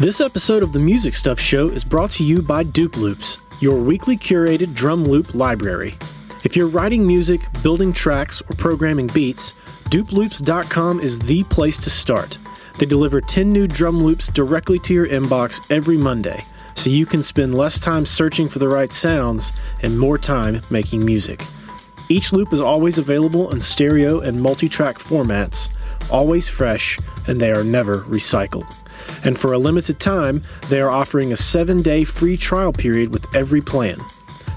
This 0.00 0.20
episode 0.20 0.62
of 0.62 0.72
the 0.72 0.78
Music 0.78 1.12
Stuff 1.12 1.40
Show 1.40 1.70
is 1.70 1.82
brought 1.82 2.12
to 2.12 2.22
you 2.22 2.40
by 2.40 2.62
Dupe 2.62 2.96
Loops, 2.96 3.40
your 3.60 3.82
weekly 3.82 4.16
curated 4.16 4.72
drum 4.72 5.02
loop 5.02 5.34
library. 5.34 5.96
If 6.44 6.54
you're 6.54 6.68
writing 6.68 7.04
music, 7.04 7.40
building 7.64 7.92
tracks, 7.92 8.40
or 8.42 8.54
programming 8.54 9.08
beats, 9.08 9.54
dupeloops.com 9.90 11.00
is 11.00 11.18
the 11.18 11.42
place 11.42 11.78
to 11.78 11.90
start. 11.90 12.38
They 12.78 12.86
deliver 12.86 13.20
10 13.20 13.48
new 13.48 13.66
drum 13.66 14.04
loops 14.04 14.30
directly 14.30 14.78
to 14.78 14.94
your 14.94 15.08
inbox 15.08 15.68
every 15.68 15.96
Monday, 15.96 16.44
so 16.76 16.90
you 16.90 17.04
can 17.04 17.24
spend 17.24 17.58
less 17.58 17.80
time 17.80 18.06
searching 18.06 18.48
for 18.48 18.60
the 18.60 18.68
right 18.68 18.92
sounds 18.92 19.50
and 19.82 19.98
more 19.98 20.16
time 20.16 20.60
making 20.70 21.04
music. 21.04 21.42
Each 22.08 22.32
loop 22.32 22.52
is 22.52 22.60
always 22.60 22.98
available 22.98 23.50
in 23.50 23.58
stereo 23.58 24.20
and 24.20 24.40
multi 24.40 24.68
track 24.68 24.98
formats, 25.00 25.76
always 26.08 26.46
fresh, 26.46 27.00
and 27.26 27.40
they 27.40 27.50
are 27.50 27.64
never 27.64 28.02
recycled. 28.02 28.77
And 29.24 29.38
for 29.38 29.52
a 29.52 29.58
limited 29.58 29.98
time, 30.00 30.42
they 30.68 30.80
are 30.80 30.90
offering 30.90 31.32
a 31.32 31.36
seven 31.36 31.82
day 31.82 32.04
free 32.04 32.36
trial 32.36 32.72
period 32.72 33.12
with 33.12 33.34
every 33.34 33.60
plan. 33.60 33.98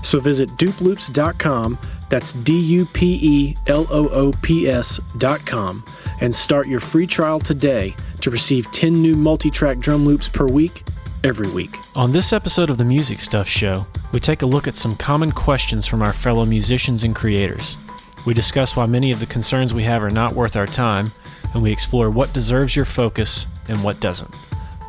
So 0.03 0.19
visit 0.19 0.49
dupeloops.com, 0.51 1.77
that's 2.09 2.33
D 2.33 2.57
U 2.57 2.85
P 2.85 3.19
E 3.21 3.55
L 3.67 3.87
O 3.89 4.09
O 4.09 4.31
P 4.41 4.67
S.com, 4.67 5.83
and 6.19 6.35
start 6.35 6.67
your 6.67 6.79
free 6.79 7.07
trial 7.07 7.39
today 7.39 7.95
to 8.21 8.31
receive 8.31 8.71
10 8.71 8.93
new 8.93 9.13
multi 9.13 9.49
track 9.49 9.79
drum 9.79 10.05
loops 10.05 10.27
per 10.27 10.45
week, 10.45 10.83
every 11.23 11.49
week. 11.51 11.77
On 11.95 12.11
this 12.11 12.33
episode 12.33 12.69
of 12.69 12.77
the 12.77 12.85
Music 12.85 13.19
Stuff 13.19 13.47
Show, 13.47 13.85
we 14.11 14.19
take 14.19 14.41
a 14.41 14.47
look 14.47 14.67
at 14.67 14.75
some 14.75 14.95
common 14.95 15.31
questions 15.31 15.87
from 15.87 16.01
our 16.01 16.13
fellow 16.13 16.45
musicians 16.45 17.03
and 17.03 17.15
creators. 17.15 17.77
We 18.25 18.33
discuss 18.33 18.75
why 18.75 18.85
many 18.85 19.11
of 19.11 19.19
the 19.19 19.25
concerns 19.25 19.73
we 19.73 19.83
have 19.83 20.03
are 20.03 20.09
not 20.09 20.33
worth 20.33 20.55
our 20.55 20.67
time, 20.67 21.07
and 21.53 21.63
we 21.63 21.71
explore 21.71 22.09
what 22.09 22.33
deserves 22.33 22.75
your 22.75 22.85
focus 22.85 23.47
and 23.67 23.83
what 23.83 23.99
doesn't. 23.99 24.33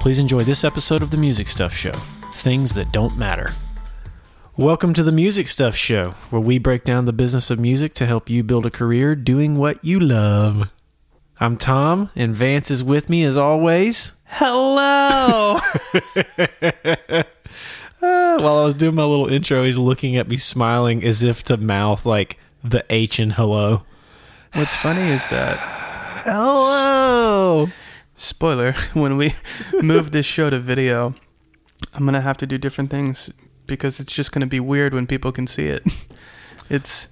Please 0.03 0.19
enjoy 0.19 0.41
this 0.41 0.64
episode 0.64 1.00
of 1.00 1.12
the 1.12 1.17
Music 1.17 1.47
Stuff 1.47 1.72
Show 1.72 1.92
Things 2.33 2.75
That 2.75 2.91
Don't 2.91 3.17
Matter. 3.17 3.53
Welcome 4.56 4.94
to 4.94 5.05
the 5.05 5.12
Music 5.12 5.47
Stuff 5.47 5.77
Show, 5.77 6.17
where 6.28 6.41
we 6.41 6.59
break 6.59 6.83
down 6.83 7.05
the 7.05 7.12
business 7.12 7.53
of 7.53 7.61
music 7.61 7.94
to 7.94 8.06
help 8.06 8.28
you 8.28 8.42
build 8.42 8.67
a 8.67 8.70
career 8.70 9.14
doing 9.14 9.59
what 9.59 9.84
you 9.84 10.00
love. 10.00 10.70
I'm 11.39 11.56
Tom, 11.56 12.11
and 12.17 12.34
Vance 12.34 12.69
is 12.69 12.83
with 12.83 13.09
me 13.09 13.22
as 13.22 13.36
always. 13.36 14.14
Hello. 14.25 15.61
Uh, 15.62 17.22
while 18.00 18.59
I 18.59 18.64
was 18.64 18.75
doing 18.75 18.97
my 18.97 19.05
little 19.05 19.28
intro, 19.28 19.62
he's 19.62 19.78
looking 19.78 20.16
at 20.16 20.27
me 20.27 20.37
smiling 20.37 21.05
as 21.05 21.22
if 21.22 21.44
to 21.44 21.56
mouth 21.56 22.05
like 22.05 22.41
the 22.64 22.84
H 22.91 23.20
in 23.20 23.31
hello. 23.31 23.84
What's 24.55 24.75
funny 24.75 25.12
is 25.12 25.25
that 25.28 25.59
Hello! 26.25 27.69
Spoiler 28.23 28.73
when 28.95 29.17
we 29.17 29.34
move 29.81 30.12
this 30.12 30.27
show 30.27 30.51
to 30.51 30.59
video, 30.59 31.15
I'm 31.92 32.05
gonna 32.05 32.20
have 32.20 32.39
to 32.39 32.47
do 32.47 32.59
different 32.59 32.91
things 32.91 33.31
because 33.67 34.01
it's 34.01 34.12
just 34.12 34.33
gonna 34.33 34.47
be 34.47 34.61
weird 34.61 34.95
when 34.95 35.06
people 35.06 35.33
can 35.33 35.47
see 35.47 35.67
it. 35.67 35.83
It's 36.70 37.09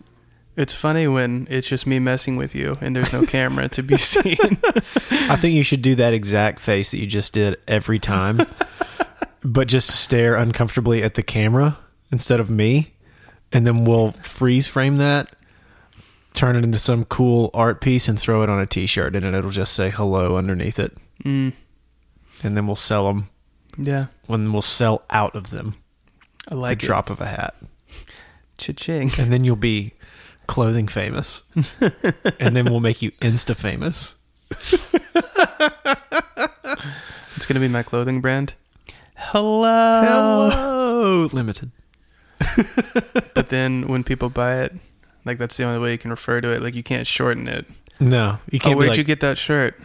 it's 0.56 0.72
funny 0.72 1.06
when 1.06 1.46
it's 1.50 1.68
just 1.68 1.86
me 1.86 1.98
messing 1.98 2.36
with 2.36 2.54
you 2.54 2.78
and 2.80 2.94
there's 2.94 3.12
no 3.12 3.26
camera 3.26 3.68
to 3.70 3.82
be 3.82 3.96
seen. 4.12 4.38
I 4.40 5.36
think 5.36 5.54
you 5.54 5.64
should 5.64 5.82
do 5.82 5.94
that 5.96 6.14
exact 6.14 6.60
face 6.60 6.92
that 6.92 6.98
you 6.98 7.06
just 7.06 7.34
did 7.34 7.58
every 7.68 7.98
time, 7.98 8.46
but 9.42 9.68
just 9.68 9.90
stare 9.90 10.36
uncomfortably 10.36 11.02
at 11.02 11.14
the 11.14 11.22
camera 11.22 11.78
instead 12.10 12.40
of 12.40 12.48
me. 12.48 12.94
And 13.52 13.66
then 13.66 13.84
we'll 13.84 14.12
freeze 14.22 14.66
frame 14.66 14.96
that, 14.96 15.30
turn 16.34 16.56
it 16.56 16.64
into 16.64 16.78
some 16.78 17.04
cool 17.04 17.50
art 17.54 17.80
piece, 17.80 18.08
and 18.08 18.18
throw 18.18 18.42
it 18.42 18.48
on 18.48 18.60
a 18.60 18.66
t 18.66 18.86
shirt. 18.86 19.14
And 19.16 19.24
it'll 19.34 19.50
just 19.50 19.72
say 19.74 19.90
hello 19.90 20.36
underneath 20.36 20.78
it. 20.78 20.96
mm, 21.24 21.52
And 22.42 22.56
then 22.56 22.66
we'll 22.66 22.76
sell 22.76 23.06
them 23.06 23.28
yeah, 23.78 24.06
when 24.26 24.52
we'll 24.52 24.62
sell 24.62 25.04
out 25.10 25.34
of 25.36 25.50
them. 25.50 25.74
I 26.50 26.54
Like 26.54 26.80
the 26.80 26.86
drop 26.86 27.10
of 27.10 27.20
a 27.20 27.26
hat. 27.26 27.54
Cha-ching. 28.58 29.12
And 29.18 29.32
then 29.32 29.44
you'll 29.44 29.56
be 29.56 29.92
clothing 30.46 30.88
famous. 30.88 31.42
and 32.40 32.56
then 32.56 32.64
we'll 32.66 32.80
make 32.80 33.00
you 33.02 33.10
insta 33.22 33.54
famous. 33.56 34.16
It's 37.36 37.46
gonna 37.46 37.60
be 37.60 37.68
my 37.68 37.82
clothing 37.82 38.20
brand. 38.20 38.54
Hello. 39.16 40.02
Hello! 40.50 41.28
Limited. 41.32 41.70
But 43.34 43.48
then 43.48 43.88
when 43.88 44.04
people 44.04 44.28
buy 44.28 44.62
it, 44.62 44.74
like 45.24 45.38
that's 45.38 45.56
the 45.56 45.64
only 45.64 45.78
way 45.78 45.92
you 45.92 45.98
can 45.98 46.10
refer 46.10 46.40
to 46.40 46.50
it. 46.52 46.62
Like 46.62 46.74
you 46.74 46.82
can't 46.82 47.06
shorten 47.06 47.48
it. 47.48 47.66
No, 47.98 48.38
you 48.50 48.58
Oh, 48.62 48.64
can't 48.64 48.74
be 48.74 48.78
where'd 48.78 48.88
like, 48.90 48.98
you 48.98 49.04
get 49.04 49.20
that 49.20 49.38
shirt? 49.38 49.80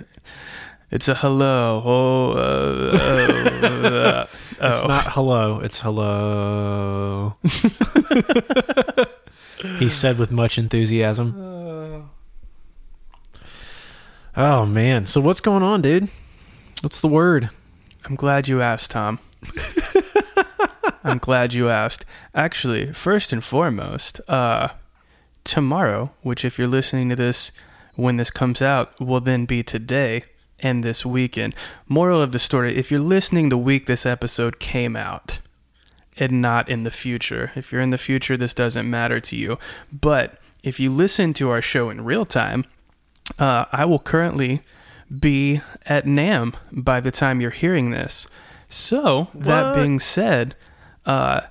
It's 0.92 1.08
a 1.08 1.16
hello. 1.16 1.82
Oh, 1.84 2.32
uh, 2.32 2.98
oh, 3.02 3.88
uh, 3.88 4.26
It's 4.62 4.82
oh. 4.84 4.88
not 4.88 5.06
hello, 5.10 5.60
it's 5.60 5.82
hello. 5.82 7.36
he 9.80 9.90
said 9.90 10.18
with 10.18 10.32
much 10.32 10.58
enthusiasm. 10.58 12.10
Oh 14.38 14.66
man. 14.66 15.06
So 15.06 15.22
what's 15.22 15.42
going 15.42 15.64
on, 15.64 15.82
dude? 15.82 16.08
What's 16.82 17.00
the 17.02 17.08
word? 17.08 17.50
I'm 18.06 18.16
glad 18.16 18.48
you 18.48 18.62
asked, 18.62 18.92
Tom. 18.92 19.20
I'm 21.04 21.18
glad 21.20 21.54
you 21.54 21.70
asked. 21.70 22.06
Actually, 22.34 22.94
first 22.94 23.32
and 23.34 23.44
foremost, 23.44 24.22
uh, 24.28 24.70
tomorrow, 25.46 26.12
which 26.22 26.44
if 26.44 26.60
you're 26.60 26.68
listening 26.68 27.08
to 27.10 27.16
this 27.16 27.54
when 27.96 28.18
this 28.18 28.30
comes 28.32 28.62
out, 28.62 29.00
will 29.00 29.22
then 29.22 29.46
be 29.46 29.64
today 29.64 30.24
and 30.60 30.84
this 30.84 31.06
weekend. 31.06 31.56
Moral 31.88 32.22
of 32.22 32.34
the 32.34 32.40
story: 32.40 32.76
if 32.76 32.92
you're 32.92 33.00
listening 33.00 33.48
the 33.48 33.58
week 33.58 33.86
this 33.86 34.06
episode 34.06 34.60
came 34.60 34.98
out, 34.98 35.40
and 36.18 36.42
not 36.42 36.70
in 36.70 36.84
the 36.84 36.92
future. 36.92 37.52
If 37.56 37.72
you're 37.72 37.82
in 37.82 37.90
the 37.90 37.98
future, 37.98 38.38
this 38.38 38.54
doesn't 38.54 38.90
matter 38.90 39.20
to 39.20 39.36
you. 39.36 39.58
But 39.92 40.40
if 40.64 40.80
you 40.80 40.90
listen 40.90 41.34
to 41.34 41.50
our 41.50 41.62
show 41.62 41.90
in 41.90 42.04
real 42.06 42.26
time, 42.26 42.66
uh, 43.38 43.66
I 43.72 43.86
will 43.86 44.00
currently 44.00 44.62
be 45.20 45.62
at 45.86 46.06
NAMM 46.06 46.56
by 46.72 47.00
the 47.00 47.12
time 47.12 47.42
you're 47.42 47.52
hearing 47.52 47.92
this. 47.92 48.28
So, 48.68 49.28
that 49.36 49.68
What? 49.68 49.76
being 49.76 50.00
said, 50.00 50.56
uh, 51.06 51.42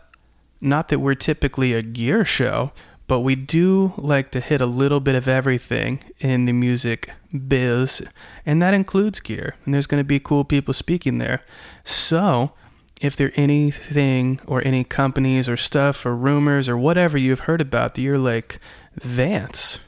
not 0.60 0.88
that 0.88 0.98
we're 0.98 1.14
typically 1.14 1.72
a 1.72 1.82
gear 1.82 2.24
show, 2.24 2.72
but 3.06 3.20
we 3.20 3.34
do 3.34 3.92
like 3.96 4.30
to 4.30 4.40
hit 4.40 4.60
a 4.60 4.66
little 4.66 5.00
bit 5.00 5.14
of 5.14 5.28
everything 5.28 6.00
in 6.20 6.46
the 6.46 6.52
music 6.52 7.10
biz, 7.48 8.02
and 8.46 8.62
that 8.62 8.74
includes 8.74 9.20
gear. 9.20 9.56
And 9.64 9.74
there's 9.74 9.86
going 9.86 10.00
to 10.00 10.04
be 10.04 10.18
cool 10.18 10.44
people 10.44 10.72
speaking 10.72 11.18
there. 11.18 11.42
So, 11.84 12.52
if 13.00 13.16
there 13.16 13.32
anything 13.34 14.40
or 14.46 14.66
any 14.66 14.84
companies 14.84 15.48
or 15.48 15.56
stuff 15.56 16.06
or 16.06 16.16
rumors 16.16 16.68
or 16.68 16.78
whatever 16.78 17.18
you've 17.18 17.40
heard 17.40 17.60
about 17.60 17.94
that 17.94 18.02
you're 18.02 18.18
like, 18.18 18.58
Vance, 18.94 19.80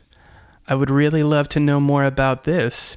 I 0.68 0.74
would 0.74 0.90
really 0.90 1.22
love 1.22 1.48
to 1.50 1.60
know 1.60 1.80
more 1.80 2.04
about 2.04 2.44
this. 2.44 2.96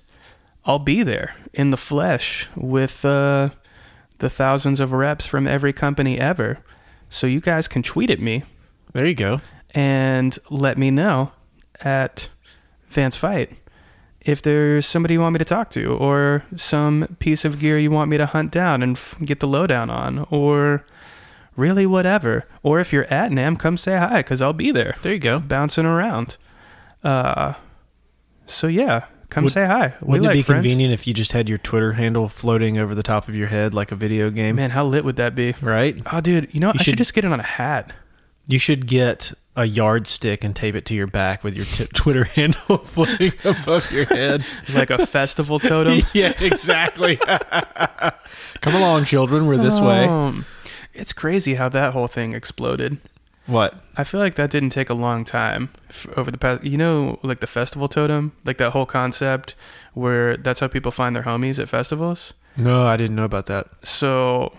I'll 0.65 0.79
be 0.79 1.03
there 1.03 1.35
in 1.53 1.69
the 1.69 1.77
flesh 1.77 2.49
with 2.55 3.05
uh, 3.05 3.49
the 4.17 4.29
thousands 4.29 4.79
of 4.79 4.91
reps 4.91 5.25
from 5.25 5.47
every 5.47 5.71
company 5.71 6.19
ever. 6.19 6.59
So 7.09 7.25
you 7.25 7.39
guys 7.39 7.67
can 7.67 7.81
tweet 7.81 8.09
at 8.09 8.19
me 8.19 8.43
There 8.93 9.05
you 9.05 9.15
go. 9.15 9.41
And 9.75 10.37
let 10.49 10.77
me 10.77 10.91
know 10.91 11.31
at 11.81 12.29
Vance 12.89 13.15
Fight 13.15 13.51
if 14.21 14.41
there's 14.41 14.85
somebody 14.85 15.13
you 15.13 15.21
want 15.21 15.33
me 15.33 15.39
to 15.39 15.45
talk 15.45 15.69
to 15.71 15.93
or 15.93 16.43
some 16.55 17.15
piece 17.19 17.45
of 17.45 17.59
gear 17.59 17.77
you 17.79 17.89
want 17.91 18.09
me 18.11 18.17
to 18.17 18.25
hunt 18.25 18.51
down 18.51 18.83
and 18.83 18.97
f- 18.97 19.15
get 19.23 19.39
the 19.39 19.47
lowdown 19.47 19.89
on 19.89 20.27
or 20.29 20.85
really 21.55 21.85
whatever. 21.85 22.45
Or 22.63 22.79
if 22.79 22.91
you're 22.91 23.05
at 23.05 23.31
NAMM, 23.31 23.57
come 23.59 23.77
say 23.77 23.97
hi 23.97 24.17
because 24.17 24.41
I'll 24.41 24.53
be 24.53 24.71
there 24.71 24.97
There 25.03 25.13
you 25.13 25.19
go. 25.19 25.39
bouncing 25.39 25.85
around. 25.85 26.35
Uh, 27.03 27.53
so 28.45 28.67
yeah, 28.67 29.05
come 29.29 29.45
Would- 29.45 29.53
say 29.53 29.65
hi. 29.65 29.93
We 30.01 30.13
Wouldn't 30.19 30.25
like 30.27 30.33
it 30.35 30.39
be 30.39 30.41
friends. 30.43 30.63
convenient 30.63 30.93
if 30.93 31.07
you 31.07 31.13
just 31.13 31.31
had 31.31 31.47
your 31.47 31.57
Twitter 31.59 31.93
handle 31.93 32.27
floating 32.27 32.77
over 32.77 32.93
the 32.95 33.03
top 33.03 33.27
of 33.29 33.35
your 33.35 33.47
head 33.47 33.73
like 33.73 33.91
a 33.91 33.95
video 33.95 34.29
game? 34.31 34.57
Man, 34.57 34.71
how 34.71 34.83
lit 34.85 35.05
would 35.05 35.15
that 35.17 35.33
be? 35.35 35.53
Right? 35.61 35.95
Oh, 36.11 36.19
dude, 36.21 36.49
you 36.53 36.59
know, 36.59 36.67
You 36.69 36.73
I 36.73 36.77
should 36.77 36.85
should- 36.91 36.97
just 36.97 37.13
get 37.13 37.23
it 37.23 37.31
on 37.31 37.39
a 37.39 37.43
hat. 37.43 37.93
You 38.47 38.59
should 38.59 38.85
get 38.87 39.31
a 39.59 39.65
yardstick 39.65 40.45
and 40.45 40.55
tape 40.55 40.73
it 40.73 40.85
to 40.85 40.95
your 40.95 41.05
back 41.05 41.43
with 41.43 41.53
your 41.53 41.65
t- 41.65 41.85
Twitter 41.93 42.23
handle 42.23 42.77
floating 42.85 43.33
above 43.43 43.91
your 43.91 44.05
head. 44.05 44.45
like 44.73 44.89
a 44.89 45.05
festival 45.05 45.59
totem. 45.59 45.99
yeah, 46.13 46.31
exactly. 46.39 47.17
Come 48.61 48.75
along, 48.75 49.03
children. 49.03 49.47
We're 49.47 49.57
this 49.57 49.81
way. 49.81 50.05
Um, 50.05 50.45
it's 50.93 51.11
crazy 51.11 51.55
how 51.55 51.67
that 51.69 51.91
whole 51.91 52.07
thing 52.07 52.33
exploded. 52.33 52.99
What? 53.47 53.75
I 53.97 54.05
feel 54.05 54.21
like 54.21 54.35
that 54.35 54.49
didn't 54.49 54.69
take 54.69 54.89
a 54.89 54.93
long 54.93 55.25
time 55.25 55.69
f- 55.89 56.07
over 56.15 56.31
the 56.31 56.37
past. 56.37 56.63
You 56.63 56.77
know, 56.77 57.19
like 57.21 57.41
the 57.41 57.47
festival 57.47 57.89
totem, 57.89 58.31
like 58.45 58.59
that 58.59 58.71
whole 58.71 58.85
concept 58.85 59.55
where 59.93 60.37
that's 60.37 60.61
how 60.61 60.67
people 60.69 60.91
find 60.91 61.15
their 61.15 61.23
homies 61.23 61.59
at 61.59 61.67
festivals. 61.67 62.33
No, 62.57 62.85
I 62.85 62.95
didn't 62.95 63.15
know 63.17 63.25
about 63.25 63.47
that. 63.47 63.67
So 63.83 64.53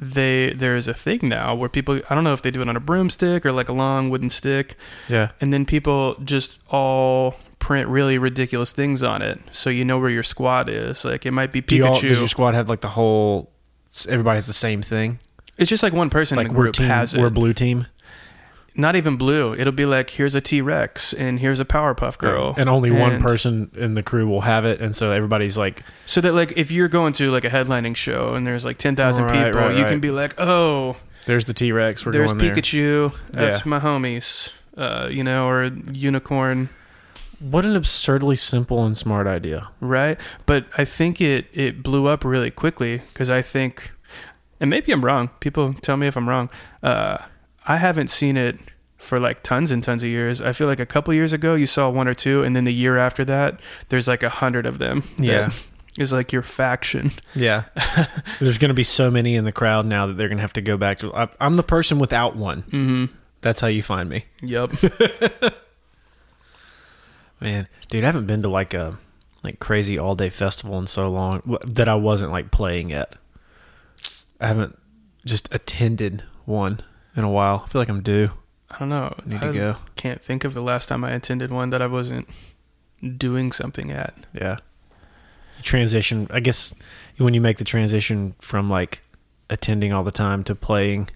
they 0.00 0.52
there 0.54 0.76
is 0.76 0.86
a 0.88 0.94
thing 0.94 1.20
now 1.22 1.54
where 1.54 1.68
people 1.68 2.00
I 2.08 2.14
don't 2.14 2.24
know 2.24 2.32
if 2.32 2.42
they 2.42 2.50
do 2.50 2.62
it 2.62 2.68
on 2.68 2.76
a 2.76 2.80
broomstick 2.80 3.44
or 3.44 3.52
like 3.52 3.68
a 3.68 3.72
long 3.72 4.10
wooden 4.10 4.30
stick, 4.30 4.76
Yeah. 5.08 5.30
and 5.40 5.52
then 5.52 5.64
people 5.64 6.14
just 6.24 6.58
all 6.68 7.36
print 7.58 7.88
really 7.88 8.18
ridiculous 8.18 8.72
things 8.72 9.02
on 9.02 9.20
it, 9.22 9.40
so 9.50 9.68
you 9.70 9.84
know 9.84 9.98
where 9.98 10.10
your 10.10 10.22
squad 10.22 10.68
is. 10.68 11.04
Like 11.04 11.26
it 11.26 11.32
might 11.32 11.50
be 11.52 11.60
Do 11.60 11.76
you 11.76 11.86
all, 11.86 11.94
Pikachu. 11.96 12.08
does 12.08 12.18
your 12.20 12.28
squad 12.28 12.54
have 12.54 12.68
like 12.68 12.80
the 12.80 12.88
whole 12.88 13.50
everybody 14.08 14.36
has 14.36 14.46
the 14.46 14.52
same 14.52 14.82
thing. 14.82 15.18
It's 15.56 15.68
just 15.68 15.82
like 15.82 15.92
one 15.92 16.08
person 16.10 16.36
Like 16.36 16.46
in 16.46 16.52
the 16.52 16.58
group 16.60 16.74
team, 16.74 16.86
has 16.86 17.14
it. 17.14 17.20
we're 17.20 17.30
blue 17.30 17.52
team, 17.52 17.86
Not 18.80 18.94
even 18.96 19.16
blue. 19.16 19.54
It'll 19.54 19.72
be 19.72 19.84
like 19.86 20.08
here's 20.10 20.34
a 20.36 20.40
T 20.40 20.60
Rex 20.62 21.12
and 21.12 21.40
here's 21.40 21.58
a 21.58 21.64
Powerpuff 21.64 22.16
Girl, 22.16 22.54
and 22.56 22.68
only 22.68 22.90
one 22.92 23.20
person 23.20 23.70
in 23.74 23.94
the 23.94 24.02
crew 24.04 24.26
will 24.28 24.42
have 24.42 24.64
it, 24.64 24.80
and 24.80 24.94
so 24.94 25.10
everybody's 25.10 25.58
like, 25.58 25.82
So 26.06 26.20
that 26.20 26.32
like 26.32 26.52
if 26.56 26.70
you're 26.70 26.88
going 26.88 27.12
to 27.14 27.30
like 27.32 27.44
a 27.44 27.50
headlining 27.50 27.96
show 27.96 28.34
and 28.34 28.46
there's 28.46 28.64
like 28.64 28.78
ten 28.78 28.94
thousand 28.94 29.24
Right, 29.24 29.46
people, 29.46 29.60
right, 29.60 29.74
you 29.76 29.82
right. 29.82 29.90
can 29.90 29.98
be 29.98 30.12
like, 30.12 30.34
oh, 30.38 30.94
"There's 31.26 31.44
the 31.46 31.54
T 31.54 31.72
Rex. 31.72 32.06
We're 32.06 32.12
there's 32.12 32.32
going 32.32 32.44
there." 32.44 32.54
Pikachu. 32.54 33.14
That's 33.32 33.58
Yeah. 33.58 33.62
my 33.66 33.80
homies. 33.80 34.52
Uh, 34.76 35.08
you 35.10 35.24
know, 35.24 35.48
or 35.48 35.64
unicorn, 35.92 36.68
What 37.40 37.64
an 37.64 37.74
absurdly 37.74 38.36
simple 38.36 38.86
and 38.86 38.96
smart 38.96 39.26
idea. 39.26 39.70
right? 39.80 40.20
But 40.46 40.66
I 40.78 40.84
think 40.84 41.20
it 41.20 41.46
it 41.52 41.82
blew 41.82 42.06
up 42.06 42.24
really 42.24 42.52
quickly 42.52 42.98
because 42.98 43.28
I 43.28 43.42
think, 43.42 43.90
and 44.60 44.70
maybe 44.70 44.92
I'm 44.92 45.04
wrong. 45.04 45.30
People 45.40 45.74
tell 45.74 45.96
me 45.96 46.06
if 46.06 46.16
I'm 46.16 46.28
wrong. 46.28 46.48
Uh, 46.80 47.18
I 47.68 47.76
haven't 47.76 48.08
seen 48.08 48.36
it 48.36 48.58
for 48.96 49.20
like 49.20 49.42
tons 49.42 49.70
and 49.70 49.82
tons 49.82 50.02
of 50.02 50.08
years. 50.08 50.40
I 50.40 50.52
feel 50.52 50.66
like 50.66 50.80
a 50.80 50.86
couple 50.86 51.14
years 51.14 51.32
ago 51.32 51.54
you 51.54 51.66
saw 51.66 51.88
one 51.90 52.08
or 52.08 52.14
two, 52.14 52.42
and 52.42 52.56
then 52.56 52.64
the 52.64 52.72
year 52.72 52.98
after 52.98 53.24
that, 53.26 53.60
there's 53.90 54.08
like 54.08 54.22
a 54.22 54.28
hundred 54.28 54.66
of 54.66 54.78
them. 54.78 55.04
Yeah. 55.18 55.50
is 55.98 56.12
like 56.12 56.32
your 56.32 56.42
faction. 56.42 57.12
Yeah, 57.34 57.64
there's 58.40 58.58
going 58.58 58.68
to 58.70 58.74
be 58.74 58.82
so 58.84 59.10
many 59.10 59.34
in 59.34 59.44
the 59.44 59.52
crowd 59.52 59.84
now 59.86 60.06
that 60.06 60.14
they're 60.14 60.28
going 60.28 60.38
to 60.38 60.42
have 60.42 60.52
to 60.54 60.60
go 60.60 60.76
back 60.76 60.98
to. 61.00 61.14
I, 61.14 61.28
I'm 61.40 61.54
the 61.54 61.62
person 61.62 61.98
without 61.98 62.36
one. 62.36 62.62
Mm-hmm. 62.62 63.04
That's 63.40 63.60
how 63.60 63.68
you 63.68 63.82
find 63.82 64.08
me, 64.08 64.24
Yep. 64.42 64.70
man. 67.40 67.68
Dude, 67.88 68.02
I 68.02 68.06
haven't 68.06 68.26
been 68.26 68.42
to 68.42 68.48
like 68.48 68.74
a 68.74 68.98
like 69.44 69.60
crazy 69.60 69.98
all 69.98 70.14
day 70.16 70.28
festival 70.28 70.78
in 70.78 70.86
so 70.86 71.08
long 71.08 71.58
that 71.66 71.88
I 71.88 71.94
wasn't 71.94 72.32
like 72.32 72.50
playing 72.50 72.92
at. 72.92 73.14
I 74.40 74.48
haven't 74.48 74.78
just 75.24 75.52
attended 75.54 76.22
one 76.44 76.80
in 77.18 77.24
a 77.24 77.30
while. 77.30 77.64
I 77.66 77.68
feel 77.68 77.80
like 77.80 77.88
I'm 77.88 78.02
due. 78.02 78.30
I 78.70 78.78
don't 78.78 78.88
know. 78.88 79.14
Need 79.26 79.42
I 79.42 79.46
to 79.48 79.52
go. 79.52 79.76
Can't 79.96 80.22
think 80.22 80.44
of 80.44 80.54
the 80.54 80.62
last 80.62 80.88
time 80.88 81.02
I 81.04 81.12
attended 81.12 81.50
one 81.50 81.70
that 81.70 81.82
I 81.82 81.86
wasn't 81.86 82.28
doing 83.16 83.52
something 83.52 83.90
at. 83.90 84.14
Yeah. 84.32 84.58
Transition. 85.62 86.28
I 86.30 86.40
guess 86.40 86.74
when 87.16 87.34
you 87.34 87.40
make 87.40 87.58
the 87.58 87.64
transition 87.64 88.34
from 88.40 88.70
like 88.70 89.02
attending 89.50 89.92
all 89.92 90.04
the 90.04 90.10
time 90.12 90.44
to 90.44 90.54
playing, 90.54 91.08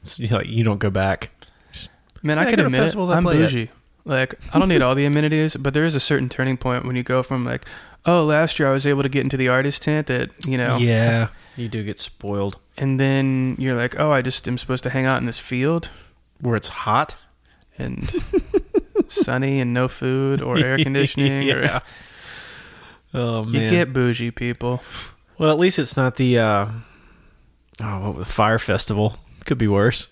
it's, 0.00 0.18
you, 0.20 0.28
know, 0.28 0.40
you 0.40 0.62
don't 0.64 0.78
go 0.78 0.90
back. 0.90 1.30
Man, 2.22 2.36
Yeah, 2.36 2.42
I 2.42 2.46
I 2.46 2.50
can 2.50 2.56
go 2.60 2.66
admit 2.66 2.80
it. 2.82 2.96
I 2.96 3.14
I'm 3.14 3.22
play 3.22 3.36
at. 3.36 3.40
bougie. 3.50 3.70
Like, 4.04 4.34
I 4.54 4.58
don't 4.58 4.68
need 4.68 4.82
all 4.82 4.94
the 4.94 5.04
amenities, 5.04 5.56
but 5.56 5.74
there 5.74 5.84
is 5.84 5.94
a 5.94 6.00
certain 6.00 6.28
turning 6.28 6.56
point 6.56 6.84
when 6.86 6.96
you 6.96 7.02
go 7.02 7.22
from 7.22 7.44
like, 7.44 7.64
oh, 8.06 8.24
last 8.24 8.58
year 8.58 8.68
I 8.68 8.72
was 8.72 8.86
able 8.86 9.02
to 9.02 9.08
get 9.08 9.22
into 9.22 9.36
the 9.36 9.48
artist 9.48 9.82
tent 9.82 10.06
that 10.06 10.30
you 10.46 10.56
know, 10.58 10.76
Yeah. 10.76 11.28
You 11.56 11.68
do 11.68 11.82
get 11.82 11.98
spoiled. 11.98 12.60
And 12.78 12.98
then 13.00 13.56
you're 13.58 13.74
like, 13.74 13.98
oh, 13.98 14.12
I 14.12 14.22
just 14.22 14.46
am 14.48 14.56
supposed 14.56 14.84
to 14.84 14.90
hang 14.90 15.04
out 15.04 15.18
in 15.18 15.26
this 15.26 15.38
field 15.40 15.90
Where 16.40 16.54
it's 16.54 16.68
hot. 16.68 17.16
and 17.76 18.10
sunny 19.08 19.60
and 19.60 19.74
no 19.74 19.88
food 19.88 20.40
or 20.40 20.56
air 20.58 20.78
conditioning. 20.82 21.42
Yeah. 21.42 21.78
Or, 21.78 21.82
Oh 23.14 23.42
man. 23.44 23.54
you 23.54 23.70
get 23.70 23.92
bougie 23.94 24.30
people. 24.30 24.82
well, 25.38 25.50
at 25.50 25.58
least 25.58 25.78
it's 25.78 25.96
not 25.96 26.16
the 26.16 26.38
uh 26.38 26.66
oh, 27.82 28.00
what 28.00 28.14
was 28.16 28.28
Fyre 28.30 28.58
Festival. 28.58 29.16
Could 29.46 29.56
be 29.58 29.66
worse. 29.68 30.08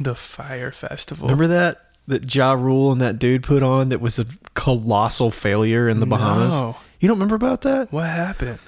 The 0.00 0.14
Fyre 0.16 0.72
Festival. 0.72 1.28
Remember 1.28 1.46
that 1.46 1.80
that 2.08 2.34
Ja 2.34 2.52
Rule 2.54 2.90
and 2.90 3.00
that 3.00 3.18
dude 3.20 3.44
put 3.44 3.62
on 3.62 3.90
that 3.90 4.00
was 4.00 4.18
a 4.18 4.26
colossal 4.54 5.30
failure 5.30 5.88
in 5.88 6.00
the 6.00 6.06
Bahamas. 6.06 6.52
No. 6.52 6.76
You 6.98 7.06
don't 7.08 7.16
remember 7.16 7.36
about 7.36 7.60
that? 7.62 7.92
What 7.92 8.06
happened? 8.08 8.58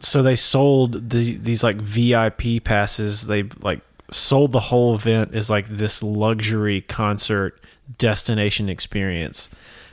So 0.00 0.22
they 0.22 0.36
sold 0.36 1.10
the, 1.10 1.36
these 1.36 1.64
like 1.64 1.76
VIP 1.76 2.62
passes. 2.62 3.26
They 3.26 3.44
like 3.60 3.80
sold 4.10 4.52
the 4.52 4.60
whole 4.60 4.94
event 4.94 5.34
as 5.34 5.48
like 5.48 5.66
this 5.66 6.02
luxury 6.02 6.82
concert 6.82 7.60
destination 7.98 8.68
experience, 8.68 9.50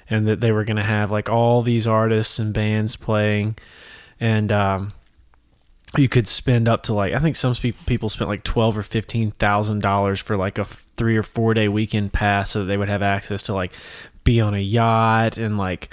and 0.10 0.28
that 0.28 0.42
they 0.42 0.51
were 0.51 0.66
going 0.66 0.78
to 0.78 0.84
have 0.84 1.12
like 1.12 1.30
all 1.30 1.62
these 1.62 1.88
artists 1.88 2.38
and 2.39 2.54
bands 2.54 2.95
playing, 2.95 3.56
and 4.19 4.51
um, 4.51 4.94
you 5.95 6.10
could 6.10 6.28
spend 6.28 6.68
up 6.68 6.84
to 6.84 6.94
like 6.94 7.13
I 7.13 7.19
think 7.19 7.36
some 7.38 7.56
people 7.86 8.10
spent 8.10 8.30
like 8.30 8.44
twelve 8.44 8.78
or 8.78 8.84
fifteen 8.84 9.31
thousand 9.31 9.81
dollars 9.81 10.19
for 10.19 10.36
like 10.36 10.57
a 10.57 10.66
three 10.66 11.16
or 11.16 11.24
four 11.24 11.54
day 11.54 11.69
weekend 11.69 12.12
pass, 12.12 12.51
so 12.51 12.60
that 12.60 12.66
they 12.66 12.78
would 12.78 12.89
have 12.89 13.01
access 13.01 13.44
to 13.44 13.54
like 13.54 13.72
be 14.25 14.42
on 14.42 14.54
a 14.54 14.60
yacht 14.60 15.38
and 15.38 15.57
like 15.57 15.89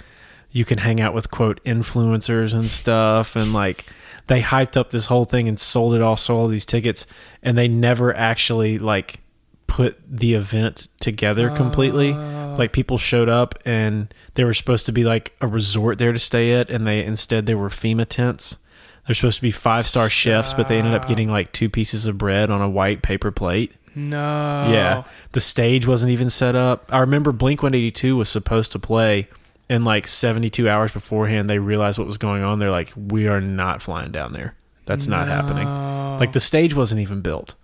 you 0.55 0.65
can 0.65 0.79
hang 0.79 1.01
out 1.01 1.13
with 1.13 1.33
quote 1.33 1.63
influencers 1.65 2.55
and 2.55 2.67
stuff. 2.67 3.35
And 3.35 3.53
like 3.53 3.85
they 4.29 4.41
hyped 4.41 4.77
up 4.77 4.91
this 4.91 5.09
whole 5.09 5.25
thing 5.25 5.49
and 5.49 5.59
sold 5.59 5.95
it 5.95 6.01
all 6.01 6.17
sold 6.17 6.43
all 6.43 6.49
these 6.49 6.65
tickets. 6.65 7.09
And 7.43 7.59
they 7.59 7.67
never 7.67 8.17
actually 8.17 8.79
like 8.79 9.19
put 9.67 9.99
the 10.09 10.35
event 10.35 10.89
together 11.01 11.51
completely. 11.51 12.13
Ah. 12.13 12.55
Like 12.57 12.73
people 12.73 12.99
showed 12.99 13.29
up 13.29 13.59
and 13.67 14.15
there 14.35 14.47
were 14.47 14.55
supposed 14.55 14.87
to 14.87 14.93
be 14.93 15.03
like 15.03 15.35
a 15.41 15.49
resort 15.49 15.99
there 15.99 16.13
to 16.13 16.21
stay 16.21 16.53
at. 16.53 16.71
And 16.71 16.87
they 16.87 17.05
instead 17.05 17.47
they 17.47 17.57
were 17.57 17.69
FEMA 17.69 18.07
tents. 18.09 18.59
They're 19.07 19.15
supposed 19.15 19.37
to 19.37 19.43
be 19.43 19.51
five 19.51 19.87
star 19.87 20.09
chefs 20.09 20.55
but 20.55 20.69
they 20.69 20.79
ended 20.79 20.95
up 20.95 21.09
getting 21.09 21.29
like 21.29 21.51
two 21.51 21.69
pieces 21.69 22.07
of 22.07 22.17
bread 22.17 22.49
on 22.49 22.63
a 22.63 22.71
white 22.71 23.03
paper 23.03 23.33
plate. 23.33 23.73
No. 23.97 24.69
yeah. 24.71 25.03
The 25.33 25.41
stage 25.41 25.85
wasn't 25.85 26.13
even 26.13 26.31
set 26.31 26.55
up. 26.55 26.89
I 26.93 27.01
remember 27.01 27.33
Blink 27.33 27.61
182 27.61 28.17
was 28.17 28.29
supposed 28.29 28.71
to 28.73 28.79
play, 28.79 29.29
and 29.69 29.85
like 29.85 30.07
72 30.07 30.69
hours 30.69 30.93
beforehand, 30.93 31.49
they 31.49 31.59
realized 31.59 31.99
what 31.99 32.07
was 32.07 32.19
going 32.19 32.43
on. 32.43 32.59
They're 32.59 32.71
like, 32.71 32.93
we 32.97 33.29
are 33.29 33.41
not 33.41 33.81
flying 33.83 34.13
down 34.13 34.33
there. 34.33 34.55
That's 34.87 35.09
not 35.09 35.29
happening. 35.29 35.67
Like 35.67 36.33
the 36.33 36.41
stage 36.41 36.75
wasn't 36.75 37.01
even 37.01 37.21
built. 37.23 37.55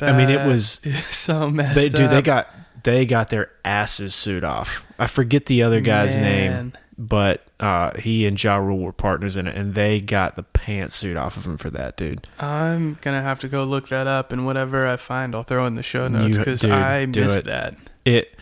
I 0.00 0.12
mean, 0.16 0.30
it 0.30 0.46
was- 0.46 0.80
so 1.08 1.48
messed 1.50 1.74
They, 1.74 1.88
dude, 1.88 2.10
they 2.10 2.22
got 2.22 2.48
they 2.84 3.04
got 3.06 3.30
their 3.30 3.50
asses 3.64 4.14
sued 4.14 4.44
off. 4.44 4.84
I 4.98 5.06
forget 5.06 5.46
the 5.46 5.62
other 5.62 5.80
guy's 5.80 6.16
name, 6.16 6.72
but 6.96 7.42
uh, 7.58 7.98
he 7.98 8.26
and 8.26 8.42
Ja 8.42 8.56
Rule 8.56 8.78
were 8.78 8.92
partners 8.92 9.36
in 9.36 9.46
it, 9.48 9.56
and 9.56 9.74
they 9.74 10.00
got 10.00 10.36
the 10.36 10.42
pants 10.44 10.94
suit 10.94 11.16
off 11.16 11.36
of 11.36 11.46
him 11.46 11.56
for 11.56 11.68
that, 11.70 11.96
dude. 11.96 12.26
I'm 12.38 12.98
gonna 13.00 13.22
have 13.22 13.40
to 13.40 13.48
go 13.48 13.64
look 13.64 13.88
that 13.88 14.06
up, 14.06 14.30
and 14.32 14.46
whatever 14.46 14.86
I 14.86 14.96
find, 14.96 15.34
I'll 15.34 15.42
throw 15.42 15.66
in 15.66 15.74
the 15.74 15.82
show 15.82 16.06
notes 16.08 16.38
because 16.38 16.64
I 16.64 17.06
missed 17.06 17.38
it. 17.40 17.44
that. 17.46 17.74
it 18.04 18.38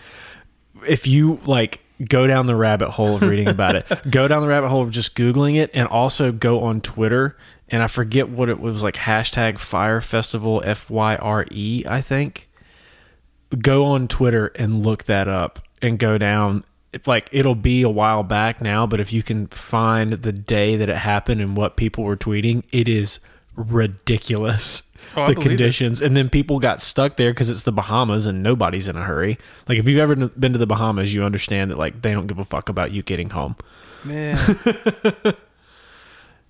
if 0.87 1.07
you 1.07 1.41
like 1.47 1.81
go 2.03 2.27
down 2.27 2.47
the 2.47 2.57
rabbit 2.57 2.91
hole 2.91 3.17
of 3.17 3.23
reading 3.23 3.49
about 3.49 3.77
it. 3.77 3.87
Go 4.11 4.27
down 4.27 4.43
the 4.43 4.49
rabbit 4.49 4.69
hole 4.69 4.83
of 4.83 4.91
just 4.91 5.17
googling 5.17 5.57
it 5.57 5.71
and 5.75 5.89
also 5.89 6.33
go 6.33 6.61
on 6.61 6.81
twitter. 6.81 7.37
And 7.69 7.83
i 7.83 7.89
forget 7.89 8.29
what 8.29 8.49
it 8.49 8.61
was 8.61 8.83
like 8.83 8.95
hashtag 8.95 9.59
Fyre 9.59 10.01
Festival 10.01 10.63
f-y-r-e 10.65 11.85
i 11.89 12.01
think. 12.01 12.49
Go 13.61 13.85
on 13.85 14.09
twitter 14.09 14.47
and 14.57 14.85
look 14.85 15.05
that 15.05 15.29
up 15.29 15.61
and 15.81 15.99
go 15.99 16.19
down. 16.19 16.65
Like 17.07 17.29
it'll 17.33 17.55
be 17.55 17.83
a 17.83 17.89
while 17.89 18.23
back 18.23 18.61
now 18.61 18.87
but 18.87 19.01
if 19.01 19.13
you 19.13 19.23
can 19.23 19.47
find 19.49 20.13
the 20.13 20.33
day 20.33 20.77
that 20.77 20.89
it 20.89 20.97
happened 20.97 21.41
and 21.41 21.57
what 21.57 21.77
people 21.77 22.05
were 22.05 22.17
tweeting 22.17 22.63
it 22.73 22.89
is 22.89 23.21
ridiculous 23.57 24.84
Oh, 25.17 25.27
the 25.27 25.35
believe 25.35 25.39
it. 25.39 25.49
conditions. 25.49 26.03
And 26.03 26.17
then 26.17 26.29
people 26.29 26.59
got 26.59 26.81
stuck 26.81 27.17
there 27.17 27.33
because 27.33 27.51
it's 27.51 27.63
the 27.63 27.73
bahamas 27.73 28.27
and 28.27 28.43
nobody's 28.43 28.89
in 28.89 28.97
a 28.97 29.03
hurry. 29.03 29.39
Like 29.69 29.79
if 29.79 29.89
you've 29.89 29.99
ever 29.99 30.17
been 30.17 30.53
to 30.53 30.59
the 30.59 30.67
bahamas 30.67 31.15
you 31.15 31.25
understand 31.25 31.71
that 31.71 31.79
like 31.79 32.03
they 32.03 32.13
don't 32.13 32.27
give 32.27 32.39
a 32.39 32.45
fuck 32.45 32.69
about 32.69 32.93
you 32.93 33.03
getting 33.03 33.31
home. 33.31 33.57
Man, 34.05 34.37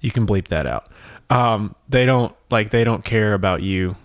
you 0.00 0.10
can 0.10 0.26
bleep 0.26 0.48
that 0.48 0.66
out. 0.66 0.88
Um, 1.30 1.74
they 1.88 2.06
don't 2.06 2.34
like 2.50 2.70
they 2.70 2.84
don't 2.84 3.04
care 3.04 3.34
about 3.34 3.62
you 3.62 3.96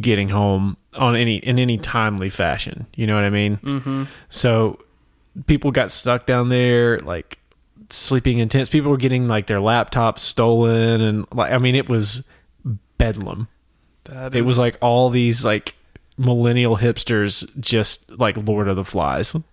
getting 0.00 0.28
home 0.28 0.76
on 0.94 1.16
any 1.16 1.36
in 1.36 1.58
any 1.58 1.78
timely 1.78 2.28
fashion. 2.28 2.86
You 2.94 3.06
know 3.06 3.14
what 3.14 3.24
i 3.24 3.30
mean? 3.30 3.56
Mm-hmm. 3.58 4.04
so 4.28 4.78
people 5.46 5.70
got 5.70 5.90
stuck 5.90 6.26
down 6.26 6.48
there 6.48 6.98
like 7.00 7.38
sleeping 7.90 8.38
in 8.38 8.48
tents. 8.48 8.68
People 8.68 8.90
were 8.90 8.96
getting 8.96 9.28
like 9.28 9.46
their 9.46 9.58
laptops 9.58 10.20
stolen 10.20 11.00
and 11.00 11.26
like 11.32 11.52
i 11.52 11.58
mean 11.58 11.74
it 11.74 11.88
was 11.88 12.28
bedlam 12.98 13.48
that 14.06 14.34
it 14.34 14.42
was 14.42 14.58
like 14.58 14.76
all 14.80 15.10
these 15.10 15.44
like 15.44 15.74
millennial 16.18 16.76
hipsters 16.78 17.48
just 17.60 18.10
like 18.18 18.36
lord 18.48 18.68
of 18.68 18.76
the 18.76 18.84
flies. 18.84 19.36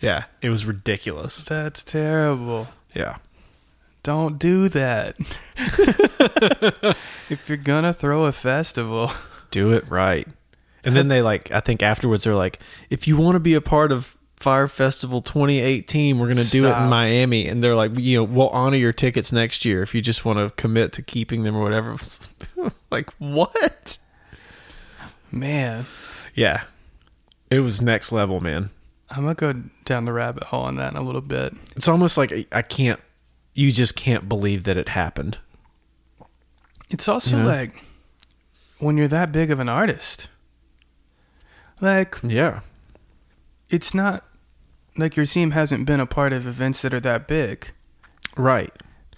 Yeah 0.00 0.24
it 0.40 0.48
was 0.50 0.64
ridiculous. 0.64 1.42
That's 1.42 1.82
terrible. 1.82 2.68
yeah. 2.94 3.16
Don't 4.04 4.38
do 4.38 4.68
that. 4.68 5.16
if 7.28 7.48
you're 7.48 7.58
gonna 7.58 7.92
throw 7.92 8.26
a 8.26 8.32
festival, 8.32 9.10
do 9.50 9.72
it 9.72 9.88
right. 9.90 10.28
And 10.84 10.96
then 10.96 11.08
they 11.08 11.20
like 11.20 11.50
i 11.50 11.60
think 11.60 11.82
afterwards 11.82 12.24
they're 12.24 12.34
like 12.36 12.60
if 12.90 13.08
you 13.08 13.16
want 13.16 13.34
to 13.34 13.40
be 13.40 13.54
a 13.54 13.60
part 13.60 13.90
of 13.92 14.16
Fyre 14.40 14.68
Festival 14.68 15.20
2018 15.20 16.18
we're 16.18 16.26
going 16.32 16.36
to 16.44 16.50
do 16.50 16.66
it 16.68 16.76
in 16.76 16.88
miami 16.88 17.48
and 17.48 17.62
they're 17.62 17.74
like 17.74 17.98
you 17.98 18.18
know 18.18 18.24
we'll 18.24 18.48
honor 18.50 18.76
your 18.76 18.92
tickets 18.92 19.32
next 19.32 19.64
year 19.64 19.82
if 19.82 19.94
you 19.94 20.00
just 20.00 20.24
want 20.24 20.38
to 20.38 20.54
commit 20.60 20.92
to 20.92 21.02
keeping 21.02 21.42
them 21.42 21.56
or 21.56 21.62
whatever 21.62 21.96
like 22.90 23.10
what 23.18 23.98
man, 25.32 25.86
yeah 26.34 26.62
it 27.50 27.60
was 27.60 27.82
next 27.82 28.12
level 28.12 28.40
man 28.40 28.70
I'm 29.10 29.22
gonna 29.22 29.34
go 29.34 29.52
down 29.84 30.04
the 30.04 30.12
rabbit 30.12 30.44
hole 30.44 30.64
on 30.64 30.76
that 30.76 30.92
in 30.92 30.98
a 30.98 31.02
little 31.02 31.20
bit. 31.22 31.54
it's 31.74 31.88
almost 31.88 32.16
like 32.18 32.46
I- 32.52 32.62
can't 32.62 33.00
you 33.54 33.72
just 33.72 33.96
can't 33.96 34.28
believe 34.28 34.62
that 34.64 34.76
it 34.76 34.90
happened. 34.90 35.38
It's 36.90 37.08
also 37.08 37.38
Yeah. 37.38 37.44
like 37.46 37.82
when 38.78 38.96
you're 38.96 39.08
that 39.08 39.32
big 39.32 39.50
of 39.50 39.58
an 39.58 39.68
artist, 39.68 40.28
like 41.80 42.16
Yeah. 42.22 42.60
it's 43.70 43.92
not 43.94 44.24
like 44.98 45.16
your 45.16 45.26
team 45.26 45.52
hasn't 45.52 45.86
been 45.86 46.00
a 46.00 46.06
part 46.06 46.32
of 46.32 46.46
events 46.46 46.82
that 46.82 46.92
are 46.92 47.00
that 47.00 47.26
big. 47.28 47.70
Right. 48.36 48.72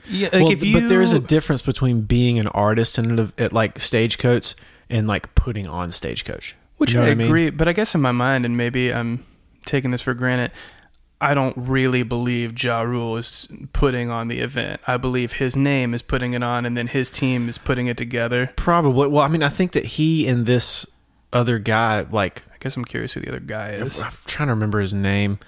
Yeah, 0.09 0.29
like 0.33 0.45
well, 0.45 0.53
if 0.53 0.65
you, 0.65 0.81
but 0.81 0.89
there 0.89 1.03
is 1.03 1.13
a 1.13 1.21
difference 1.21 1.63
between 1.63 2.03
being 2.03 2.39
an 2.39 2.49
artist 2.49 2.97
and 2.97 3.33
at 3.39 3.53
like 3.53 3.79
stagecoach 3.79 4.55
and 4.89 5.07
like 5.07 5.35
putting 5.35 5.69
on 5.69 5.93
stagecoach. 5.93 6.57
which 6.79 6.93
You 6.93 7.01
know 7.01 7.05
I 7.05 7.09
what 7.09 7.13
I 7.13 7.15
mean? 7.17 7.27
agree, 7.27 7.51
but 7.51 7.69
I 7.69 7.73
guess 7.73 7.95
in 7.95 8.01
my 8.01 8.13
mind, 8.13 8.47
and 8.47 8.57
maybe 8.57 8.93
I'm 8.93 9.25
taking 9.67 9.91
this 9.91 10.01
for 10.01 10.15
granted. 10.15 10.53
I 11.23 11.35
don't 11.35 11.55
really 11.55 12.03
believe 12.03 12.63
Ja 12.63 12.81
Rule 12.81 13.19
is 13.19 13.47
putting 13.75 14.09
on 14.09 14.29
the 14.29 14.41
event. 14.41 14.81
I 14.87 14.97
believe 14.97 15.35
his 15.35 15.55
name 15.55 15.93
is 15.93 16.01
putting 16.01 16.33
it 16.33 16.43
on, 16.43 16.65
and 16.65 16.79
then 16.79 16.87
his 16.87 17.11
team 17.11 17.47
is 17.47 17.59
putting 17.59 17.89
it 17.89 17.99
together. 17.99 18.55
Probably. 18.57 19.07
Well, 19.09 19.23
I 19.23 19.29
mean, 19.29 19.43
I 19.43 19.51
think 19.51 19.73
that 19.73 19.85
he 19.85 20.27
and 20.27 20.47
this 20.47 20.87
other 21.35 21.59
guy, 21.59 22.07
like, 22.11 22.43
I 22.51 22.57
guess 22.59 22.75
I'm 22.75 22.87
curious 22.87 23.13
who 23.13 23.21
the 23.21 23.29
other 23.29 23.41
guy 23.41 23.73
is. 23.73 24.01
I'm 24.01 24.11
trying 24.25 24.47
to 24.47 24.55
remember 24.55 24.81
his 24.81 24.95
name. 24.95 25.39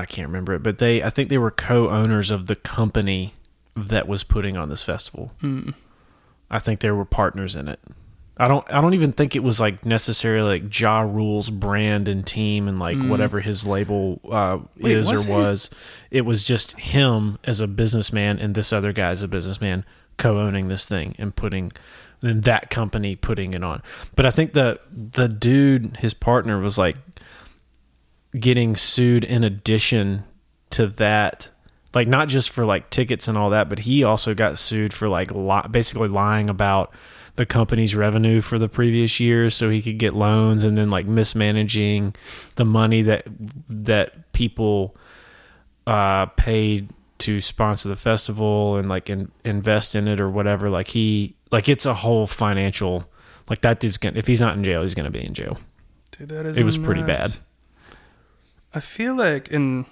I 0.00 0.06
can't 0.06 0.28
remember 0.28 0.54
it, 0.54 0.62
but 0.62 0.78
they, 0.78 1.02
I 1.02 1.10
think 1.10 1.28
they 1.28 1.38
were 1.38 1.50
co-owners 1.50 2.30
of 2.30 2.46
the 2.46 2.56
company 2.56 3.34
that 3.76 4.06
was 4.08 4.24
putting 4.24 4.56
on 4.56 4.68
this 4.68 4.82
festival. 4.82 5.32
Mm. 5.42 5.74
I 6.50 6.58
think 6.58 6.80
they 6.80 6.90
were 6.90 7.04
partners 7.04 7.54
in 7.56 7.68
it. 7.68 7.80
I 8.38 8.48
don't. 8.48 8.66
I 8.72 8.80
don't 8.80 8.94
even 8.94 9.12
think 9.12 9.36
it 9.36 9.42
was 9.42 9.60
like 9.60 9.84
necessarily 9.84 10.58
like 10.60 10.80
Ja 10.80 11.00
Rule's 11.00 11.50
brand 11.50 12.08
and 12.08 12.26
team 12.26 12.66
and 12.66 12.78
like 12.78 12.96
Mm. 12.96 13.08
whatever 13.08 13.40
his 13.40 13.66
label 13.66 14.20
uh, 14.30 14.58
Wait, 14.78 14.96
is 14.96 15.10
was 15.10 15.26
or 15.26 15.30
it? 15.30 15.32
was. 15.32 15.70
It 16.10 16.22
was 16.22 16.42
just 16.42 16.72
him 16.80 17.38
as 17.44 17.60
a 17.60 17.66
businessman 17.68 18.38
and 18.38 18.54
this 18.54 18.72
other 18.72 18.92
guy 18.92 19.10
as 19.10 19.22
a 19.22 19.28
businessman 19.28 19.84
co-owning 20.16 20.68
this 20.68 20.88
thing 20.88 21.14
and 21.18 21.34
putting 21.36 21.72
then 22.20 22.40
that 22.42 22.70
company 22.70 23.16
putting 23.16 23.52
it 23.54 23.62
on. 23.62 23.82
But 24.16 24.24
I 24.26 24.30
think 24.30 24.54
the 24.54 24.80
the 24.90 25.28
dude, 25.28 25.98
his 25.98 26.14
partner, 26.14 26.58
was 26.58 26.78
like 26.78 26.96
getting 28.38 28.74
sued 28.76 29.24
in 29.24 29.44
addition 29.44 30.24
to 30.70 30.86
that 30.86 31.50
like 31.94 32.08
not 32.08 32.28
just 32.28 32.50
for 32.50 32.64
like 32.64 32.88
tickets 32.90 33.28
and 33.28 33.36
all 33.36 33.50
that 33.50 33.68
but 33.68 33.80
he 33.80 34.02
also 34.02 34.34
got 34.34 34.58
sued 34.58 34.92
for 34.92 35.08
like 35.08 35.30
li- 35.30 35.68
basically 35.70 36.08
lying 36.08 36.48
about 36.48 36.92
the 37.36 37.44
company's 37.44 37.94
revenue 37.94 38.40
for 38.40 38.58
the 38.58 38.68
previous 38.68 39.20
year 39.20 39.50
so 39.50 39.68
he 39.70 39.82
could 39.82 39.98
get 39.98 40.14
loans 40.14 40.64
and 40.64 40.76
then 40.76 40.90
like 40.90 41.06
mismanaging 41.06 42.14
the 42.56 42.64
money 42.64 43.02
that 43.02 43.26
that 43.68 44.32
people 44.32 44.96
uh 45.86 46.26
paid 46.26 46.88
to 47.22 47.40
sponsor 47.40 47.88
the 47.88 47.94
festival 47.96 48.76
and 48.76 48.88
like 48.88 49.08
in, 49.08 49.30
invest 49.44 49.94
in 49.94 50.08
it 50.08 50.20
or 50.20 50.28
whatever. 50.28 50.68
Like 50.68 50.88
he 50.88 51.36
like 51.52 51.68
it's 51.68 51.86
a 51.86 51.94
whole 51.94 52.26
financial 52.26 53.08
like 53.48 53.60
that 53.60 53.78
dude's 53.78 53.96
gonna 53.96 54.18
if 54.18 54.26
he's 54.26 54.40
not 54.40 54.56
in 54.56 54.64
jail 54.64 54.82
he's 54.82 54.94
gonna 54.94 55.10
be 55.10 55.24
in 55.24 55.32
jail. 55.32 55.58
Dude, 56.10 56.28
that 56.30 56.46
is 56.46 56.58
it 56.58 56.64
was 56.64 56.76
pretty 56.76 57.02
bad 57.02 57.36
I 58.74 58.80
feel 58.80 59.14
like, 59.14 59.52
and 59.52 59.84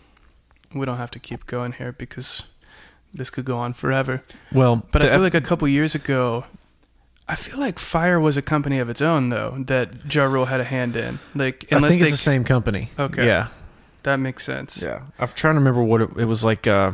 we 0.74 0.86
don't 0.86 0.96
have 0.98 1.10
to 1.12 1.18
keep 1.18 1.46
going 1.46 1.72
here 1.72 1.92
because 1.92 2.44
this 3.12 3.30
could 3.30 3.44
go 3.44 3.58
on 3.58 3.72
forever. 3.74 4.22
well 4.52 4.86
But 4.92 5.02
I 5.02 5.06
feel 5.06 5.14
ep- 5.16 5.20
like 5.20 5.34
a 5.34 5.40
couple 5.40 5.66
years 5.68 5.94
ago, 5.94 6.44
I 7.28 7.36
feel 7.36 7.58
like 7.60 7.78
Fyre 7.78 8.18
was 8.20 8.36
a 8.36 8.42
company 8.42 8.78
of 8.78 8.88
its 8.88 9.00
own, 9.02 9.28
though 9.28 9.56
that 9.66 10.12
Ja 10.12 10.24
Rule 10.24 10.46
had 10.46 10.60
a 10.60 10.64
hand 10.64 10.96
in. 10.96 11.18
Like, 11.34 11.66
I 11.72 11.76
unless 11.76 11.90
think 11.92 12.02
they, 12.02 12.08
it's 12.08 12.16
the 12.16 12.22
same 12.22 12.44
company. 12.44 12.90
Okay. 12.98 13.26
Yeah. 13.26 13.48
that 14.02 14.16
makes 14.16 14.44
sense. 14.44 14.80
Yeah. 14.82 15.02
I'm 15.18 15.28
trying 15.28 15.54
to 15.54 15.60
remember 15.60 15.82
what 15.82 16.00
it, 16.02 16.10
it 16.16 16.24
was 16.24 16.44
like. 16.44 16.66
Uh, 16.66 16.92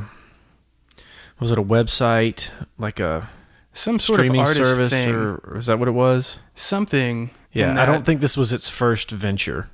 was 1.39 1.51
it 1.51 1.59
a 1.59 1.63
website, 1.63 2.51
like 2.79 2.99
a 2.99 3.29
Some 3.75 3.99
sort 3.99 4.17
streaming 4.19 4.41
of 4.41 4.49
service, 4.49 4.91
thing, 4.91 5.15
or, 5.15 5.35
or 5.37 5.57
is 5.59 5.67
that 5.67 5.79
what 5.79 5.89
it 5.89 5.93
was? 5.93 6.41
something. 6.55 7.31
Yeah. 7.53 7.81
I 7.81 7.87
don't 7.87 8.05
think 8.05 8.21
this 8.21 8.37
was 8.37 8.53
its 8.53 8.69
first 8.69 9.11
venture. 9.11 9.69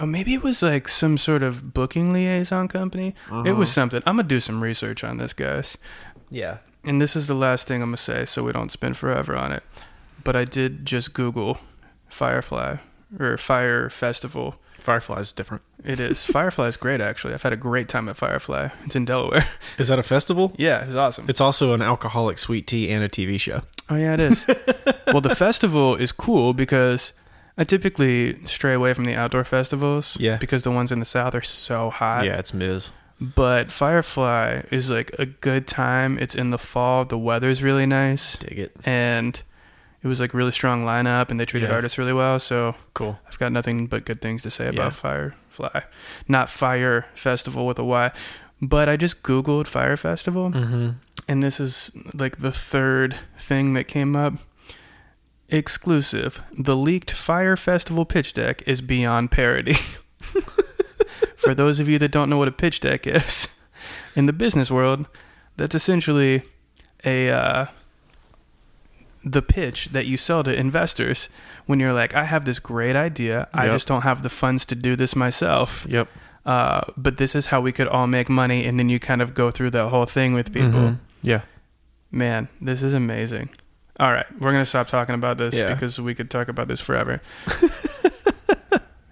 Oh, 0.00 0.06
maybe 0.06 0.32
it 0.32 0.42
was 0.42 0.62
like 0.62 0.88
some 0.88 1.18
sort 1.18 1.42
of 1.42 1.74
booking 1.74 2.10
liaison 2.10 2.68
company. 2.68 3.14
It 3.30 3.52
was 3.52 3.68
uh-huh. 3.68 3.74
something. 3.74 4.02
I'm 4.06 4.16
gonna 4.16 4.26
do 4.26 4.40
some 4.40 4.64
research 4.64 5.04
on 5.04 5.18
this, 5.18 5.34
guys. 5.34 5.76
Yeah. 6.30 6.58
And 6.84 7.00
this 7.00 7.14
is 7.14 7.26
the 7.26 7.34
last 7.34 7.68
thing 7.68 7.82
I'm 7.82 7.88
gonna 7.88 7.98
say, 7.98 8.24
so 8.24 8.42
we 8.42 8.52
don't 8.52 8.72
spend 8.72 8.96
forever 8.96 9.36
on 9.36 9.52
it. 9.52 9.62
But 10.24 10.36
I 10.36 10.46
did 10.46 10.86
just 10.86 11.12
Google 11.12 11.58
Firefly 12.08 12.76
or 13.18 13.36
Fyre 13.36 13.90
Festival. 13.90 14.56
Firefly's 14.78 15.32
different. 15.32 15.62
It 15.84 16.00
is 16.00 16.24
Firefly's 16.32 16.78
great, 16.78 17.02
actually. 17.02 17.34
I've 17.34 17.42
had 17.42 17.52
a 17.52 17.56
great 17.56 17.88
time 17.88 18.08
at 18.08 18.16
Firefly. 18.16 18.70
It's 18.86 18.96
in 18.96 19.04
Delaware. 19.04 19.46
Is 19.78 19.88
that 19.88 19.98
a 19.98 20.02
festival? 20.02 20.54
yeah, 20.56 20.84
it's 20.86 20.96
awesome. 20.96 21.26
It's 21.28 21.42
also 21.42 21.74
an 21.74 21.82
alcoholic 21.82 22.38
sweet 22.38 22.66
tea 22.66 22.90
and 22.90 23.04
a 23.04 23.08
TV 23.08 23.38
show. 23.38 23.62
Oh 23.90 23.96
yeah, 23.96 24.14
it 24.14 24.20
is. 24.20 24.46
well, 25.08 25.20
the 25.20 25.34
festival 25.34 25.96
is 25.96 26.12
cool 26.12 26.54
because 26.54 27.12
I 27.60 27.64
typically 27.64 28.44
stray 28.46 28.72
away 28.74 28.94
from 28.94 29.04
the 29.04 29.14
outdoor 29.14 29.44
festivals. 29.44 30.16
Yeah. 30.18 30.38
Because 30.38 30.62
the 30.64 30.70
ones 30.72 30.90
in 30.90 30.98
the 30.98 31.04
south 31.04 31.34
are 31.34 31.42
so 31.42 31.90
hot. 31.90 32.24
yeah, 32.24 32.38
it's 32.38 32.52
Miz. 32.54 32.90
But 33.20 33.70
Firefly 33.70 34.62
is 34.70 34.90
like 34.90 35.10
a 35.18 35.26
good 35.26 35.66
time. 35.68 36.18
It's 36.18 36.34
in 36.34 36.50
the 36.50 36.58
fall. 36.58 37.04
The 37.04 37.18
weather's 37.18 37.62
really 37.62 37.84
nice, 37.84 38.36
Dig 38.36 38.58
it. 38.58 38.76
and 38.84 39.42
it 40.02 40.08
was 40.08 40.20
like 40.20 40.32
really 40.32 40.52
strong 40.52 40.86
lineup, 40.86 41.30
and 41.30 41.38
they 41.38 41.44
treated 41.44 41.68
Yeah. 41.68 41.74
artists 41.74 41.98
really 41.98 42.14
well. 42.14 42.38
So 42.38 42.74
Cool. 42.94 43.18
I've 43.28 43.38
got 43.38 43.52
nothing 43.52 43.86
but 43.88 44.06
good 44.06 44.22
things 44.22 44.42
to 44.44 44.50
say 44.50 44.68
about 44.68 44.84
Yeah. 44.84 44.90
Firefly. 44.90 45.80
Not 46.28 46.48
Fyre 46.48 47.06
Festival 47.14 47.66
with 47.66 47.78
a 47.78 47.84
Y, 47.84 48.10
but 48.62 48.88
I 48.88 48.96
just 48.96 49.22
Googled 49.22 49.66
Fyre 49.66 49.98
Festival, 49.98 50.50
Mm-hmm. 50.50 50.90
and 51.28 51.42
this 51.42 51.60
is 51.60 51.92
like 52.14 52.38
the 52.38 52.52
third 52.52 53.16
thing 53.38 53.74
that 53.74 53.86
came 53.86 54.16
up. 54.16 54.32
Exclusive. 55.50 56.40
The 56.56 56.76
leaked 56.76 57.10
Fyre 57.10 57.56
Festival 57.56 58.04
pitch 58.04 58.32
deck 58.32 58.62
is 58.66 58.80
beyond 58.80 59.30
parody. 59.30 59.74
For 61.36 61.54
those 61.54 61.80
of 61.80 61.88
you 61.88 61.98
that 61.98 62.12
don't 62.12 62.28
know 62.30 62.36
what 62.36 62.48
a 62.48 62.52
pitch 62.52 62.80
deck 62.80 63.06
is, 63.06 63.48
in 64.14 64.26
the 64.26 64.32
business 64.32 64.70
world, 64.70 65.06
that's 65.56 65.74
essentially 65.74 66.42
a 67.04 67.30
uh, 67.30 67.66
the 69.24 69.42
pitch 69.42 69.86
that 69.86 70.06
you 70.06 70.16
sell 70.16 70.42
to 70.44 70.54
investors 70.54 71.28
when 71.66 71.80
you're 71.80 71.92
like, 71.92 72.14
I 72.14 72.24
have 72.24 72.44
this 72.44 72.58
great 72.58 72.96
idea, 72.96 73.48
I 73.52 73.64
Yep. 73.64 73.72
just 73.74 73.88
don't 73.88 74.02
have 74.02 74.22
the 74.22 74.28
funds 74.30 74.64
to 74.66 74.74
do 74.74 74.96
this 74.96 75.14
myself. 75.16 75.86
Yep. 75.88 76.08
Uh, 76.46 76.80
but 76.96 77.16
this 77.18 77.34
is 77.34 77.46
how 77.48 77.60
we 77.60 77.70
could 77.72 77.86
all 77.88 78.06
make 78.06 78.28
money, 78.30 78.64
and 78.64 78.78
then 78.78 78.88
you 78.88 78.98
kind 78.98 79.20
of 79.20 79.34
go 79.34 79.50
through 79.50 79.70
that 79.70 79.88
whole 79.88 80.06
thing 80.06 80.32
with 80.34 80.52
people. 80.52 80.80
Mhm. 80.80 80.98
Yeah. 81.22 81.42
Man, 82.10 82.48
this 82.60 82.82
is 82.82 82.94
amazing. 82.94 83.50
All 84.00 84.10
right, 84.12 84.24
we're 84.40 84.50
gonna 84.50 84.64
stop 84.64 84.88
talking 84.88 85.14
about 85.14 85.36
this 85.36 85.56
Yeah. 85.58 85.68
because 85.74 86.00
we 86.00 86.14
could 86.14 86.30
talk 86.30 86.48
about 86.48 86.68
this 86.68 86.80
forever. 86.80 87.20
you 87.60 87.68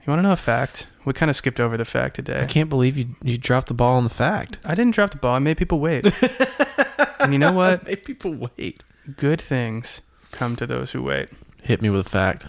want 0.06 0.18
to 0.18 0.22
know 0.22 0.32
a 0.32 0.36
fact? 0.36 0.86
We 1.04 1.12
kind 1.12 1.28
of 1.28 1.36
skipped 1.36 1.60
over 1.60 1.76
the 1.76 1.84
fact 1.84 2.16
today. 2.16 2.40
I 2.40 2.46
can't 2.46 2.70
believe 2.70 2.96
you 2.96 3.14
you 3.22 3.36
dropped 3.36 3.68
the 3.68 3.74
ball 3.74 3.96
on 3.98 4.04
the 4.04 4.10
fact. 4.10 4.58
I 4.64 4.74
didn't 4.74 4.94
drop 4.94 5.10
the 5.10 5.18
ball. 5.18 5.34
I 5.34 5.40
made 5.40 5.58
people 5.58 5.78
wait. 5.78 6.06
and 7.20 7.34
you 7.34 7.38
know 7.38 7.52
what? 7.52 7.84
Make 7.86 8.06
people 8.06 8.34
wait. 8.56 8.82
Good 9.16 9.42
things 9.42 10.00
come 10.32 10.56
to 10.56 10.66
those 10.66 10.92
who 10.92 11.02
wait. 11.02 11.28
Hit 11.62 11.82
me 11.82 11.90
with 11.90 12.06
a 12.06 12.08
fact. 12.08 12.46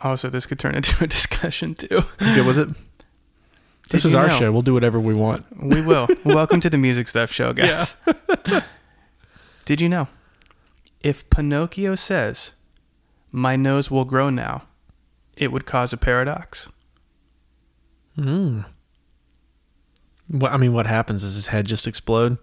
Also, 0.00 0.28
this 0.28 0.46
could 0.46 0.58
turn 0.58 0.74
into 0.74 1.04
a 1.04 1.06
discussion 1.06 1.74
too. 1.74 2.02
You 2.20 2.34
good 2.34 2.46
with 2.46 2.58
it? 2.58 2.68
this 3.90 4.02
Did 4.02 4.08
is 4.08 4.14
you 4.14 4.18
our 4.20 4.26
know- 4.28 4.34
show. 4.34 4.50
We'll 4.52 4.62
do 4.62 4.74
whatever 4.74 4.98
we 4.98 5.14
want. 5.14 5.44
We 5.62 5.80
will. 5.80 6.08
Welcome 6.24 6.58
to 6.62 6.70
the 6.70 6.78
Music 6.78 7.06
Stuff 7.06 7.30
Show, 7.30 7.52
guys. 7.54 7.94
Did 9.64 9.80
you 9.80 9.88
know? 9.88 10.08
If 11.08 11.28
Pinocchio 11.30 11.94
says, 11.94 12.52
My 13.32 13.56
nose 13.56 13.90
will 13.90 14.04
grow 14.04 14.28
now, 14.30 14.64
it 15.36 15.50
would 15.52 15.64
cause 15.64 15.92
a 15.92 15.96
paradox. 15.96 16.68
Hmm. 18.14 18.60
What 20.28 20.52
I 20.52 20.56
mean, 20.58 20.72
what 20.74 20.86
happens? 20.86 21.22
Does 21.22 21.34
his 21.36 21.46
head 21.48 21.66
just 21.66 21.86
explode? 21.86 22.36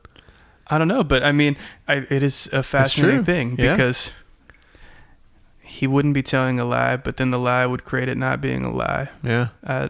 I 0.68 0.80
don't 0.80 0.88
know, 0.88 1.04
but 1.04 1.22
I 1.24 1.32
mean, 1.32 1.58
I, 1.88 1.96
it 2.10 2.24
is 2.24 2.50
a 2.52 2.64
fascinating 2.64 3.24
thing 3.24 3.56
Yeah. 3.60 3.74
because 3.76 4.12
he 5.62 5.86
wouldn't 5.86 6.16
be 6.16 6.24
telling 6.24 6.58
a 6.60 6.66
lie, 6.66 6.98
but 6.98 7.18
then 7.18 7.30
the 7.30 7.38
lie 7.38 7.66
would 7.68 7.84
create 7.86 8.10
it 8.10 8.18
not 8.18 8.42
being 8.42 8.64
a 8.66 8.72
lie. 8.72 9.10
Yeah. 9.24 9.50
Uh, 9.64 9.90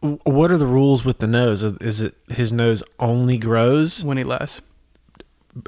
What 0.00 0.50
are 0.50 0.58
the 0.58 0.66
rules 0.66 1.04
with 1.04 1.18
the 1.20 1.26
nose? 1.28 1.62
Is 1.62 2.00
it 2.02 2.14
his 2.28 2.52
nose 2.52 2.82
only 2.98 3.38
grows? 3.38 4.04
when 4.04 4.18
he 4.18 4.24
lies. 4.24 4.60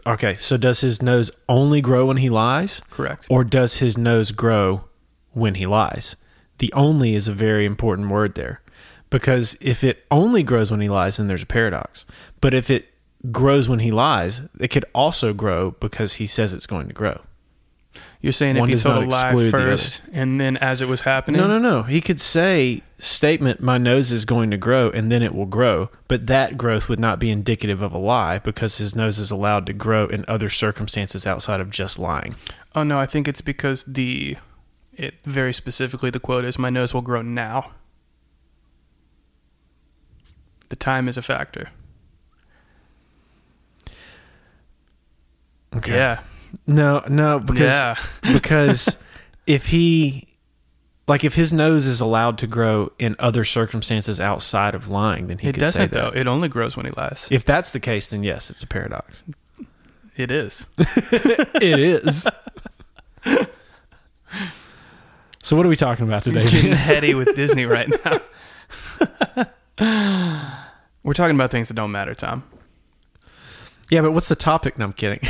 Okay, 0.07 0.37
so 0.37 0.57
does 0.57 0.81
his 0.81 1.03
nose 1.03 1.31
only 1.49 1.81
grow 1.81 2.07
when 2.07 2.17
he 2.17 2.31
lies, 2.31 2.81
Correct. 2.91 3.27
or 3.29 3.45
does 3.45 3.79
his 3.79 3.99
nose 3.99 4.31
grow 4.31 4.85
when 5.33 5.57
he 5.57 5.67
lies? 5.67 6.17
The 6.59 6.73
only 6.73 7.15
is 7.15 7.29
a 7.29 7.33
very 7.33 7.67
important 7.67 8.09
word 8.09 8.35
there, 8.35 8.63
because 9.11 9.57
if 9.61 9.85
it 9.85 10.05
only 10.11 10.43
grows 10.43 10.71
when 10.71 10.81
he 10.81 10.89
lies, 10.89 11.19
then 11.19 11.27
there's 11.29 11.43
a 11.43 11.47
paradox. 11.47 12.07
But 12.41 12.55
if 12.55 12.71
it 12.71 12.89
grows 13.31 13.69
when 13.69 13.81
he 13.81 13.91
lies, 13.91 14.43
it 14.59 14.69
could 14.69 14.85
also 14.95 15.33
grow 15.35 15.73
because 15.73 16.15
he 16.15 16.27
says 16.27 16.55
it's 16.55 16.67
going 16.67 16.89
to 16.89 16.95
grow. 16.95 17.21
You're 18.25 18.33
saying 18.33 18.57
One 18.57 18.71
if 18.71 18.79
he 18.79 18.83
told 18.83 19.05
a 19.05 19.07
lie 19.07 19.51
first, 19.51 20.01
and 20.11 20.41
then 20.41 20.57
as 20.57 20.81
it 20.81 20.89
was 20.89 21.03
happening, 21.03 21.39
No, 21.39 21.47
no, 21.47 21.59
no. 21.59 21.83
He 21.83 22.01
could 22.01 22.19
say 22.19 22.81
statement 22.97 23.61
my 23.61 23.77
nose 23.77 24.11
is 24.11 24.25
going 24.25 24.51
to 24.51 24.57
grow 24.57 24.89
and 24.89 25.13
then 25.13 25.23
it 25.23 25.35
will 25.35 25.45
grow, 25.45 25.91
but 26.09 26.27
that 26.27 26.57
growth 26.57 26.89
would 26.89 26.99
not 26.99 27.19
be 27.19 27.29
indicative 27.29 27.83
of 27.83 27.93
a 27.93 27.99
lie 27.99 28.39
because 28.39 28.79
his 28.79 28.97
nose 28.97 29.19
is 29.19 29.31
allowed 29.31 29.67
to 29.67 29.75
grow 29.75 30.07
in 30.07 30.25
other 30.27 30.49
circumstances 30.49 31.27
outside 31.27 31.61
of 31.61 31.71
just 31.71 31.99
lying. 31.99 32.35
Oh 32.75 32.83
no, 32.83 32.99
I 32.99 33.05
think 33.05 33.29
it's 33.29 33.43
because 33.43 33.85
the 33.85 34.39
it 34.95 35.17
very 35.25 35.53
specifically 35.53 36.09
the 36.09 36.19
quote 36.19 36.47
is 36.47 36.59
my 36.59 36.71
nose 36.71 36.95
will 36.95 37.03
grow 37.03 37.21
now. 37.21 37.73
The 40.71 40.77
time 40.77 41.09
is 41.09 41.19
a 41.19 41.23
factor. 41.23 41.73
Okay. 45.77 45.93
Yeah. 45.93 46.21
No, 46.67 47.05
no, 47.09 47.41
because 47.41 47.73
yeah. 47.73 47.97
because 48.33 48.97
if 49.47 49.67
he 49.69 50.29
like 51.07 51.25
if 51.25 51.35
his 51.35 51.53
nose 51.53 51.87
is 51.87 52.01
allowed 52.01 52.39
to 52.39 52.47
grow 52.47 52.93
in 52.99 53.17
other 53.19 53.45
circumstances 53.45 54.21
outside 54.21 54.75
of 54.75 54.89
lying, 54.89 55.27
then 55.27 55.39
he 55.39 55.49
it 55.49 55.55
could 55.55 55.69
say 55.69 55.87
doesn't 55.87 55.93
though. 55.93 56.11
It 56.15 56.27
only 56.27 56.49
grows 56.49 56.77
when 56.77 56.87
he 56.87 56.93
lies. 56.93 57.29
If 57.31 57.45
that's 57.45 57.73
the 57.73 57.81
case, 57.81 58.11
then 58.11 58.23
yes, 58.23 58.51
it's 58.51 58.63
a 58.63 58.67
paradox. 58.67 59.25
It 60.17 60.31
is. 60.31 60.67
it 60.79 61.79
is. 61.79 62.29
so 65.43 65.57
what 65.57 65.67
are 65.67 65.69
we 65.69 65.77
talking 65.77 66.07
about 66.07 66.23
today? 66.23 66.45
Getting 66.45 66.73
heady 66.73 67.15
with 67.15 67.35
Disney 67.35 67.67
right 67.67 67.93
now. 68.05 68.21
We're 71.03 71.15
talking 71.15 71.35
about 71.35 71.51
things 71.51 71.69
that 71.69 71.75
don't 71.75 71.91
matter, 71.91 72.15
Tom. 72.15 72.45
Yeah, 73.95 74.01
but 74.03 74.11
what's 74.11 74.29
the 74.29 74.35
topic? 74.35 74.77
No, 74.77 74.87
I'm 74.87 74.93
kidding. 74.93 75.21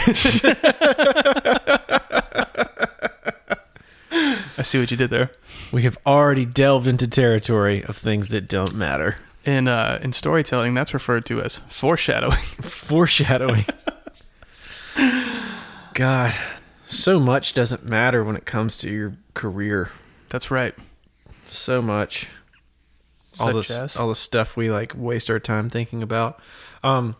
I 4.57 4.63
see 4.63 4.79
what 4.79 4.91
you 4.91 4.97
did 4.97 5.11
there. 5.11 5.33
we 5.71 5.83
have 5.83 5.99
already 6.07 6.47
delved 6.47 6.87
into 6.87 7.07
territory 7.07 7.85
of 7.85 7.97
things 7.97 8.29
that 8.29 8.49
don't 8.49 8.75
matter. 8.75 9.17
In 9.45 9.69
uh, 9.69 9.99
in 10.03 10.13
storytelling, 10.15 10.73
that's 10.73 10.95
referred 10.95 11.27
to 11.27 11.43
as 11.43 11.59
foreshadowing. 11.69 12.33
Foreshadowing. 12.63 13.67
God, 15.93 16.35
so 16.87 17.21
much 17.21 17.53
doesn't 17.53 17.85
matter 17.85 18.25
when 18.25 18.37
it 18.37 18.47
comes 18.47 18.79
to 18.79 18.91
your 18.91 19.17
career. 19.35 19.91
That's 20.31 20.51
right. 20.51 20.75
So 21.45 21.83
much. 21.83 22.27
all 23.39 23.49
Such 23.49 23.55
this, 23.69 23.71
as? 23.71 23.97
all 23.99 24.09
the 24.09 24.15
stuff 24.15 24.57
we 24.57 24.71
like 24.71 24.95
waste 24.97 25.29
our 25.29 25.39
time 25.39 25.69
thinking 25.69 26.03
about. 26.03 26.41
Um, 26.83 27.15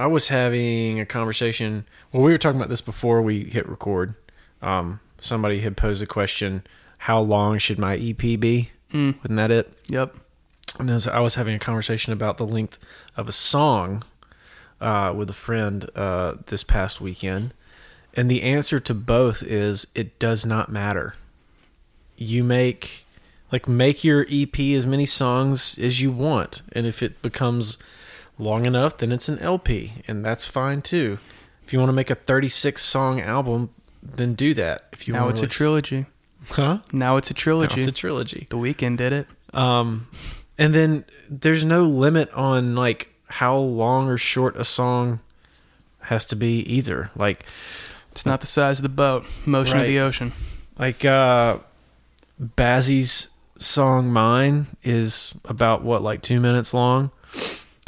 I 0.00 0.06
was 0.06 0.28
having 0.28 0.98
a 0.98 1.04
conversation. 1.04 1.84
Well, 2.10 2.22
we 2.22 2.32
were 2.32 2.38
talking 2.38 2.58
about 2.58 2.70
this 2.70 2.80
before 2.80 3.20
we 3.20 3.44
hit 3.44 3.68
record. 3.68 4.14
Um, 4.62 5.00
somebody 5.20 5.60
had 5.60 5.76
posed 5.76 6.02
a 6.02 6.06
question: 6.06 6.62
How 6.96 7.20
long 7.20 7.58
should 7.58 7.78
my 7.78 7.96
EP 7.96 8.16
be? 8.16 8.70
Mm. 8.94 9.18
Wasn't 9.18 9.36
that 9.36 9.50
it? 9.50 9.74
Yep. 9.88 10.16
And 10.78 10.88
as 10.88 11.06
I 11.06 11.20
was 11.20 11.34
having 11.34 11.54
a 11.54 11.58
conversation 11.58 12.14
about 12.14 12.38
the 12.38 12.46
length 12.46 12.78
of 13.14 13.28
a 13.28 13.32
song 13.32 14.02
uh, 14.80 15.12
with 15.14 15.28
a 15.28 15.34
friend 15.34 15.84
uh, 15.94 16.36
this 16.46 16.64
past 16.64 17.02
weekend, 17.02 17.52
and 18.14 18.30
the 18.30 18.40
answer 18.40 18.80
to 18.80 18.94
both 18.94 19.42
is 19.42 19.86
it 19.94 20.18
does 20.18 20.46
not 20.46 20.72
matter. 20.72 21.14
You 22.16 22.42
make 22.42 23.04
like 23.52 23.68
make 23.68 24.02
your 24.02 24.26
EP 24.30 24.58
as 24.58 24.86
many 24.86 25.04
songs 25.04 25.78
as 25.78 26.00
you 26.00 26.10
want, 26.10 26.62
and 26.72 26.86
if 26.86 27.02
it 27.02 27.20
becomes 27.20 27.76
long 28.40 28.66
enough, 28.66 28.98
then 28.98 29.12
it's 29.12 29.28
an 29.28 29.38
LP, 29.38 29.92
and 30.08 30.24
that's 30.24 30.46
fine 30.46 30.82
too. 30.82 31.18
If 31.64 31.72
you 31.72 31.78
want 31.78 31.90
to 31.90 31.94
make 31.94 32.10
a 32.10 32.14
36 32.14 32.82
song 32.82 33.20
album, 33.20 33.70
then 34.02 34.34
do 34.34 34.54
that. 34.54 34.88
If 34.92 35.06
you 35.06 35.14
now 35.14 35.28
it's 35.28 35.42
a 35.42 35.46
trilogy. 35.46 36.06
huh? 36.48 36.78
Now 36.92 37.16
it's 37.16 37.30
a 37.30 37.34
Now 37.34 37.38
trilogy. 37.38 37.80
it's 37.80 37.88
a 37.88 37.92
trilogy. 37.92 38.46
the 38.50 38.56
Weeknd 38.56 38.96
did 38.96 39.12
it. 39.12 39.26
Um, 39.54 40.08
and 40.58 40.74
then 40.74 41.04
there's 41.28 41.64
no 41.64 41.84
limit 41.84 42.30
on 42.32 42.74
like 42.74 43.12
how 43.26 43.56
long 43.56 44.08
or 44.08 44.18
short 44.18 44.56
a 44.56 44.64
song 44.64 45.20
has 46.00 46.26
to 46.26 46.36
be 46.36 46.60
either. 46.60 47.10
Like, 47.14 47.44
It's 48.10 48.26
not 48.26 48.40
the 48.40 48.46
size 48.48 48.78
of 48.80 48.82
the 48.82 48.88
boat, 48.88 49.26
motion 49.46 49.78
of 49.80 49.86
the 49.86 50.00
ocean. 50.00 50.32
like 50.78 51.04
uh, 51.04 51.58
Bazzi's 52.42 53.28
song 53.58 54.10
"Mine" 54.12 54.66
is 54.82 55.34
about 55.44 55.82
what 55.82 56.02
like 56.02 56.22
two 56.22 56.40
minutes 56.40 56.72
long. 56.74 57.10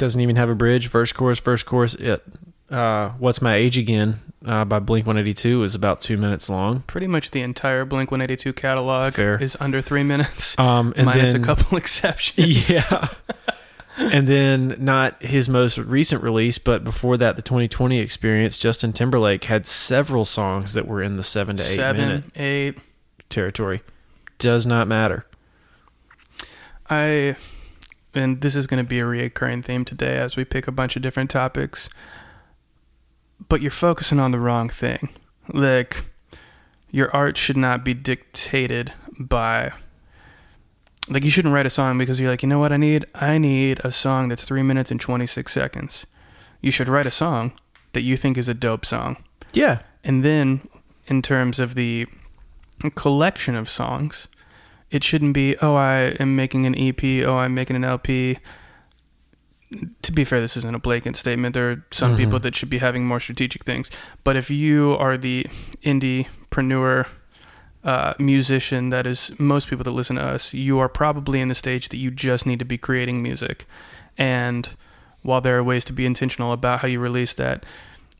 Doesn't 0.03 0.19
even 0.19 0.35
have 0.35 0.49
a 0.49 0.55
bridge. 0.55 0.89
Verse, 0.89 1.13
chorus, 1.13 1.39
verse, 1.39 1.63
chorus. 1.63 1.95
It. 1.95 2.21
Uh, 2.69 3.11
What's 3.19 3.41
my 3.41 3.55
age 3.55 3.77
again? 3.77 4.19
Uh, 4.45 4.65
by 4.65 4.79
Blink 4.79 5.07
182 5.07 5.63
is 5.63 5.75
about 5.75 6.01
two 6.01 6.17
minutes 6.17 6.49
long. 6.49 6.81
Pretty 6.87 7.07
much 7.07 7.31
the 7.31 7.39
entire 7.39 7.85
Blink 7.85 8.11
182 8.11 8.51
catalog 8.51 9.13
Fair. 9.13 9.41
is 9.41 9.55
under 9.61 9.79
three 9.81 10.03
minutes, 10.03 10.59
Um, 10.59 10.93
and 10.97 11.05
minus 11.05 11.31
then, 11.31 11.39
a 11.39 11.43
couple 11.45 11.77
exceptions. 11.77 12.69
Yeah. 12.69 13.07
and 13.97 14.27
then 14.27 14.75
not 14.77 15.23
his 15.23 15.47
most 15.47 15.77
recent 15.77 16.21
release, 16.21 16.57
but 16.57 16.83
before 16.83 17.15
that, 17.15 17.37
the 17.37 17.41
2020 17.41 17.97
experience, 17.99 18.57
Justin 18.57 18.91
Timberlake 18.91 19.45
had 19.45 19.65
several 19.65 20.25
songs 20.25 20.73
that 20.73 20.85
were 20.85 21.01
in 21.01 21.15
the 21.15 21.23
seven 21.23 21.55
to 21.55 21.63
eight 21.63 21.75
Seven, 21.77 22.05
minute 22.05 22.23
eight. 22.35 22.77
territory. 23.29 23.81
Does 24.37 24.67
not 24.67 24.89
matter. 24.89 25.25
I, 26.89 27.37
and 28.13 28.41
this 28.41 28.55
is 28.55 28.67
going 28.67 28.83
to 28.83 28.87
be 28.87 28.99
a 28.99 29.03
reoccurring 29.03 29.63
theme 29.63 29.85
today 29.85 30.17
as 30.17 30.35
we 30.35 30.45
pick 30.45 30.67
a 30.67 30.71
bunch 30.71 30.95
of 30.95 31.01
different 31.01 31.29
topics, 31.29 31.89
but 33.49 33.61
you're 33.61 33.71
focusing 33.71 34.19
on 34.19 34.31
the 34.31 34.39
wrong 34.39 34.69
thing. 34.69 35.09
Like, 35.51 36.05
your 36.91 37.13
art 37.15 37.37
should 37.37 37.57
not 37.57 37.83
be 37.83 37.93
dictated 37.93 38.93
by. 39.19 39.73
Like, 41.09 41.23
you 41.23 41.29
shouldn't 41.29 41.53
write 41.53 41.65
a 41.65 41.71
song 41.71 41.97
because 41.97 42.19
you're 42.19 42.29
like, 42.29 42.43
you 42.43 42.49
know 42.49 42.59
what 42.59 42.71
I 42.71 42.77
need? 42.77 43.05
I 43.15 43.37
need 43.37 43.81
a 43.83 43.91
song 43.91 44.29
that's 44.29 44.45
three 44.45 44.63
minutes 44.63 44.91
and 44.91 45.01
26 45.01 45.51
seconds. 45.51 46.05
You 46.61 46.71
should 46.71 46.87
write 46.87 47.07
a 47.07 47.11
song 47.11 47.51
that 47.91 48.01
you 48.03 48.15
think 48.15 48.37
is 48.37 48.47
a 48.47 48.53
dope 48.53 48.85
song. 48.85 49.23
Yeah. 49.53 49.81
And 50.03 50.23
then, 50.23 50.67
in 51.07 51.21
terms 51.21 51.59
of 51.59 51.75
the 51.75 52.07
collection 52.95 53.55
of 53.55 53.69
songs, 53.69 54.27
it 54.93 55.03
shouldn't 55.03 55.33
be, 55.33 55.57
oh, 55.61 55.75
I 55.75 56.15
am 56.23 56.35
making 56.35 56.65
an 56.65 56.75
EP, 56.77 57.03
oh, 57.25 57.37
I'm 57.37 57.53
making 57.53 57.75
an 57.75 57.83
LP. 57.83 58.37
To 60.03 60.11
be 60.11 60.23
fair, 60.23 60.39
this 60.39 60.55
isn't 60.55 60.75
a 60.75 60.79
blatant 60.79 61.15
statement. 61.15 61.55
There 61.55 61.69
are 61.71 61.83
some 61.89 62.13
Mhm. 62.13 62.17
people 62.17 62.39
that 62.39 62.53
should 62.55 62.69
be 62.69 62.77
having 62.77 63.05
more 63.07 63.19
strategic 63.19 63.63
things. 63.63 63.89
But 64.23 64.35
if 64.35 64.51
you 64.51 64.95
are 64.99 65.17
the 65.17 65.47
indiepreneur 65.83 67.07
uh, 67.83 68.13
musician 68.17 68.89
that 68.91 69.05
is 69.05 69.31
most 69.37 69.67
people 69.69 69.83
that 69.83 69.91
listen 69.91 70.15
to 70.15 70.23
us, 70.23 70.53
you 70.53 70.79
are 70.79 70.87
probably 70.87 71.41
in 71.41 71.49
the 71.49 71.55
stage 71.55 71.89
that 71.89 71.97
you 71.97 72.09
just 72.11 72.45
need 72.45 72.59
to 72.59 72.63
be 72.65 72.77
creating 72.77 73.21
music. 73.21 73.65
And 74.17 74.69
while 75.21 75.41
there 75.41 75.57
are 75.57 75.63
ways 75.63 75.83
to 75.85 75.93
be 75.93 76.05
intentional 76.05 76.53
about 76.53 76.79
how 76.79 76.87
you 76.87 76.99
release 77.01 77.33
that, 77.33 77.65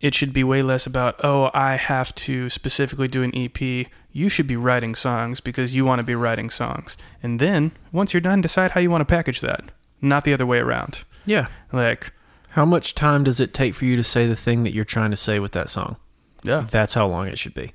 it 0.04 0.14
should 0.14 0.34
be 0.34 0.44
way 0.44 0.62
less 0.62 0.86
about, 0.86 1.16
oh, 1.24 1.50
I 1.54 1.76
have 1.78 2.14
to 2.16 2.50
specifically 2.50 3.08
do 3.08 3.24
an 3.24 3.32
EP. 3.36 3.88
You 4.12 4.28
should 4.30 4.48
be 4.48 4.58
writing 4.58 4.96
songs 4.96 5.40
because 5.40 5.74
you 5.74 5.86
want 5.86 6.00
to 6.00 6.04
be 6.04 6.14
writing 6.14 6.50
songs. 6.50 6.98
And 7.24 7.40
then, 7.40 7.72
once 7.94 8.14
you're 8.14 8.20
done, 8.22 8.42
decide 8.42 8.72
how 8.72 8.82
you 8.82 8.92
want 8.92 9.00
to 9.02 9.06
package 9.06 9.40
that, 9.40 9.72
not 10.02 10.26
the 10.26 10.34
other 10.34 10.46
way 10.46 10.60
around. 10.60 11.06
Yeah. 11.26 11.48
Like, 11.72 12.12
How 12.50 12.66
much 12.66 12.94
time 12.96 13.24
does 13.24 13.40
it 13.40 13.54
take 13.54 13.74
for 13.76 13.86
you 13.86 13.96
to 13.96 14.04
say 14.04 14.28
the 14.28 14.36
thing 14.36 14.64
that 14.64 14.74
you're 14.74 14.84
trying 14.86 15.12
to 15.12 15.18
say 15.18 15.40
with 15.40 15.54
that 15.54 15.70
song? 15.70 15.96
yeah, 16.44 16.68
That's 16.70 16.94
how 16.96 17.08
long 17.08 17.28
it 17.28 17.40
should 17.40 17.54
be. 17.56 17.72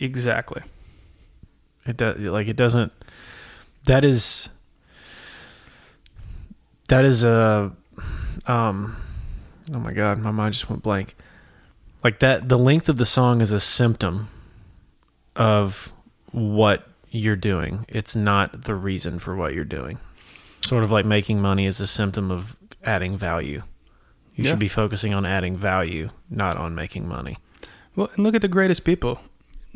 exactly. 0.00 0.62
It 1.86 1.96
does 1.96 2.18
like 2.18 2.48
it 2.48 2.56
doesn't. 2.56 2.92
That 3.84 4.04
is. 4.04 4.48
That 6.88 7.04
is 7.04 7.22
a, 7.24 7.72
um, 8.46 8.96
oh 9.72 9.78
my 9.78 9.92
god, 9.92 10.18
my 10.18 10.30
mind 10.30 10.54
just 10.54 10.68
went 10.68 10.82
blank. 10.82 11.14
Like 12.02 12.18
that, 12.18 12.48
the 12.48 12.58
length 12.58 12.88
of 12.88 12.96
the 12.98 13.06
song 13.06 13.40
is 13.40 13.50
a 13.52 13.60
symptom 13.60 14.28
of 15.36 15.92
what 16.32 16.86
you're 17.10 17.36
doing. 17.36 17.86
It's 17.88 18.14
not 18.16 18.62
the 18.64 18.74
reason 18.74 19.18
for 19.18 19.34
what 19.36 19.54
you're 19.54 19.64
doing. 19.64 19.98
Sort 20.60 20.84
of 20.84 20.90
like 20.90 21.04
making 21.04 21.40
money 21.40 21.66
is 21.66 21.80
a 21.80 21.86
symptom 21.86 22.30
of 22.30 22.56
adding 22.84 23.16
value. 23.16 23.62
You 24.34 24.44
Yeah. 24.44 24.50
should 24.50 24.58
be 24.58 24.68
focusing 24.68 25.14
on 25.14 25.24
adding 25.24 25.56
value, 25.56 26.10
not 26.28 26.56
on 26.56 26.74
making 26.74 27.06
money. 27.08 27.38
Well, 27.94 28.10
and 28.14 28.24
look 28.24 28.34
at 28.34 28.42
the 28.42 28.48
greatest 28.48 28.84
people. 28.84 29.20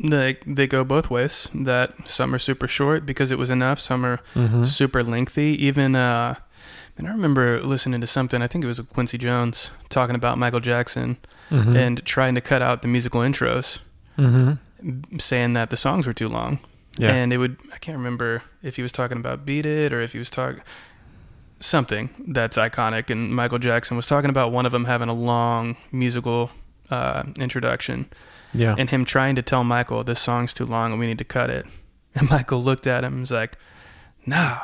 Like 0.01 0.43
they 0.45 0.67
go 0.67 0.83
both 0.83 1.09
ways. 1.09 1.49
That 1.53 1.93
some 2.09 2.33
are 2.33 2.39
super 2.39 2.67
short 2.67 3.05
because 3.05 3.31
it 3.31 3.37
was 3.37 3.49
enough. 3.49 3.79
Some 3.79 4.05
are 4.05 4.19
Mm-hmm. 4.35 4.65
super 4.65 5.03
lengthy. 5.03 5.57
Even 5.65 5.95
uh, 5.95 6.35
and 6.99 7.07
I 7.07 7.11
remember 7.11 7.61
listening 7.63 7.99
to 8.01 8.07
something. 8.07 8.41
I 8.43 8.47
think 8.47 8.63
it 8.63 8.67
was 8.67 8.79
Quincy 8.93 9.17
Jones 9.17 9.71
talking 9.89 10.15
about 10.15 10.37
Michael 10.37 10.59
Jackson 10.59 11.17
Mm-hmm. 11.49 11.75
and 11.75 12.05
trying 12.05 12.35
to 12.35 12.41
cut 12.41 12.61
out 12.61 12.83
the 12.83 12.87
musical 12.87 13.21
intros, 13.21 13.79
mm-hmm. 14.19 15.17
saying 15.17 15.53
that 15.53 15.71
the 15.71 15.77
songs 15.77 16.05
were 16.05 16.13
too 16.13 16.29
long. 16.29 16.59
Yeah. 16.95 17.11
And 17.11 17.33
it 17.33 17.39
would 17.39 17.57
I 17.73 17.77
can't 17.79 17.97
remember 17.97 18.43
if 18.61 18.75
he 18.75 18.83
was 18.83 18.91
talking 18.91 19.17
about 19.17 19.45
Beat 19.47 19.65
It 19.65 19.91
or 19.91 19.99
if 19.99 20.11
he 20.13 20.19
was 20.19 20.29
talking 20.29 20.61
something 21.59 22.09
that's 22.27 22.55
iconic 22.55 23.09
and 23.09 23.33
Michael 23.35 23.57
Jackson 23.57 23.97
was 23.97 24.05
talking 24.05 24.29
about 24.29 24.51
one 24.51 24.67
of 24.67 24.71
them 24.71 24.85
having 24.85 25.09
a 25.09 25.13
long 25.13 25.75
musical 25.91 26.51
uh, 26.91 27.23
introduction, 27.39 28.05
Yeah. 28.53 28.75
and 28.77 28.89
him 28.91 29.03
trying 29.03 29.35
to 29.35 29.41
tell 29.41 29.63
Michael 29.63 30.03
this 30.03 30.19
song's 30.19 30.53
too 30.53 30.65
long 30.65 30.91
and 30.91 30.99
we 30.99 31.07
need 31.07 31.17
to 31.17 31.23
cut 31.25 31.49
it. 31.49 31.65
And 32.15 32.29
Michael 32.29 32.63
looked 32.63 32.85
at 32.85 33.03
him 33.03 33.13
and 33.13 33.19
was 33.21 33.31
like, 33.31 33.57
"Nah, 34.25 34.57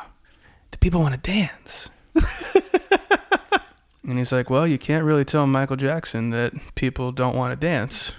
the 0.70 0.78
people 0.78 1.00
want 1.00 1.14
to 1.20 1.30
dance." 1.30 1.88
and 4.08 4.18
he's 4.18 4.32
like, 4.32 4.50
"Well, 4.50 4.66
you 4.66 4.78
can't 4.78 5.04
really 5.04 5.24
tell 5.24 5.46
Michael 5.46 5.76
Jackson 5.76 6.30
that 6.30 6.52
people 6.74 7.12
don't 7.12 7.34
want 7.36 7.52
to 7.52 7.56
dance." 7.66 8.12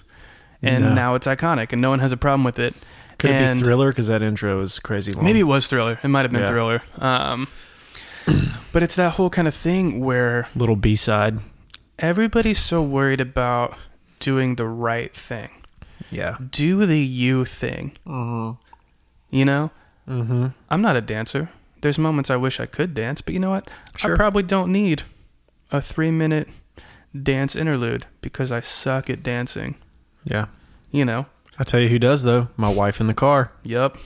And 0.61 0.83
No. 0.85 0.93
now 0.93 1.15
it's 1.15 1.27
iconic, 1.27 1.71
and 1.71 1.81
no 1.81 1.89
one 1.91 1.99
has 1.99 2.11
a 2.11 2.17
problem 2.17 2.43
with 2.43 2.57
it. 2.59 2.73
Could 3.19 3.29
it 3.31 3.33
and 3.35 3.59
be 3.59 3.63
Thriller? 3.65 3.89
Because 3.91 4.07
that 4.07 4.21
intro 4.23 4.59
is 4.61 4.79
crazy 4.79 5.11
long. 5.13 5.23
Maybe 5.23 5.39
it 5.39 5.43
was 5.43 5.67
Thriller. 5.67 5.99
It 6.03 6.07
might 6.07 6.23
have 6.23 6.31
been 6.31 6.41
Yeah. 6.41 6.49
Thriller. 6.49 6.81
Um, 6.97 7.47
but 8.73 8.83
it's 8.83 8.95
that 8.95 9.13
whole 9.13 9.29
kind 9.29 9.47
of 9.47 9.53
thing 9.55 9.99
where 9.99 10.47
little 10.55 10.75
B 10.75 10.95
side. 10.95 11.39
everybody's 11.99 12.59
so 12.59 12.81
worried 12.83 13.21
about 13.21 13.77
doing 14.19 14.55
the 14.55 14.65
right 14.67 15.13
thing. 15.13 15.49
Yeah. 16.11 16.37
Do 16.51 16.85
the 16.85 16.99
you 16.99 17.45
thing. 17.45 17.93
Mm-hmm. 18.05 18.59
You 19.35 19.45
know, 19.45 19.71
Mm-hmm. 20.07 20.47
I'm 20.69 20.81
not 20.81 20.95
a 20.95 21.01
dancer. 21.01 21.49
There's 21.81 21.97
moments 21.99 22.29
I 22.29 22.35
wish 22.35 22.59
I 22.59 22.65
could 22.65 22.93
dance, 22.93 23.21
but 23.21 23.33
you 23.33 23.39
know 23.39 23.51
what? 23.51 23.69
Sure. 23.97 24.13
I 24.13 24.15
probably 24.15 24.43
don't 24.43 24.71
need 24.71 25.03
a 25.71 25.81
three 25.81 26.11
minute 26.11 26.47
dance 27.23 27.55
interlude 27.55 28.05
because 28.21 28.51
I 28.51 28.61
suck 28.61 29.09
at 29.09 29.23
dancing. 29.23 29.75
Yeah. 30.23 30.47
You 30.91 31.05
know? 31.05 31.25
I 31.59 31.63
tell 31.63 31.79
you 31.79 31.89
who 31.89 31.99
does 31.99 32.23
though. 32.23 32.49
My 32.57 32.69
wife 32.71 32.99
in 33.01 33.07
the 33.07 33.13
car 33.13 33.51
Yep. 33.63 33.97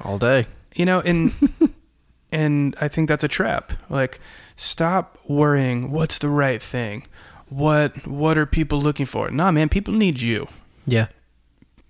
all 0.00 0.18
day. 0.18 0.46
You 0.74 0.84
know, 0.86 1.00
and 1.00 1.32
and 2.32 2.76
I 2.80 2.88
think 2.88 3.08
that's 3.08 3.24
a 3.24 3.28
trap. 3.28 3.72
Like, 3.88 4.20
stop 4.56 5.18
worrying. 5.28 5.90
What's 5.90 6.18
the 6.18 6.28
right 6.28 6.62
thing? 6.62 7.04
What 7.48 8.06
what 8.06 8.36
are 8.38 8.46
people 8.46 8.80
looking 8.80 9.06
for? 9.06 9.30
Nah, 9.30 9.50
man, 9.50 9.68
people 9.68 9.94
need 9.94 10.20
you. 10.20 10.46
Yeah. 10.86 11.08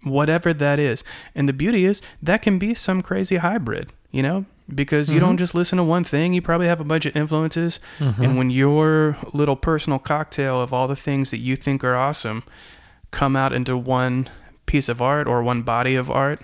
whatever 0.05 0.55
that 0.55 0.79
is. 0.79 1.03
And 1.35 1.49
the 1.49 1.53
beauty 1.53 1.85
is 1.85 2.01
that 2.23 2.41
can 2.43 2.59
be 2.59 2.73
some 2.75 3.03
crazy 3.03 3.37
hybrid, 3.37 3.91
you 4.11 4.23
know, 4.23 4.45
because 4.73 5.11
you 5.11 5.19
don't 5.19 5.31
mm-hmm. 5.31 5.39
just 5.39 5.55
listen 5.55 5.79
to 5.79 5.85
one 5.85 6.05
thing. 6.05 6.35
You 6.35 6.43
probably 6.43 6.67
have 6.67 6.81
a 6.81 6.85
bunch 6.85 7.07
of 7.07 7.17
influences. 7.17 7.81
Mm-hmm. 7.99 8.23
And 8.23 8.39
when 8.39 8.51
your 8.51 9.17
little 9.33 9.57
personal 9.57 9.99
cocktail 9.99 10.61
of 10.61 10.73
all 10.73 10.87
the 10.87 10.97
things 10.97 11.31
that 11.31 11.39
you 11.39 11.57
think 11.57 11.83
are 11.83 11.97
awesome 11.97 12.43
come 13.11 13.37
out 13.37 13.53
into 13.53 13.77
one 13.77 14.29
piece 14.67 14.89
of 14.89 15.01
art 15.01 15.27
or 15.27 15.43
one 15.43 15.63
body 15.63 15.95
of 15.95 16.11
art, 16.11 16.41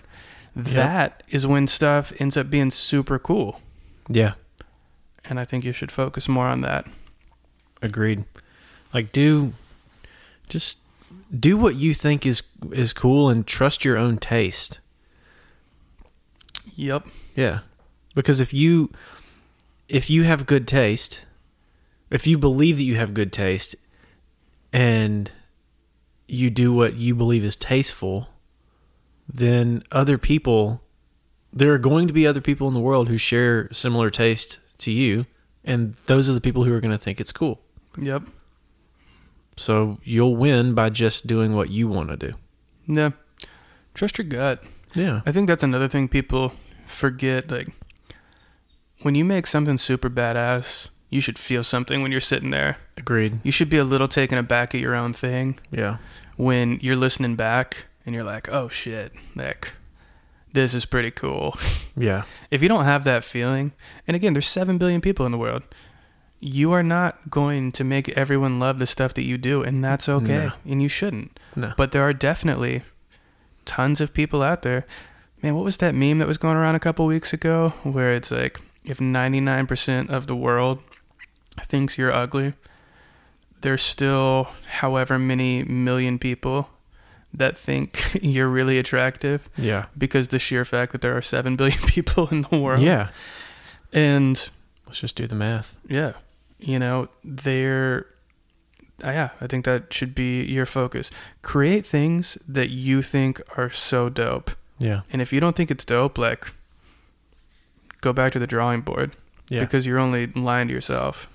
that 0.57 1.23
is 1.29 1.47
when 1.47 1.67
stuff 1.67 2.13
ends 2.19 2.37
up 2.37 2.49
being 2.49 2.71
super 2.71 3.19
cool. 3.19 3.61
Yeah. 4.09 4.35
And 5.25 5.39
I 5.39 5.45
think 5.45 5.65
you 5.65 5.73
should 5.73 5.93
focus 5.93 6.29
more 6.29 6.47
on 6.47 6.63
that. 6.63 6.87
Agreed. 7.83 8.25
Like 8.93 9.13
do 9.13 9.53
just 10.49 10.79
do 11.39 11.57
what 11.57 11.75
you 11.75 11.95
think 11.95 12.27
is 12.27 12.43
is 12.73 12.93
cool 12.93 13.29
and 13.29 13.47
trust 13.47 13.85
your 13.85 13.97
own 13.97 14.19
taste. 14.19 14.81
Yep. 16.75 17.07
Yeah. 17.35 17.61
Because 18.15 18.41
if 18.41 18.55
you 18.55 18.91
if 19.89 20.09
you 20.09 20.23
have 20.25 20.47
good 20.47 20.67
taste, 20.67 21.27
if 22.11 22.27
you 22.27 22.39
believe 22.39 22.77
that 22.77 22.85
you 22.85 22.97
have 22.97 23.15
good 23.15 23.33
taste 23.33 23.77
and 24.73 25.31
you 26.27 26.51
do 26.51 26.73
what 26.73 26.95
you 26.95 27.15
believe 27.15 27.45
is 27.45 27.57
tasteful, 27.57 28.29
then 29.29 29.83
other 29.93 30.19
people 30.19 30.83
there 31.53 31.73
are 31.73 31.79
going 31.79 32.09
to 32.09 32.15
be 32.15 32.27
other 32.27 32.41
people 32.41 32.67
in 32.67 32.75
the 32.75 32.81
world 32.81 33.09
who 33.09 33.17
share 33.17 33.73
similar 33.73 34.11
taste 34.11 34.59
to 34.79 34.91
you 34.91 35.27
and 35.65 35.95
those 36.07 36.29
are 36.29 36.35
the 36.35 36.41
people 36.41 36.65
who 36.65 36.75
are 36.75 36.81
going 36.81 36.91
to 36.91 36.99
think 36.99 37.21
it's 37.21 37.33
cool. 37.33 37.61
Yep. 37.97 38.25
So 39.57 39.99
you'll 40.03 40.37
win 40.37 40.75
by 40.75 40.91
just 40.91 41.27
doing 41.27 41.55
what 41.55 41.71
you 41.71 41.89
want 41.89 42.11
to 42.11 42.17
do. 42.17 42.33
Yeah. 42.87 43.11
Trust 43.95 44.19
your 44.19 44.27
gut. 44.27 44.63
Yeah. 44.95 45.23
I 45.25 45.33
think 45.33 45.47
that's 45.49 45.63
another 45.63 45.89
thing 45.89 46.09
people 46.09 46.53
forget. 46.87 47.51
Like, 47.51 47.69
when 49.05 49.15
you 49.15 49.25
make 49.25 49.47
something 49.47 49.77
super 49.79 50.11
badass, 50.11 50.89
you 51.11 51.21
should 51.21 51.39
feel 51.39 51.63
something 51.63 52.03
when 52.03 52.11
you're 52.11 52.21
sitting 52.21 52.51
there. 52.51 52.79
Agreed. 52.97 53.39
You 53.45 53.53
should 53.53 53.71
be 53.71 53.77
a 53.79 53.85
little 53.85 54.09
taken 54.09 54.39
aback 54.39 54.75
at 54.75 54.81
your 54.81 54.95
own 54.95 55.13
thing 55.13 55.59
Yeah. 55.71 55.99
when 56.37 56.79
you're 56.83 56.97
listening 56.97 57.37
back 57.37 57.85
and 58.05 58.15
you're 58.15 58.25
like, 58.25 58.49
oh 58.51 58.69
shit, 58.69 59.13
like, 59.37 59.73
this 60.53 60.75
is 60.75 60.87
pretty 60.87 61.11
cool. 61.11 61.57
Yeah. 61.97 62.25
if 62.51 62.61
you 62.63 62.69
don't 62.69 62.85
have 62.87 63.05
that 63.05 63.23
feeling, 63.23 63.71
and 64.09 64.17
again, 64.17 64.33
there's 64.33 64.49
7 64.49 64.79
billion 64.79 65.01
people 65.01 65.25
in 65.27 65.31
the 65.33 65.39
world, 65.39 65.63
you 66.41 66.73
are 66.73 66.83
not 66.83 67.31
going 67.31 67.71
to 67.73 67.85
make 67.85 68.09
everyone 68.11 68.59
love 68.59 68.79
the 68.81 68.87
stuff 68.87 69.15
that 69.15 69.23
you 69.23 69.39
do, 69.39 69.63
and 69.63 69.85
that's 69.85 70.09
okay, 70.09 70.47
No. 70.47 70.53
and 70.67 70.83
you 70.83 70.89
shouldn't. 70.89 71.39
No. 71.55 71.73
But 71.77 71.93
there 71.93 72.03
are 72.03 72.13
definitely 72.13 72.83
tons 73.65 74.01
of 74.01 74.13
people 74.13 74.43
out 74.43 74.63
there. 74.63 74.87
Man, 75.43 75.55
what 75.55 75.65
was 75.65 75.77
that 75.79 75.95
meme 75.95 76.19
that 76.19 76.27
was 76.27 76.37
going 76.39 76.57
around 76.57 76.75
a 76.75 76.81
couple 76.81 77.07
weeks 77.07 77.33
ago 77.33 77.75
where 77.85 78.13
it's 78.13 78.31
like 78.33 78.61
if 78.85 78.99
99% 78.99 80.11
of 80.11 80.27
the 80.27 80.37
world 80.37 80.81
thinks 81.63 81.97
you're 81.99 82.13
ugly, 82.13 82.55
there's 83.61 83.83
still 83.83 84.49
however 84.81 85.19
many 85.19 85.63
million 85.63 86.19
people 86.19 86.69
that 87.33 87.57
think 87.57 88.19
you're 88.23 88.49
really 88.49 88.79
attractive 88.79 89.49
Yeah. 89.57 89.87
because 89.97 90.29
the 90.29 90.39
sheer 90.39 90.65
fact 90.65 90.93
that 90.93 91.01
there 91.01 91.17
are 91.17 91.23
7 91.23 91.57
billion 91.61 91.79
people 91.87 92.29
in 92.29 92.43
the 92.51 92.57
world. 92.59 92.83
Yeah. 92.83 93.09
And 93.93 94.51
Let's 94.87 95.01
just 95.01 95.17
do 95.17 95.27
the 95.27 95.35
math. 95.35 95.77
yeah, 95.89 96.13
you 96.59 96.79
know, 96.79 97.09
they're 97.25 98.07
uh, 99.05 99.11
yeah, 99.11 99.31
I 99.41 99.47
think 99.49 99.65
that 99.65 99.93
should 99.93 100.15
be 100.15 100.45
your 100.45 100.67
focus. 100.67 101.11
Create 101.43 101.85
things 101.85 102.39
that 102.47 102.71
you 102.71 103.03
think 103.03 103.41
are 103.57 103.69
so 103.71 104.09
dope. 104.09 104.53
Yeah. 104.79 105.01
And 105.13 105.21
if 105.21 105.33
you 105.33 105.41
don't 105.41 105.57
think 105.57 105.71
it's 105.71 105.85
dope, 105.85 106.17
like 106.17 106.53
go 108.05 108.13
back 108.13 108.33
to 108.33 108.39
the 108.39 108.47
drawing 108.47 108.83
board 108.83 109.17
Yeah. 109.49 109.61
because 109.61 109.87
you're 109.87 109.99
only 109.99 110.27
lying 110.29 110.69
to 110.69 110.75
yourself. 110.75 111.29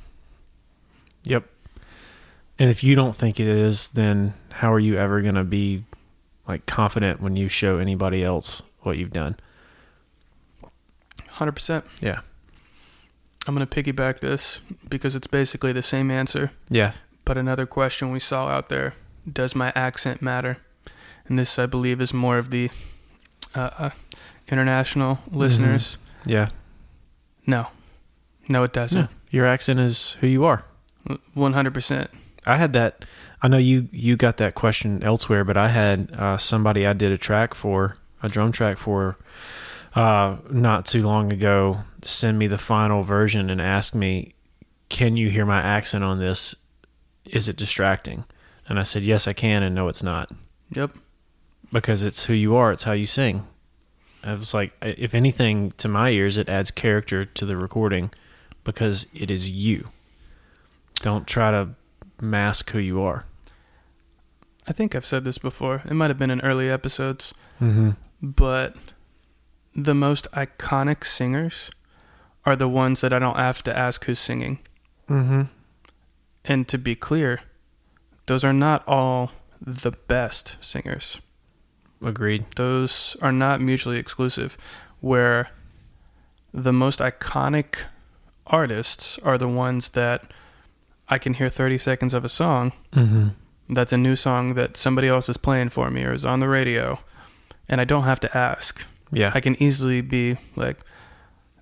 Yep. 1.24 1.44
And 2.58 2.70
if 2.70 2.84
you 2.84 2.96
don't 2.96 3.16
think 3.16 3.40
it 3.40 3.48
is, 3.48 3.90
then 3.90 4.34
how 4.52 4.72
are 4.74 4.80
you 4.80 4.98
ever 4.98 5.22
going 5.22 5.36
to 5.36 5.44
be 5.44 5.84
like 6.48 6.66
confident 6.66 7.22
when 7.22 7.36
you 7.36 7.50
show 7.50 7.78
anybody 7.80 8.24
else 8.24 8.62
what 8.82 8.98
you've 8.98 9.14
done? 9.14 9.36
100%. 11.36 11.84
Yeah. 12.02 12.20
I'm 13.48 13.56
going 13.56 13.66
to 13.66 13.84
piggyback 13.84 14.20
this 14.20 14.62
because 14.88 15.16
it's 15.16 15.28
basically 15.28 15.72
the 15.72 15.82
same 15.82 16.12
answer, 16.12 16.52
Yeah. 16.70 16.92
but 17.26 17.38
another 17.38 17.66
question 17.66 18.12
we 18.12 18.20
saw 18.20 18.50
out 18.50 18.70
there, 18.70 18.94
does 19.32 19.56
my 19.56 19.72
accent 19.76 20.22
matter? 20.22 20.58
And 21.28 21.40
this 21.40 21.58
I 21.58 21.66
believe 21.66 22.02
is 22.02 22.14
more 22.14 22.38
of 22.38 22.50
the 22.50 22.70
uh, 23.56 23.70
uh, 23.78 23.90
international 24.50 25.20
listeners. 25.32 25.98
Yeah. 26.26 26.50
No. 27.50 27.68
No, 28.48 28.64
it 28.64 28.74
doesn't. 28.74 29.02
Yeah. 29.02 29.08
Your 29.32 29.46
accent 29.48 29.80
is 29.80 30.14
who 30.22 30.28
you 30.28 30.46
are. 30.46 30.64
One 31.34 31.54
hundred 31.54 31.74
percent. 31.74 32.12
I 32.46 32.58
had 32.58 32.74
that. 32.74 33.06
I 33.42 33.48
know 33.48 33.58
you 33.58 33.90
you 33.92 34.16
got 34.18 34.38
that 34.38 34.54
question 34.56 35.02
elsewhere, 35.04 35.44
but 35.44 35.58
I 35.58 35.70
had 35.70 36.12
uh, 36.14 36.38
somebody 36.38 36.86
I 36.86 36.94
did 36.94 37.12
a 37.12 37.18
track 37.18 37.54
for, 37.54 37.96
a 38.22 38.30
drum 38.30 38.52
track 38.52 38.78
for, 38.78 39.18
uh, 39.96 40.38
not 40.52 40.86
too 40.86 41.02
long 41.02 41.32
ago, 41.34 41.82
send 42.04 42.38
me 42.38 42.48
the 42.48 42.58
final 42.58 43.02
version 43.02 43.50
and 43.50 43.60
ask 43.62 43.96
me, 43.96 44.34
"Can 44.90 45.18
you 45.18 45.30
hear 45.30 45.46
my 45.46 45.60
accent 45.62 46.04
on 46.04 46.20
this? 46.20 46.56
Is 47.26 47.48
it 47.48 47.58
distracting?" 47.58 48.26
And 48.68 48.80
I 48.80 48.84
said, 48.84 49.04
"Yes, 49.04 49.28
I 49.28 49.34
can," 49.34 49.64
and 49.64 49.74
no, 49.74 49.88
it's 49.88 50.04
not, 50.04 50.32
Yep. 50.72 50.92
because 51.72 52.04
it's 52.04 52.26
who 52.26 52.34
you 52.34 52.56
are. 52.56 52.72
It's 52.72 52.84
how 52.84 52.92
you 52.94 53.06
sing. 53.08 53.48
I 54.24 54.34
was 54.36 54.54
like, 54.54 54.74
if 54.82 55.14
anything, 55.16 55.72
to 55.78 55.88
my 55.88 56.10
ears, 56.10 56.38
it 56.38 56.50
adds 56.50 56.72
character 56.72 57.26
to 57.26 57.46
the 57.46 57.56
recording 57.58 58.12
because 58.64 59.08
it 59.14 59.32
is 59.32 59.50
you. 59.50 59.90
Don't 60.96 61.26
try 61.28 61.52
to 61.52 61.70
mask 62.22 62.72
who 62.72 62.80
you 62.80 63.02
are. 63.02 63.26
I 64.68 64.72
think 64.74 64.94
I've 64.94 65.06
said 65.06 65.24
this 65.24 65.38
before. 65.38 65.82
It 65.86 65.94
might 65.94 66.10
have 66.10 66.20
been 66.20 66.32
in 66.32 66.42
early 66.42 66.70
episodes, 66.70 67.34
Mm-hmm. 67.62 67.92
but 68.22 68.76
the 69.76 69.96
most 69.96 70.30
iconic 70.32 71.04
singers 71.06 71.70
are 72.46 72.56
the 72.56 72.70
ones 72.70 73.02
that 73.02 73.12
I 73.14 73.20
don't 73.20 73.36
have 73.38 73.62
to 73.64 73.78
ask 73.78 74.06
who's 74.06 74.20
singing. 74.20 74.60
Mm-hmm. 75.10 75.44
And 76.46 76.68
to 76.70 76.78
be 76.78 76.96
clear, 76.96 77.42
those 78.28 78.44
are 78.46 78.54
not 78.54 78.84
all 78.88 79.32
the 79.62 79.92
best 79.92 80.56
singers. 80.62 81.20
Agreed. 82.04 82.46
Those 82.56 83.18
are 83.22 83.32
not 83.32 83.62
mutually 83.62 83.98
exclusive. 83.98 84.58
Where 85.02 85.50
the 86.54 86.74
most 86.74 87.00
iconic 87.00 87.84
artists 88.48 89.20
are 89.20 89.38
the 89.38 89.48
ones 89.48 89.90
that 89.90 90.32
I 91.08 91.18
can 91.18 91.34
hear 91.36 91.50
30 91.50 91.78
seconds 91.78 92.14
of 92.14 92.24
a 92.26 92.30
song 92.30 92.72
Mm-hmm. 92.94 93.28
that's 93.74 93.94
a 93.94 93.98
new 93.98 94.16
song 94.16 94.54
that 94.56 94.76
somebody 94.78 95.08
else 95.08 95.30
is 95.30 95.38
playing 95.38 95.70
for 95.70 95.90
me 95.92 96.04
or 96.04 96.14
is 96.14 96.26
on 96.26 96.40
the 96.40 96.48
radio 96.48 97.00
and 97.68 97.80
I 97.80 97.84
don't 97.84 98.04
have 98.04 98.20
to 98.22 98.38
ask. 98.38 98.84
Yeah. 99.12 99.32
I 99.36 99.40
can 99.42 99.62
easily 99.62 100.02
be 100.02 100.38
like, 100.56 100.80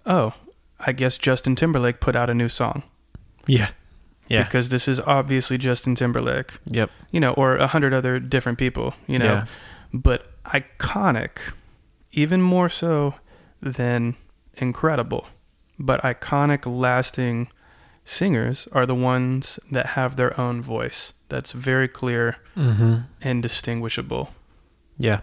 "Oh, 0.06 0.34
I 0.80 0.91
guess 0.93 1.17
Justin 1.17 1.56
Timberlake 1.56 2.00
put 2.00 2.15
out 2.15 2.30
a 2.30 2.34
new 2.34 2.50
song." 2.50 2.84
yeah. 3.45 3.69
Yeah. 4.30 4.43
because 4.43 4.67
this 4.69 4.89
is 4.89 5.00
obviously 5.02 5.58
Justin 5.58 5.95
Timberlake, 5.95 6.58
Yep. 6.65 6.91
you 7.12 7.19
know, 7.21 7.32
or 7.34 7.56
a 7.56 7.67
hundred 7.67 7.93
other 7.93 8.19
different 8.19 8.58
people, 8.58 8.93
you 9.08 9.17
know, 9.19 9.26
Yeah. 9.34 9.45
But 9.93 10.32
iconic, 10.45 11.54
even 12.12 12.41
more 12.41 12.69
so 12.69 13.15
than 13.62 14.15
incredible. 14.56 15.28
But 15.80 16.02
iconic, 16.02 16.65
lasting 16.65 17.50
singers 18.04 18.67
are 18.71 18.86
the 18.86 18.95
ones 18.95 19.60
that 19.71 19.88
have 19.88 20.15
their 20.15 20.39
own 20.39 20.62
voice 20.62 21.13
that's 21.30 21.52
very 21.52 21.88
clear 21.88 22.38
Mm-hmm. 22.56 22.95
and 23.21 23.43
distinguishable. 23.43 24.30
Yeah. 24.97 25.19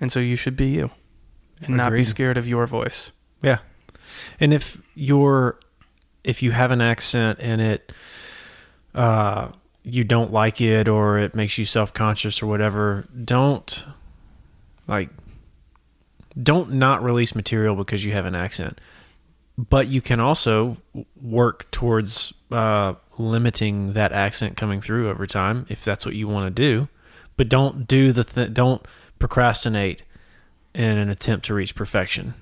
And 0.00 0.12
so 0.12 0.20
you 0.20 0.36
should 0.36 0.54
be 0.56 0.66
you 0.66 0.90
and 1.62 1.76
not 1.78 1.92
be 1.92 2.04
scared 2.04 2.36
of 2.36 2.46
your 2.46 2.66
voice. 2.66 3.10
Yeah. 3.42 3.58
And 4.38 4.52
if 4.52 4.82
you're 4.94 5.58
if 6.24 6.42
you 6.42 6.50
have 6.50 6.70
an 6.70 6.80
accent 6.82 7.38
and 7.40 7.60
it 7.62 7.92
uh 8.94 9.48
you 9.94 10.04
don't 10.04 10.32
like 10.32 10.60
it 10.60 10.88
or 10.88 11.18
it 11.18 11.34
makes 11.34 11.58
you 11.58 11.64
self-conscious 11.64 12.42
or 12.42 12.46
whatever, 12.46 13.06
don't 13.24 13.86
like 14.86 15.10
don't 16.40 16.72
not 16.72 17.02
release 17.02 17.34
material 17.34 17.74
because 17.74 18.04
you 18.04 18.12
have 18.12 18.26
an 18.26 18.34
accent. 18.34 18.80
But 19.56 19.88
you 19.88 20.00
can 20.00 20.20
also 20.20 20.76
work 21.20 21.70
towards 21.70 22.32
uh 22.50 22.94
limiting 23.18 23.94
that 23.94 24.12
accent 24.12 24.56
coming 24.56 24.80
through 24.80 25.08
over 25.08 25.26
time 25.26 25.66
if 25.68 25.84
that's 25.84 26.06
what 26.06 26.14
you 26.14 26.28
want 26.28 26.46
to 26.46 26.62
do. 26.62 26.88
But 27.36 27.48
don't 27.48 27.86
do 27.86 28.12
the 28.12 28.24
th- 28.24 28.54
don't 28.54 28.84
procrastinate 29.18 30.04
in 30.74 30.98
an 30.98 31.08
attempt 31.08 31.46
to 31.46 31.54
reach 31.54 31.74
perfection 31.74 32.34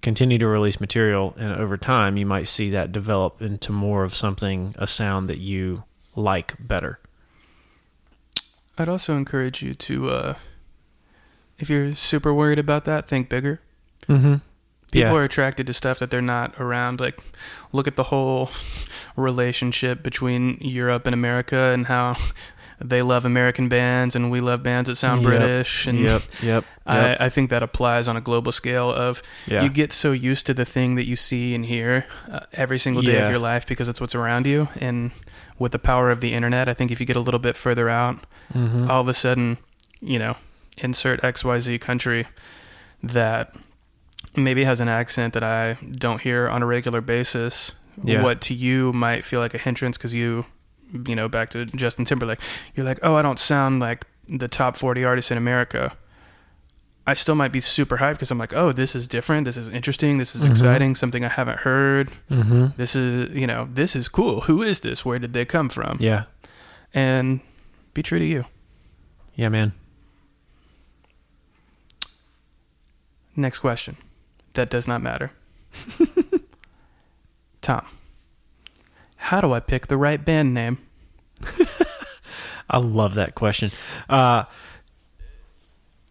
continue 0.00 0.38
to 0.38 0.46
release 0.46 0.80
material 0.80 1.34
and 1.38 1.52
over 1.52 1.76
time 1.76 2.16
you 2.16 2.24
might 2.24 2.46
see 2.46 2.70
that 2.70 2.92
develop 2.92 3.42
into 3.42 3.72
more 3.72 4.04
of 4.04 4.14
something 4.14 4.74
a 4.78 4.86
sound 4.86 5.28
that 5.28 5.38
you 5.38 5.84
like 6.18 6.54
better 6.58 6.98
I'd 8.80 8.88
also 8.88 9.16
encourage 9.16 9.60
you 9.60 9.74
to, 9.74 10.10
uh, 10.10 10.34
if 11.58 11.68
you're 11.68 11.96
super 11.96 12.32
worried 12.32 12.60
about 12.60 12.84
that, 12.84 13.08
think 13.08 13.28
bigger. 13.28 13.60
mm-hmm 14.08 14.36
People 14.90 15.10
yeah 15.10 15.18
are 15.20 15.24
attracted 15.24 15.66
to 15.66 15.74
stuff 15.74 15.98
that 15.98 16.10
they're 16.10 16.22
not 16.22 16.58
around. 16.58 16.98
Like, 16.98 17.20
look 17.72 17.86
at 17.86 17.96
the 17.96 18.04
whole 18.04 18.48
relationship 19.16 20.02
between 20.02 20.56
Europe 20.62 21.06
and 21.06 21.12
America 21.12 21.58
and 21.74 21.86
how 21.88 22.16
they 22.80 23.02
love 23.02 23.26
American 23.26 23.68
bands 23.68 24.16
and 24.16 24.30
we 24.30 24.40
love 24.40 24.62
bands 24.62 24.88
that 24.88 24.96
sound 24.96 25.20
Yep. 25.22 25.28
British. 25.28 25.86
And 25.86 25.98
yep 26.00 26.22
yep, 26.22 26.32
yep. 26.42 26.64
I, 27.20 27.26
I 27.26 27.28
think 27.28 27.50
that 27.50 27.62
applies 27.62 28.08
on 28.08 28.16
a 28.16 28.20
global 28.22 28.50
scale 28.52 28.90
of 28.90 29.22
yeah 29.46 29.62
you 29.62 29.68
get 29.68 29.92
so 29.92 30.12
used 30.12 30.46
to 30.46 30.54
the 30.54 30.64
thing 30.64 30.94
that 30.94 31.04
you 31.06 31.16
see 31.16 31.54
and 31.54 31.66
hear 31.66 32.06
uh, 32.30 32.40
every 32.54 32.78
single 32.78 33.02
day 33.02 33.12
Yeah. 33.14 33.24
of 33.24 33.30
your 33.30 33.40
life 33.40 33.66
because 33.66 33.88
it's 33.90 34.00
what's 34.00 34.14
around 34.14 34.46
you. 34.46 34.68
And 34.80 35.10
with 35.58 35.72
the 35.72 35.78
power 35.78 36.10
of 36.10 36.20
the 36.20 36.34
internet, 36.34 36.68
I 36.68 36.74
think 36.74 36.90
if 36.90 37.00
you 37.00 37.06
get 37.06 37.16
a 37.16 37.20
little 37.20 37.40
bit 37.40 37.56
further 37.56 37.88
out, 37.88 38.24
Mhm. 38.54 38.88
all 38.88 39.00
of 39.00 39.08
a 39.08 39.14
sudden, 39.14 39.58
you 40.00 40.18
know, 40.18 40.36
insert 40.78 41.22
XYZ 41.24 41.78
country 41.80 42.26
that 43.02 43.54
maybe 44.36 44.64
has 44.64 44.80
an 44.80 44.88
accent 44.88 45.34
that 45.34 45.42
I 45.44 45.74
don't 45.98 46.20
hear 46.20 46.48
on 46.48 46.62
a 46.62 46.66
regular 46.66 47.00
basis. 47.00 47.72
Yeah. 48.02 48.22
What 48.22 48.40
to 48.42 48.54
you 48.54 48.92
might 48.92 49.24
feel 49.24 49.40
like 49.40 49.54
a 49.54 49.58
hindrance 49.58 49.98
because 49.98 50.14
you, 50.14 50.46
you 51.06 51.16
know, 51.16 51.28
back 51.28 51.50
to 51.50 51.64
Justin 51.66 52.04
Timberlake, 52.04 52.38
you're 52.74 52.86
like, 52.86 53.00
oh, 53.02 53.16
I 53.16 53.22
don't 53.22 53.38
sound 53.38 53.80
like 53.80 54.04
the 54.28 54.46
top 54.48 54.76
40 54.76 55.04
artists 55.04 55.30
in 55.30 55.38
America. 55.38 55.92
I 57.08 57.14
still 57.14 57.34
might 57.34 57.52
be 57.52 57.60
super 57.60 57.96
hyped 57.98 58.14
because 58.14 58.30
I'm 58.30 58.38
like, 58.38 58.52
oh, 58.52 58.70
this 58.72 58.94
is 58.94 59.08
different. 59.08 59.44
This 59.46 59.56
is 59.56 59.68
interesting. 59.68 60.18
This 60.18 60.34
is 60.36 60.42
Mhm. 60.44 60.50
exciting. 60.50 60.94
Something 60.94 61.24
I 61.24 61.28
haven't 61.28 61.60
heard. 61.60 62.10
Mhm. 62.30 62.76
This 62.76 62.94
is, 62.94 63.34
you 63.34 63.46
know, 63.46 63.66
this 63.72 63.96
is 63.96 64.08
cool. 64.08 64.42
Who 64.42 64.62
is 64.62 64.80
this? 64.80 65.04
Where 65.06 65.18
did 65.18 65.32
they 65.32 65.44
come 65.46 65.68
from? 65.70 65.96
yeah 66.00 66.24
And 66.92 67.40
be 67.94 68.02
true 68.02 68.18
to 68.18 68.24
you. 68.24 68.44
yeah 69.34 69.48
man 69.48 69.72
Next 73.36 73.60
question. 73.60 73.96
That 74.54 74.68
does 74.70 74.88
not 74.88 75.00
matter. 75.00 75.30
Tom, 77.60 77.84
how 79.16 79.40
do 79.40 79.52
I 79.52 79.60
pick 79.60 79.86
the 79.86 79.96
right 79.96 80.24
band 80.24 80.54
name? 80.54 80.78
I 82.70 82.78
love 82.78 83.14
that 83.14 83.34
question. 83.34 83.70
Uh, 84.08 84.44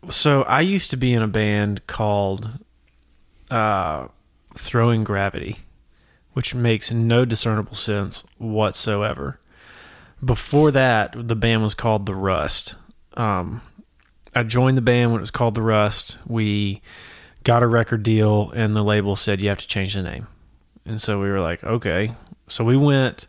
so 0.10 0.44
I 0.44 0.62
used 0.62 0.90
to 0.92 0.98
be 0.98 1.14
in 1.14 1.22
a 1.22 1.28
band 1.28 1.86
called 1.88 2.50
uh, 3.50 4.08
Throwing 4.56 5.04
Gravity, 5.04 5.58
which 6.34 6.56
makes 6.56 6.92
no 6.92 7.26
discernible 7.26 7.76
sense 7.76 8.26
whatsoever. 8.38 9.40
Before 10.24 10.72
that, 10.72 11.16
the 11.28 11.36
band 11.36 11.64
was 11.64 11.74
called 11.74 12.06
The 12.06 12.16
Rust. 12.16 12.76
Um, 13.16 13.62
I 14.36 14.44
joined 14.44 14.78
the 14.78 14.82
band 14.82 15.12
when 15.12 15.20
it 15.20 15.22
was 15.22 15.32
called 15.32 15.56
The 15.56 15.62
Rust. 15.62 16.18
We 16.26 16.82
got 17.44 17.64
a 17.64 17.68
record 17.68 18.04
deal, 18.04 18.52
and 18.52 18.76
the 18.76 18.84
label 18.84 19.16
said 19.16 19.40
you 19.40 19.50
have 19.50 19.60
to 19.60 19.68
change 19.68 19.94
the 19.94 20.04
name. 20.04 20.28
And 20.86 21.02
so 21.02 21.22
we 21.22 21.30
were 21.30 21.40
like, 21.40 21.64
okay. 21.64 22.16
So 22.48 22.64
we 22.64 22.78
went 22.78 23.28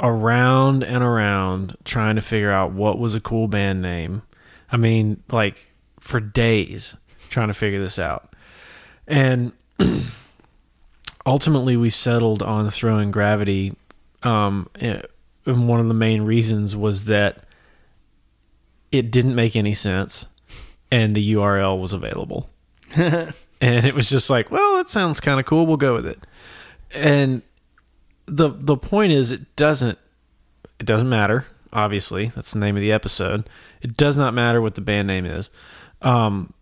around 0.00 0.84
and 0.84 1.02
around 1.02 1.76
trying 1.84 2.16
to 2.16 2.22
figure 2.22 2.50
out 2.50 2.72
what 2.72 2.98
was 2.98 3.14
a 3.14 3.20
cool 3.20 3.48
band 3.48 3.80
name. 3.80 4.22
I 4.70 4.76
mean, 4.76 5.22
like 5.30 5.73
for 6.04 6.20
days 6.20 6.96
trying 7.30 7.48
to 7.48 7.54
figure 7.54 7.80
this 7.80 7.98
out. 7.98 8.34
And 9.06 9.52
ultimately 11.26 11.76
we 11.76 11.88
settled 11.88 12.42
on 12.42 12.70
throwing 12.70 13.10
gravity 13.10 13.74
um 14.22 14.68
and 14.76 15.02
and 15.46 15.68
one 15.68 15.80
of 15.80 15.88
the 15.88 15.94
main 15.94 16.22
reasons 16.22 16.76
was 16.76 17.04
that 17.06 17.44
it 18.92 19.10
didn't 19.10 19.34
make 19.34 19.56
any 19.56 19.74
sense 19.74 20.26
and 20.90 21.14
the 21.14 21.34
URL 21.34 21.80
was 21.80 21.92
available. 21.92 22.48
and 22.96 23.34
it 23.60 23.94
was 23.94 24.08
just 24.08 24.30
like, 24.30 24.50
well, 24.50 24.76
that 24.76 24.88
sounds 24.88 25.20
kind 25.20 25.40
of 25.40 25.46
cool. 25.46 25.66
We'll 25.66 25.76
go 25.76 25.94
with 25.94 26.06
it. 26.06 26.18
And 26.92 27.42
the 28.26 28.50
the 28.50 28.76
point 28.76 29.12
is 29.12 29.30
it 29.30 29.56
doesn't 29.56 29.98
it 30.78 30.86
doesn't 30.86 31.08
matter 31.08 31.46
obviously 31.72 32.26
that's 32.26 32.52
the 32.52 32.58
name 32.58 32.76
of 32.76 32.80
the 32.80 32.92
episode 32.92 33.48
it 33.82 33.96
does 33.96 34.16
not 34.16 34.32
matter 34.32 34.60
what 34.60 34.74
the 34.76 34.80
band 34.80 35.06
name 35.06 35.26
is 35.26 35.50
um 36.04 36.52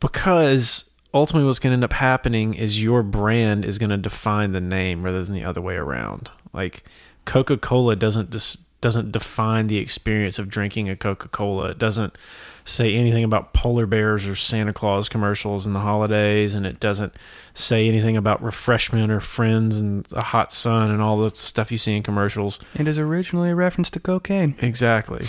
because 0.00 0.90
ultimately 1.12 1.46
what's 1.46 1.58
going 1.58 1.72
to 1.72 1.74
end 1.74 1.84
up 1.84 1.92
happening 1.92 2.54
is 2.54 2.82
your 2.82 3.02
brand 3.02 3.64
is 3.64 3.78
going 3.78 3.90
to 3.90 3.96
define 3.96 4.52
the 4.52 4.60
name 4.60 5.02
rather 5.02 5.22
than 5.24 5.34
the 5.34 5.44
other 5.44 5.60
way 5.60 5.74
around. 5.74 6.30
Like 6.52 6.84
coca-cola 7.24 7.96
doesn't 7.96 8.30
dis- 8.30 8.58
doesn't 8.80 9.12
define 9.12 9.66
the 9.66 9.76
experience 9.76 10.38
of 10.38 10.48
drinking 10.48 10.88
a 10.88 10.96
coca-cola. 10.96 11.70
It 11.70 11.78
doesn't 11.78 12.16
say 12.64 12.94
anything 12.94 13.24
about 13.24 13.52
polar 13.52 13.86
bears 13.86 14.26
or 14.26 14.34
Santa 14.34 14.72
Claus 14.72 15.08
commercials 15.08 15.66
in 15.66 15.72
the 15.72 15.80
holidays, 15.80 16.54
and 16.54 16.66
it 16.66 16.80
doesn't 16.80 17.14
say 17.54 17.88
anything 17.88 18.16
about 18.16 18.42
refreshment 18.42 19.10
or 19.10 19.20
friends 19.20 19.78
and 19.78 20.04
the 20.06 20.20
hot 20.20 20.52
sun 20.52 20.90
and 20.90 21.02
all 21.02 21.18
the 21.18 21.30
stuff 21.34 21.72
you 21.72 21.78
see 21.78 21.96
in 21.96 22.02
commercials. 22.02 22.60
It 22.74 22.86
is 22.86 22.98
originally 22.98 23.50
a 23.50 23.54
reference 23.54 23.90
to 23.90 24.00
cocaine. 24.00 24.54
Exactly. 24.60 25.26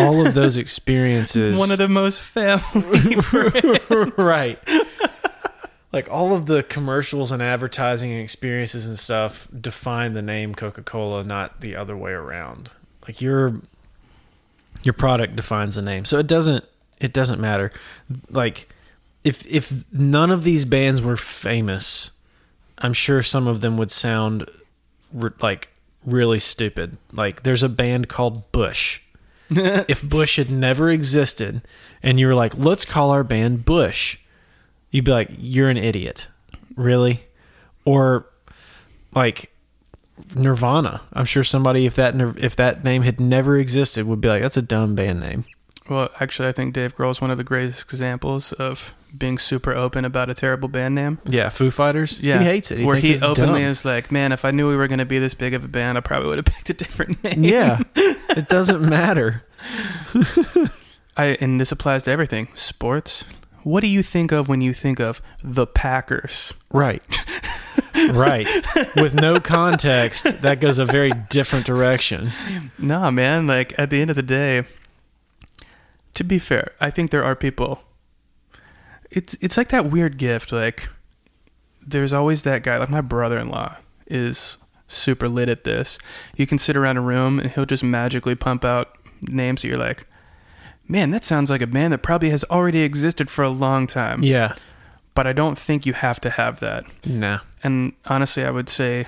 all 0.00 0.26
of 0.26 0.34
those 0.34 0.56
experiences. 0.56 1.58
One 1.58 1.70
of 1.70 1.78
the 1.78 1.88
most 1.88 2.20
family. 2.20 3.16
right. 4.16 4.58
Like 5.92 6.08
all 6.10 6.34
of 6.34 6.46
the 6.46 6.62
commercials 6.62 7.32
and 7.32 7.42
advertising 7.42 8.10
and 8.12 8.20
experiences 8.20 8.86
and 8.86 8.98
stuff 8.98 9.48
define 9.58 10.14
the 10.14 10.22
name 10.22 10.54
Coca 10.54 10.82
Cola, 10.82 11.24
not 11.24 11.60
the 11.60 11.76
other 11.76 11.96
way 11.96 12.12
around. 12.12 12.72
Like 13.06 13.22
your 13.22 13.62
your 14.86 14.92
product 14.92 15.36
defines 15.36 15.74
the 15.74 15.82
name, 15.82 16.04
so 16.04 16.18
it 16.18 16.26
doesn't 16.26 16.64
it 16.98 17.12
doesn't 17.12 17.40
matter. 17.40 17.72
Like 18.30 18.68
if 19.24 19.44
if 19.46 19.84
none 19.92 20.30
of 20.30 20.44
these 20.44 20.64
bands 20.64 21.02
were 21.02 21.16
famous, 21.16 22.12
I'm 22.78 22.92
sure 22.92 23.22
some 23.22 23.46
of 23.46 23.60
them 23.60 23.76
would 23.76 23.90
sound 23.90 24.48
re- 25.12 25.30
like 25.42 25.70
really 26.04 26.38
stupid. 26.38 26.96
Like 27.12 27.42
there's 27.42 27.62
a 27.62 27.68
band 27.68 28.08
called 28.08 28.50
Bush. 28.52 29.00
if 29.50 30.02
Bush 30.02 30.36
had 30.36 30.50
never 30.50 30.90
existed, 30.90 31.62
and 32.02 32.18
you 32.18 32.26
were 32.26 32.34
like, 32.34 32.56
let's 32.56 32.84
call 32.84 33.10
our 33.10 33.22
band 33.22 33.64
Bush 33.64 34.18
you'd 34.96 35.04
be 35.04 35.10
like, 35.10 35.30
"You're 35.36 35.68
an 35.68 35.76
idiot." 35.76 36.28
Really? 36.74 37.20
Or 37.84 38.26
like 39.14 39.52
Nirvana. 40.34 41.02
I'm 41.12 41.24
sure 41.26 41.44
somebody 41.44 41.86
if 41.86 41.94
that 41.96 42.14
if 42.38 42.56
that 42.56 42.84
name 42.84 43.02
had 43.02 43.20
never 43.20 43.56
existed 43.56 44.06
would 44.06 44.20
be 44.20 44.28
like, 44.28 44.42
"That's 44.42 44.56
a 44.56 44.62
dumb 44.62 44.94
band 44.94 45.20
name." 45.20 45.44
well, 45.88 46.08
actually, 46.18 46.48
I 46.48 46.52
think 46.52 46.74
Dave 46.74 46.96
Grohl 46.96 47.10
is 47.12 47.20
one 47.20 47.30
of 47.30 47.38
the 47.38 47.44
greatest 47.44 47.82
examples 47.84 48.52
of 48.52 48.92
being 49.16 49.38
super 49.38 49.72
open 49.72 50.04
about 50.04 50.28
a 50.28 50.34
terrible 50.34 50.68
band 50.68 50.94
name. 50.94 51.18
Yeah, 51.24 51.48
Foo 51.48 51.70
Fighters. 51.70 52.18
Yeah, 52.20 52.40
he 52.40 52.44
hates 52.44 52.70
it. 52.70 52.78
He 52.78 52.84
Where 52.84 52.96
he 52.96 53.14
openly 53.22 53.60
dumb. 53.60 53.70
is 53.70 53.84
like, 53.84 54.10
"Man, 54.10 54.32
if 54.32 54.44
I 54.44 54.50
knew 54.50 54.68
we 54.68 54.76
were 54.76 54.88
going 54.88 54.98
to 54.98 55.04
be 55.04 55.18
this 55.18 55.34
big 55.34 55.54
of 55.54 55.64
a 55.64 55.68
band, 55.68 55.96
I 55.96 56.00
probably 56.00 56.28
would 56.28 56.38
have 56.38 56.44
picked 56.56 56.70
a 56.70 56.74
different 56.74 57.22
name." 57.22 57.44
Yeah, 57.44 57.80
it 57.94 58.48
doesn't 58.48 58.82
matter. 58.82 59.44
I 61.16 61.36
and 61.40 61.60
this 61.60 61.72
applies 61.72 62.02
to 62.04 62.10
everything. 62.10 62.48
Sports. 62.54 63.24
What 63.66 63.80
do 63.80 63.88
you 63.88 64.04
think 64.04 64.30
of 64.30 64.48
when 64.48 64.60
you 64.60 64.72
think 64.72 65.00
of 65.00 65.20
the 65.42 65.66
Packers? 65.66 66.54
Right. 66.72 67.02
right. 68.12 68.46
With 68.94 69.16
no 69.16 69.40
context, 69.40 70.40
that 70.42 70.60
goes 70.60 70.78
a 70.78 70.86
very 70.86 71.10
different 71.30 71.66
direction. 71.66 72.30
Nah, 72.78 73.10
man. 73.10 73.48
Like 73.48 73.76
at 73.76 73.90
the 73.90 74.00
end 74.00 74.10
of 74.10 74.14
the 74.14 74.22
day, 74.22 74.66
to 76.14 76.22
be 76.22 76.38
fair, 76.38 76.74
I 76.80 76.90
think 76.90 77.10
there 77.10 77.24
are 77.24 77.34
people. 77.34 77.82
It's 79.10 79.34
it's 79.40 79.56
like 79.56 79.70
that 79.70 79.90
weird 79.90 80.16
gift. 80.16 80.52
Like 80.52 80.88
there's 81.84 82.12
always 82.12 82.44
that 82.44 82.62
guy. 82.62 82.78
Like 82.78 82.88
my 82.88 83.00
brother-in-law 83.00 83.78
is 84.06 84.58
super 84.86 85.28
lit 85.28 85.48
at 85.48 85.64
this. 85.64 85.98
You 86.36 86.46
can 86.46 86.58
sit 86.58 86.76
around 86.76 86.98
a 86.98 87.02
room 87.02 87.40
and 87.40 87.50
he'll 87.50 87.66
just 87.66 87.82
magically 87.82 88.36
pump 88.36 88.64
out 88.64 88.96
names 89.22 89.62
that 89.62 89.68
you're 89.68 89.76
like, 89.76 90.06
man, 90.88 91.10
that 91.10 91.24
sounds 91.24 91.50
like 91.50 91.62
a 91.62 91.66
band 91.66 91.92
that 91.92 92.02
probably 92.02 92.30
has 92.30 92.44
already 92.44 92.80
existed 92.80 93.30
for 93.30 93.42
a 93.42 93.50
long 93.50 93.86
time. 93.86 94.22
Yeah. 94.22 94.54
But 95.14 95.26
I 95.26 95.32
don't 95.32 95.56
think 95.56 95.86
you 95.86 95.94
have 95.94 96.20
to 96.20 96.30
have 96.30 96.60
that. 96.60 96.84
Nah. 97.06 97.40
And 97.62 97.94
honestly, 98.04 98.44
I 98.44 98.50
would 98.50 98.68
say 98.68 99.06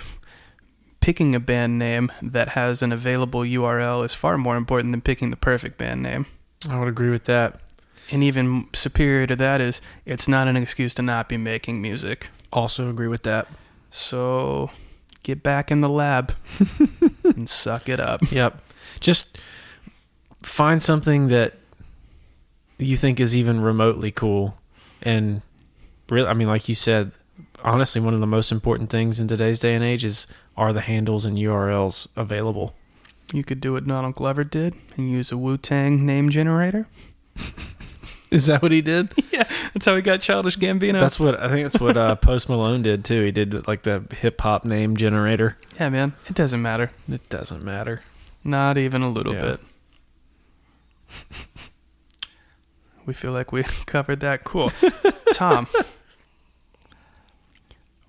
picking 1.00 1.34
a 1.34 1.40
band 1.40 1.78
name 1.78 2.10
that 2.22 2.50
has 2.50 2.82
an 2.82 2.92
available 2.92 3.40
URL 3.40 4.04
is 4.04 4.14
far 4.14 4.36
more 4.38 4.56
important 4.56 4.92
than 4.92 5.00
picking 5.00 5.30
the 5.30 5.36
perfect 5.36 5.78
band 5.78 6.02
name. 6.02 6.26
I 6.68 6.78
would 6.78 6.88
agree 6.88 7.10
with 7.10 7.24
that. 7.24 7.60
And 8.10 8.24
even 8.24 8.68
superior 8.72 9.26
to 9.26 9.36
that 9.36 9.60
is 9.60 9.80
it's 10.06 10.26
not 10.26 10.48
an 10.48 10.56
excuse 10.56 10.94
to 10.94 11.02
not 11.02 11.28
be 11.28 11.36
making 11.36 11.82
music. 11.82 12.28
Also 12.52 12.88
agree 12.88 13.08
with 13.08 13.22
that. 13.24 13.48
So 13.90 14.70
get 15.22 15.42
back 15.42 15.70
in 15.70 15.82
the 15.82 15.88
lab 15.88 16.34
and 17.24 17.48
suck 17.48 17.88
it 17.88 18.00
up. 18.00 18.32
Yep. 18.32 18.60
Just 19.00 19.38
find 20.42 20.82
something 20.82 21.28
that 21.28 21.54
you 22.78 22.96
think 22.96 23.18
is 23.20 23.36
even 23.36 23.60
remotely 23.60 24.10
cool 24.10 24.56
and 25.02 25.42
really 26.10 26.28
I 26.28 26.34
mean 26.34 26.48
like 26.48 26.68
you 26.68 26.74
said 26.74 27.12
honestly 27.64 28.00
one 28.00 28.14
of 28.14 28.20
the 28.20 28.26
most 28.26 28.50
important 28.52 28.88
things 28.90 29.18
in 29.20 29.28
today's 29.28 29.60
day 29.60 29.74
and 29.74 29.84
age 29.84 30.04
is 30.04 30.26
are 30.56 30.72
the 30.72 30.80
handles 30.80 31.24
and 31.24 31.36
URLs 31.38 32.08
available. 32.16 32.74
You 33.32 33.44
could 33.44 33.60
do 33.60 33.74
what 33.74 33.86
Donald 33.86 34.14
Glover 34.14 34.42
did 34.44 34.74
and 34.96 35.10
use 35.10 35.30
a 35.30 35.36
Wu 35.36 35.56
Tang 35.58 36.04
name 36.06 36.30
generator. 36.30 36.86
Is 38.30 38.44
that 38.46 38.60
what 38.60 38.72
he 38.72 38.82
did? 38.82 39.10
yeah, 39.32 39.44
that's 39.72 39.86
how 39.86 39.96
he 39.96 40.02
got 40.02 40.20
Childish 40.20 40.58
Gambino. 40.58 41.00
That's 41.00 41.18
what 41.18 41.40
I 41.40 41.48
think 41.48 41.64
that's 41.70 41.80
what 41.80 41.96
uh, 41.96 42.14
Post 42.16 42.48
Malone 42.50 42.82
did 42.82 43.02
too. 43.04 43.22
He 43.24 43.30
did 43.30 43.66
like 43.66 43.82
the 43.84 44.04
hip 44.12 44.40
hop 44.40 44.64
name 44.66 44.96
generator. 44.96 45.56
yeah, 45.80 45.88
man. 45.88 46.12
It 46.26 46.34
doesn't 46.34 46.60
matter. 46.60 46.90
It 47.10 47.26
doesn't 47.30 47.64
matter. 47.64 48.02
Not 48.44 48.76
even 48.78 49.00
a 49.02 49.08
little 49.10 49.32
Yeah. 49.34 49.40
bit. 49.40 49.60
We 53.08 53.14
feel 53.14 53.32
like 53.32 53.50
we 53.52 53.62
covered 53.86 54.20
that. 54.20 54.44
Cool. 54.44 54.70
Tom, 55.32 55.66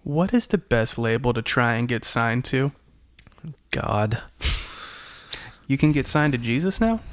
what 0.03 0.33
is 0.33 0.47
the 0.47 0.57
best 0.57 0.97
label 0.99 1.31
to 1.33 1.41
try 1.41 1.75
and 1.75 1.88
get 1.88 2.03
signed 2.03 2.43
to? 2.45 2.73
God. 3.71 4.21
You 5.67 5.77
can 5.77 5.93
get 5.93 6.05
signed 6.05 6.33
to 6.33 6.38
Jesus 6.38 6.79
now? 6.79 6.99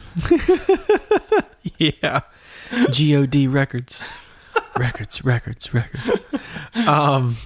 Yeah. 1.79 2.21
God 2.91 3.49
records. 3.49 4.09
records, 4.79 5.25
records, 5.25 5.75
records. 5.75 6.25
Um 6.87 7.37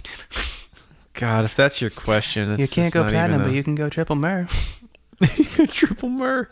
God, 1.15 1.47
if 1.47 1.57
that's 1.57 1.81
your 1.81 1.89
question, 1.91 2.51
it's 2.53 2.77
you 2.77 2.83
can't 2.83 2.93
go 2.93 3.03
platinum, 3.09 3.41
even 3.41 3.47
but 3.51 3.55
you 3.55 3.65
can 3.65 3.75
go 3.75 3.89
triple 3.89 4.15
myrrh. 4.15 4.47
triple 5.69 6.11
myrrh. 6.11 6.51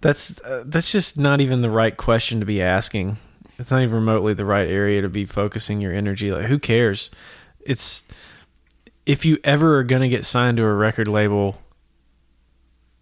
That's 0.00 0.40
uh, 0.42 0.64
that's 0.66 0.92
just 0.92 1.18
not 1.18 1.40
even 1.40 1.60
the 1.60 1.70
right 1.70 1.96
question 1.96 2.40
to 2.40 2.46
be 2.46 2.62
asking. 2.62 3.18
It's 3.58 3.70
not 3.70 3.82
even 3.82 3.94
remotely 3.94 4.32
the 4.32 4.46
right 4.46 4.68
area 4.68 5.02
to 5.02 5.08
be 5.08 5.26
focusing 5.26 5.82
your 5.82 5.92
energy. 5.92 6.32
Like, 6.32 6.46
who 6.46 6.58
cares? 6.58 7.10
It's 7.60 8.04
if 9.04 9.24
you 9.24 9.38
ever 9.44 9.78
are 9.78 9.84
going 9.84 10.02
to 10.02 10.08
get 10.08 10.24
signed 10.24 10.56
to 10.56 10.64
a 10.64 10.72
record 10.72 11.08
label, 11.08 11.60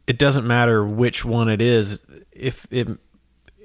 it 0.07 0.19
doesn't 0.19 0.47
matter 0.47 0.85
which 0.85 1.25
one 1.25 1.49
it 1.49 1.63
is. 1.63 2.03
If 2.33 2.67
it 2.73 2.89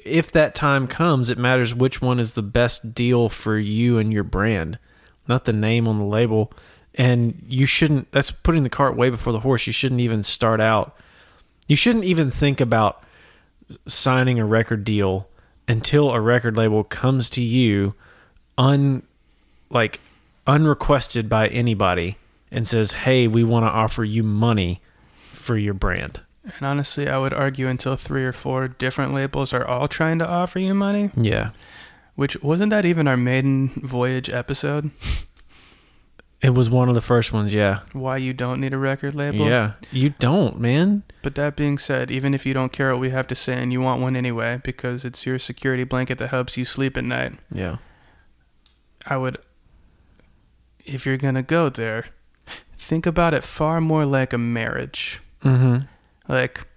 if 0.04 0.32
that 0.34 0.54
time 0.54 0.88
comes, 0.88 1.30
it 1.30 1.38
matters 1.38 1.74
which 1.74 2.02
one 2.02 2.20
is 2.20 2.34
the 2.34 2.44
best 2.44 2.94
deal 2.94 3.30
for 3.30 3.58
you 3.58 3.98
and 3.98 4.14
your 4.14 4.24
brand, 4.24 4.78
not 5.28 5.46
the 5.46 5.54
name 5.54 5.88
on 5.88 5.98
the 5.98 6.06
label. 6.06 6.52
And 6.96 7.42
you 7.48 7.66
shouldn't. 7.66 8.12
That's 8.12 8.30
putting 8.30 8.62
the 8.62 8.70
cart 8.70 8.96
way 8.96 9.10
before 9.10 9.34
the 9.34 9.40
horse. 9.40 9.66
You 9.66 9.74
shouldn't 9.74 10.02
even 10.02 10.22
start 10.22 10.62
out. 10.62 10.96
You 11.68 11.76
shouldn't 11.76 12.06
even 12.06 12.30
think 12.30 12.62
about 12.62 13.04
signing 13.86 14.40
a 14.40 14.46
record 14.46 14.84
deal 14.84 15.28
until 15.68 16.12
a 16.12 16.20
record 16.22 16.58
label 16.58 16.84
comes 16.84 17.30
to 17.32 17.42
you 17.42 17.94
un 18.58 19.04
like 19.70 20.00
unrequested 20.46 21.30
by 21.30 21.48
anybody 21.48 22.18
and 22.52 22.68
says, 22.68 22.94
"Hey, 22.94 23.28
we 23.28 23.44
want 23.44 23.66
to 23.66 23.70
offer 23.70 24.04
you 24.04 24.24
money 24.24 24.82
for 25.32 25.58
your 25.58 25.74
brand." 25.74 26.22
And 26.44 26.62
honestly, 26.68 27.08
I 27.08 27.18
would 27.18 27.34
argue 27.34 27.68
until 27.68 27.96
three 27.96 28.26
or 28.26 28.34
four 28.34 28.68
different 28.68 29.14
labels 29.14 29.54
are 29.54 29.66
all 29.66 29.88
trying 29.88 30.20
to 30.20 30.28
offer 30.28 30.60
you 30.60 30.74
money, 30.74 31.10
Yeah. 31.16 31.50
which 32.16 32.36
wasn't 32.44 32.70
that 32.72 32.86
even 32.86 33.08
our 33.08 33.16
maiden 33.18 33.70
voyage 33.82 34.30
episode? 34.30 34.92
It 36.44 36.54
was 36.54 36.70
one 36.70 36.90
of 36.90 36.96
the 36.96 37.02
first 37.02 37.32
ones, 37.32 37.54
yeah. 37.54 37.80
Why 37.94 38.18
you 38.18 38.34
don't 38.34 38.60
need 38.60 38.74
a 38.74 38.78
record 38.78 39.16
label? 39.16 39.48
yeah. 39.48 39.74
You 39.92 40.10
don't, 40.20 40.60
man. 40.60 41.04
But 41.22 41.36
that 41.36 41.56
being 41.56 41.78
said, 41.78 42.12
even 42.12 42.34
if 42.34 42.46
you 42.46 42.54
don't 42.54 42.74
care 42.74 42.92
what 42.92 43.00
we 43.00 43.12
have 43.12 43.28
to 43.28 43.36
say 43.36 43.54
and 43.54 43.72
you 43.72 43.80
want 43.80 44.02
one 44.02 44.16
anyway, 44.18 44.60
because 44.64 45.06
it's 45.06 45.26
your 45.26 45.40
security 45.40 45.86
blanket 45.86 46.18
that 46.18 46.28
helps 46.32 46.58
you 46.58 46.66
sleep 46.66 46.98
at 46.98 47.06
night, 47.06 47.40
Yeah. 47.50 47.78
I 49.06 49.16
would, 49.18 49.38
if 50.86 51.06
you're 51.06 51.18
going 51.18 51.36
to 51.36 51.42
go 51.44 51.70
there, 51.70 52.06
think 52.76 53.06
about 53.06 53.34
it 53.34 53.44
far 53.44 53.80
more 53.82 54.06
like 54.06 54.34
a 54.34 54.38
marriage. 54.38 55.22
Mhm. 55.44 55.88
Like 56.28 56.68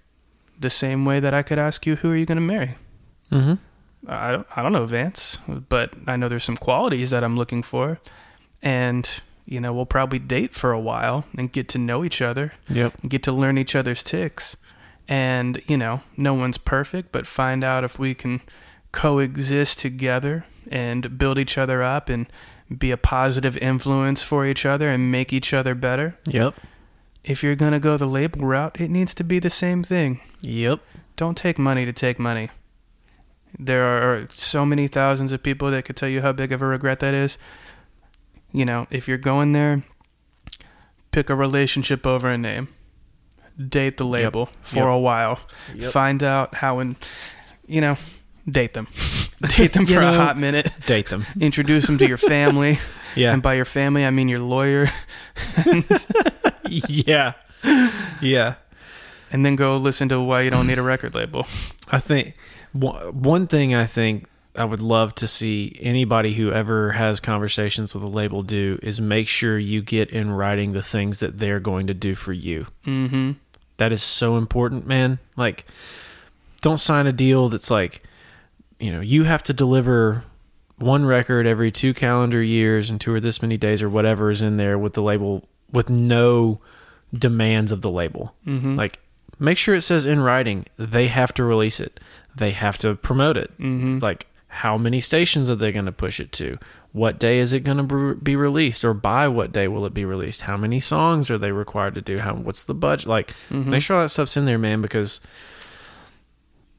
the 0.59 0.71
same 0.71 1.05
way 1.05 1.19
that 1.21 1.35
I 1.35 1.43
could 1.43 1.59
ask 1.59 1.87
you, 1.87 1.97
who 1.97 2.11
are 2.13 2.17
you 2.17 2.27
going 2.27 2.37
to 2.37 2.41
marry? 2.43 2.77
Mhm. 3.33 3.59
I 4.09 4.31
don't, 4.33 4.47
I 4.57 4.63
don't 4.63 4.73
know, 4.73 4.87
Vance, 4.87 5.39
but 5.69 5.93
I 6.07 6.17
know 6.17 6.29
there's 6.29 6.45
some 6.45 6.57
qualities 6.57 7.11
that 7.11 7.25
I'm 7.25 7.37
looking 7.37 7.63
for. 7.63 7.99
And, 8.63 9.09
you 9.47 9.61
know, 9.61 9.73
we'll 9.73 9.87
probably 9.87 10.19
date 10.19 10.53
for 10.55 10.73
a 10.73 10.81
while 10.81 11.25
and 11.39 11.53
get 11.53 11.69
to 11.69 11.79
know 11.79 12.05
each 12.05 12.21
other 12.21 12.53
Yep. 12.69 12.95
get 13.09 13.23
to 13.23 13.33
learn 13.33 13.57
each 13.59 13.75
other's 13.77 14.03
ticks. 14.03 14.57
And, 15.09 15.63
you 15.69 15.77
know, 15.77 16.03
no 16.17 16.35
one's 16.35 16.59
perfect, 16.59 17.13
but 17.13 17.27
find 17.29 17.63
out 17.63 17.85
if 17.85 17.97
we 17.99 18.13
can 18.15 18.41
coexist 18.91 19.79
together 19.79 20.45
and 20.71 21.17
build 21.19 21.39
each 21.39 21.57
other 21.57 21.83
up 21.83 22.09
and 22.09 22.27
be 22.77 22.91
a 22.91 22.97
positive 22.97 23.57
influence 23.59 24.23
for 24.23 24.45
each 24.47 24.67
other 24.67 24.89
and 24.89 25.13
make 25.13 25.33
each 25.33 25.55
other 25.55 25.75
better. 25.77 26.19
Yep. 26.27 26.55
If 27.23 27.43
you're 27.45 27.55
going 27.57 27.73
to 27.73 27.79
go 27.81 27.97
the 27.97 28.07
label 28.07 28.45
route, 28.47 28.81
it 28.81 28.91
needs 28.91 29.15
to 29.15 29.25
be 29.25 29.39
the 29.39 29.51
same 29.51 29.85
thing. 29.85 30.21
Yep. 30.43 30.81
Don't 31.15 31.37
take 31.37 31.59
money 31.59 31.85
to 31.85 31.93
take 31.93 32.19
money. 32.19 32.51
There 33.59 33.85
are 33.85 34.27
so 34.31 34.67
many 34.67 34.89
thousands 34.89 35.33
of 35.33 35.43
people 35.43 35.71
that 35.71 35.85
could 35.85 35.97
tell 35.97 36.09
you 36.09 36.21
how 36.23 36.33
big 36.33 36.51
of 36.53 36.61
a 36.63 36.67
regret 36.67 36.99
that 37.01 37.15
is. 37.15 37.39
You 38.57 38.65
know, 38.65 38.87
if 38.91 39.07
you're 39.07 39.19
going 39.19 39.53
there, 39.53 39.83
pick 41.11 41.29
a 41.29 41.35
relationship 41.35 42.07
over 42.07 42.31
a 42.31 42.39
name. 42.39 42.69
Date 43.69 43.99
the 43.99 44.05
label 44.07 44.49
for 44.63 44.77
Yep. 44.85 44.87
a 44.87 44.99
while. 44.99 45.41
Yep. 45.75 45.93
Find 45.93 46.23
out 46.23 46.55
how 46.57 46.79
and 46.79 46.97
you 47.67 47.81
know, 47.83 47.97
date 48.51 48.73
them. 48.73 48.87
date 49.57 49.75
them 49.75 49.85
for 49.95 50.01
a 50.01 50.13
hot 50.13 50.39
minute. 50.39 50.71
Date 50.87 51.09
them. 51.09 51.27
Introduce 51.41 51.87
them 51.87 51.99
to 51.99 52.07
your 52.09 52.17
family. 52.17 52.79
Yeah. 53.15 53.33
And 53.35 53.43
by 53.43 53.55
your 53.55 53.65
family, 53.67 54.07
I 54.07 54.11
mean 54.11 54.29
your 54.29 54.41
lawyer. 54.41 54.87
yeah. 56.69 57.33
Yeah. 58.23 58.55
And 59.33 59.45
then 59.45 59.57
go 59.57 59.77
listen 59.77 60.09
to 60.11 60.21
why 60.21 60.43
you 60.43 60.51
don't 60.51 60.67
need 60.67 60.79
a 60.79 60.83
record 60.83 61.15
label. 61.15 61.47
I 61.91 61.99
think 61.99 62.35
one 62.73 63.47
thing 63.49 63.75
I 63.75 63.85
think 63.87 64.27
I 64.59 64.65
would 64.65 64.83
love 64.83 65.15
to 65.17 65.29
see 65.29 65.77
anybody 65.81 66.35
who 66.35 66.53
ever 66.53 66.93
has 66.93 67.21
conversations 67.21 67.95
with 67.95 68.03
a 68.03 68.09
label 68.09 68.43
do 68.43 68.79
is 68.83 69.01
make 69.01 69.29
sure 69.29 69.59
you 69.59 69.83
get 69.83 70.11
in 70.11 70.31
writing 70.31 70.73
the 70.73 70.83
things 70.83 71.21
that 71.21 71.39
they're 71.39 71.61
going 71.61 71.87
to 71.87 71.95
do 71.95 72.15
for 72.15 72.33
you. 72.33 72.67
Mm-hmm. 72.87 73.33
That 73.77 73.93
is 73.93 74.03
so 74.03 74.37
important, 74.37 74.87
man. 74.87 75.19
Like, 75.37 75.67
don't 76.63 76.79
sign 76.79 77.07
a 77.07 77.13
deal 77.13 77.49
that's 77.49 77.71
like, 77.71 78.03
you 78.79 78.91
know, 78.91 79.01
you 79.01 79.25
have 79.25 79.43
to 79.45 79.53
deliver 79.53 80.25
one 80.79 81.07
record 81.07 81.47
every 81.47 81.71
two 81.71 81.95
calendar 81.95 82.43
years 82.43 82.91
and 82.91 83.01
tour 83.01 83.21
this 83.21 83.41
many 83.43 83.57
days 83.57 83.83
or 83.83 83.89
whatever 83.89 84.31
is 84.31 84.43
in 84.43 84.57
there 84.57 84.79
with 84.79 84.95
the 84.95 85.03
label 85.03 85.49
with 85.73 85.91
no 85.91 86.61
demands 87.13 87.73
of 87.73 87.83
the 87.83 87.91
label. 87.91 88.35
Mm-hmm. 88.47 88.75
Like, 88.75 88.99
make 89.39 89.59
sure 89.59 89.75
it 89.75 89.83
says 89.83 90.07
in 90.07 90.21
writing 90.21 90.67
they 90.77 91.09
have 91.09 91.33
to 91.35 91.45
release 91.45 91.81
it, 91.81 92.01
they 92.35 92.51
have 92.51 92.79
to 92.79 92.95
promote 92.95 93.37
it. 93.37 93.57
mm-hmm. 93.59 93.99
Like, 93.99 94.27
how 94.57 94.77
many 94.79 95.01
stations 95.01 95.49
are 95.49 95.55
they 95.55 95.73
going 95.73 95.87
to 95.87 95.93
push 95.93 96.19
it 96.21 96.33
to? 96.33 96.59
What 96.93 97.19
day 97.19 97.39
is 97.41 97.53
it 97.53 97.61
going 97.61 97.87
to 97.87 98.15
be 98.15 98.37
released, 98.37 98.83
or 98.85 98.95
by 98.95 99.29
what 99.29 99.53
day 99.53 99.69
will 99.69 99.85
it 99.85 99.93
be 99.93 100.05
released? 100.07 100.43
How 100.43 100.57
many 100.57 100.81
songs 100.81 101.31
are 101.31 101.37
they 101.39 101.53
required 101.53 101.95
to 101.97 102.01
do? 102.01 102.19
How 102.21 102.35
what's 102.35 102.65
the 102.65 102.75
budget? 102.75 103.07
Like, 103.07 103.35
Mhm. 103.51 103.67
make 103.67 103.83
sure 103.83 103.97
all 103.97 104.03
that 104.03 104.09
stuff's 104.11 104.37
in 104.37 104.47
there, 104.47 104.59
man, 104.59 104.81
because 104.81 105.21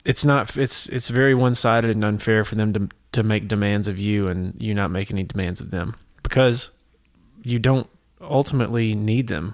it's 0.05 0.23
not 0.25 0.55
it's 0.57 0.87
it's 0.89 1.09
very 1.09 1.35
one 1.35 1.53
sided 1.53 1.91
and 1.91 2.03
unfair 2.03 2.43
for 2.43 2.55
them 2.55 2.73
to 2.73 2.89
to 3.11 3.23
make 3.23 3.47
demands 3.47 3.87
of 3.87 3.97
you 3.99 4.27
and 4.27 4.53
you 4.59 4.73
not 4.73 4.91
make 4.91 5.11
any 5.11 5.23
demands 5.23 5.59
of 5.61 5.71
them 5.71 5.93
because 6.23 6.69
you 7.43 7.59
don't 7.59 7.87
ultimately 8.21 8.93
need 8.95 9.27
them. 9.27 9.53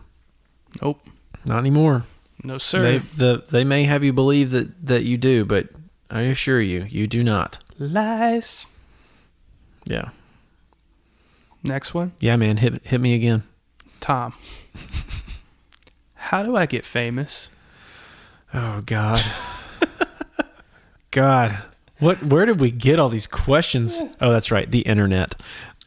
Nope. 0.82 1.02
Not 1.46 1.60
anymore. 1.60 2.06
No, 2.44 2.58
sir. 2.58 2.82
They 2.82 2.98
the 3.00 3.44
they 3.50 3.64
may 3.64 3.84
have 3.84 4.04
you 4.04 4.14
believe 4.14 4.52
that 4.52 4.86
that 4.86 5.04
you 5.04 5.18
do, 5.18 5.46
but 5.46 5.70
I 6.10 6.22
assure 6.22 6.62
you, 6.62 6.86
you 6.90 7.08
do 7.08 7.24
not. 7.24 7.63
Lies. 7.80 8.66
Yeah. 9.86 10.10
Next 11.64 11.94
one. 11.94 12.12
Yeah, 12.20 12.36
man, 12.36 12.58
hit 12.58 12.86
hit 12.86 13.00
me 13.02 13.16
again. 13.16 13.44
Tom. 14.00 14.34
How 16.16 16.44
do 16.44 16.56
I 16.56 16.66
get 16.66 16.86
famous? 16.86 17.50
Oh 18.54 18.82
God. 18.86 19.22
God. 21.12 21.58
What 22.00 22.24
where 22.24 22.46
did 22.46 22.60
we 22.60 22.72
get 22.72 23.00
all 23.00 23.10
these 23.10 23.28
questions? 23.28 24.02
Oh, 24.20 24.32
that's 24.32 24.52
right, 24.52 24.70
the 24.70 24.82
internet. 24.82 25.36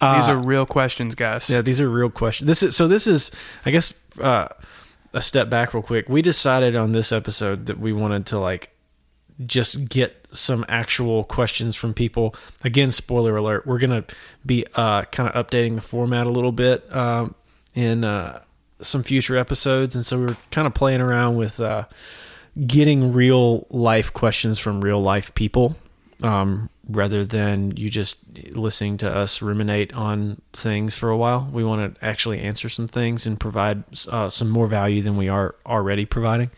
These 0.00 0.28
Uh, 0.28 0.32
are 0.34 0.36
real 0.36 0.66
questions, 0.66 1.14
guys. 1.14 1.48
Yeah, 1.48 1.62
these 1.62 1.80
are 1.80 1.88
real 1.88 2.10
questions. 2.10 2.46
This 2.48 2.62
is 2.62 2.76
so. 2.76 2.86
This 2.86 3.06
is, 3.06 3.30
I 3.64 3.70
guess, 3.70 3.94
uh, 4.20 4.48
a 5.14 5.22
step 5.22 5.48
back 5.48 5.72
real 5.72 5.82
quick. 5.82 6.08
We 6.08 6.20
decided 6.22 6.76
on 6.76 6.92
this 6.92 7.12
episode 7.12 7.66
that 7.66 7.78
we 7.78 7.92
wanted 7.94 8.26
to 8.26 8.38
like 8.38 8.75
just 9.44 9.88
get 9.88 10.26
some 10.30 10.64
actual 10.68 11.24
questions 11.24 11.76
from 11.76 11.94
people. 11.94 12.34
Again, 12.64 12.90
spoiler 12.90 13.36
alert: 13.36 13.66
we're 13.66 13.78
gonna 13.78 14.04
be 14.44 14.66
uh, 14.74 15.02
kind 15.04 15.28
of 15.28 15.46
updating 15.46 15.74
the 15.74 15.82
format 15.82 16.26
a 16.26 16.30
little 16.30 16.52
bit 16.52 16.94
um, 16.94 17.34
in 17.74 18.04
uh, 18.04 18.40
some 18.80 19.02
future 19.02 19.36
episodes, 19.36 19.94
and 19.94 20.04
so 20.04 20.18
we 20.18 20.26
are 20.26 20.36
kind 20.50 20.66
of 20.66 20.74
playing 20.74 21.00
around 21.00 21.36
with 21.36 21.60
uh, 21.60 21.84
getting 22.66 23.12
real 23.12 23.66
life 23.70 24.12
questions 24.12 24.58
from 24.58 24.80
real 24.80 25.00
life 25.00 25.34
people 25.34 25.76
um, 26.22 26.70
rather 26.88 27.24
than 27.24 27.76
you 27.76 27.90
just 27.90 28.24
listening 28.50 28.96
to 28.98 29.14
us 29.14 29.42
ruminate 29.42 29.92
on 29.92 30.40
things 30.52 30.94
for 30.94 31.10
a 31.10 31.16
while. 31.16 31.48
We 31.52 31.64
want 31.64 31.94
to 31.94 32.04
actually 32.04 32.40
answer 32.40 32.68
some 32.68 32.88
things 32.88 33.26
and 33.26 33.38
provide 33.38 33.84
uh, 34.08 34.30
some 34.30 34.48
more 34.48 34.66
value 34.66 35.02
than 35.02 35.16
we 35.16 35.28
are 35.28 35.54
already 35.66 36.04
providing. 36.04 36.50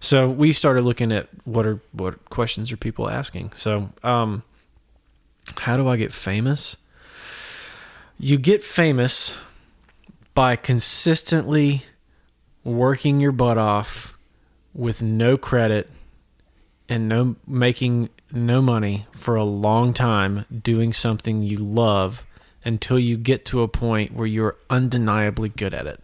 So 0.00 0.30
we 0.30 0.52
started 0.52 0.82
looking 0.84 1.12
at 1.12 1.28
what 1.44 1.66
are 1.66 1.80
what 1.92 2.30
questions 2.30 2.70
are 2.72 2.76
people 2.76 3.08
asking. 3.08 3.52
So, 3.52 3.90
um, 4.02 4.42
how 5.58 5.76
do 5.76 5.88
I 5.88 5.96
get 5.96 6.12
famous? 6.12 6.76
You 8.18 8.38
get 8.38 8.62
famous 8.62 9.36
by 10.34 10.56
consistently 10.56 11.84
working 12.64 13.20
your 13.20 13.32
butt 13.32 13.58
off 13.58 14.16
with 14.74 15.02
no 15.02 15.36
credit 15.36 15.90
and 16.88 17.08
no 17.08 17.36
making 17.46 18.08
no 18.32 18.60
money 18.60 19.06
for 19.12 19.34
a 19.34 19.44
long 19.44 19.92
time 19.92 20.44
doing 20.62 20.92
something 20.92 21.42
you 21.42 21.58
love 21.58 22.26
until 22.64 22.98
you 22.98 23.16
get 23.16 23.44
to 23.46 23.62
a 23.62 23.68
point 23.68 24.12
where 24.12 24.26
you're 24.26 24.56
undeniably 24.68 25.48
good 25.48 25.72
at 25.72 25.86
it. 25.86 26.00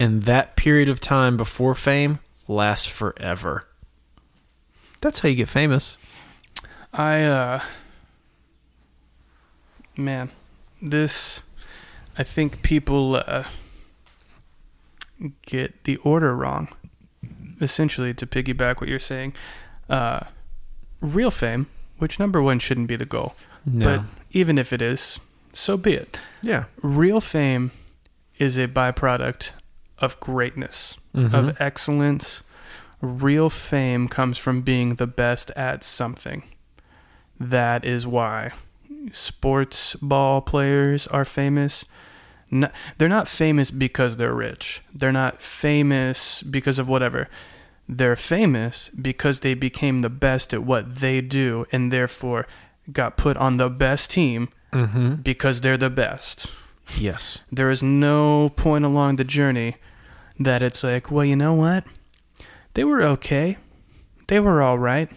And 0.00 0.24
that 0.24 0.56
period 0.56 0.88
of 0.88 1.00
time 1.00 1.36
before 1.36 1.74
fame 1.74 2.18
lasts 2.48 2.86
forever. 2.86 3.66
That's 5.00 5.20
how 5.20 5.28
you 5.28 5.34
get 5.36 5.48
famous. 5.48 5.98
I 6.92 7.22
uh 7.22 7.60
man, 9.96 10.30
this 10.80 11.42
I 12.16 12.22
think 12.22 12.62
people 12.62 13.16
uh 13.26 13.44
get 15.46 15.84
the 15.84 15.96
order 15.98 16.34
wrong. 16.34 16.68
Essentially 17.60 18.12
to 18.14 18.26
piggyback 18.26 18.80
what 18.80 18.88
you're 18.88 18.98
saying, 18.98 19.34
uh 19.88 20.20
real 21.00 21.30
fame, 21.30 21.66
which 21.98 22.18
number 22.18 22.42
1 22.42 22.58
shouldn't 22.58 22.88
be 22.88 22.96
the 22.96 23.04
goal. 23.06 23.34
But 23.66 24.02
even 24.32 24.58
if 24.58 24.72
it 24.72 24.82
is, 24.82 25.18
so 25.54 25.76
be 25.76 25.94
it. 25.94 26.18
yeah. 26.42 26.64
Real 26.82 27.20
fame 27.20 27.70
is 28.38 28.58
a 28.58 28.68
byproduct 28.68 29.52
of 29.98 30.18
greatness, 30.20 30.96
Mhm. 31.14 31.32
of 31.34 31.60
excellence. 31.60 32.42
Real 33.00 33.50
fame 33.50 34.08
comes 34.08 34.38
from 34.38 34.62
being 34.62 34.94
the 34.96 35.06
best 35.06 35.50
at 35.56 35.84
something. 35.84 36.42
That 37.38 37.84
is 37.84 38.06
why 38.06 38.52
sports 39.12 39.96
ball 39.96 40.40
players 40.40 41.06
are 41.08 41.24
famous. 41.24 41.84
No, 42.50 42.68
they're 42.98 43.08
not 43.08 43.28
famous 43.28 43.70
because 43.70 44.16
they're 44.16 44.34
rich. 44.34 44.80
They're 44.94 45.12
not 45.12 45.42
famous 45.42 46.42
because 46.42 46.78
of 46.78 46.88
whatever. 46.88 47.28
They're 47.88 48.16
famous 48.16 48.90
because 48.90 49.40
they 49.40 49.54
became 49.54 49.98
the 49.98 50.08
best 50.10 50.54
at 50.54 50.62
what 50.64 50.96
they 50.96 51.20
do 51.20 51.66
and 51.72 51.92
therefore 51.92 52.46
got 52.92 53.16
put 53.16 53.36
on 53.36 53.56
the 53.56 53.68
best 53.70 54.10
team 54.10 54.48
Mm-hmm. 54.72 55.14
because 55.22 55.60
they're 55.60 55.76
the 55.76 55.90
best. 55.90 56.50
Yes. 56.98 57.44
There 57.50 57.70
is 57.70 57.82
no 57.82 58.50
point 58.50 58.84
along 58.84 59.16
the 59.16 59.24
journey 59.24 59.76
that 60.38 60.62
it's 60.62 60.84
like, 60.84 61.10
well, 61.10 61.24
you 61.24 61.36
know 61.36 61.54
what? 61.54 61.84
They 62.74 62.84
were 62.84 63.02
okay. 63.02 63.56
They 64.28 64.40
were 64.40 64.60
all 64.62 64.78
right. 64.78 65.08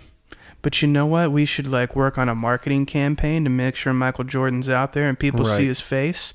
But 0.62 0.82
you 0.82 0.88
know 0.88 1.06
what? 1.06 1.32
We 1.32 1.46
should 1.46 1.68
like 1.68 1.96
work 1.96 2.18
on 2.18 2.30
a 2.30 2.36
marketing 2.36 2.86
campaign 2.86 3.44
to 3.44 3.50
make 3.50 3.76
sure 3.76 3.94
Michael 3.94 4.24
Jordan's 4.26 4.70
out 4.70 4.94
there 4.94 5.08
and 5.08 5.18
people 5.18 5.46
Right. 5.46 5.56
see 5.58 5.68
his 5.68 5.80
face. 5.82 6.34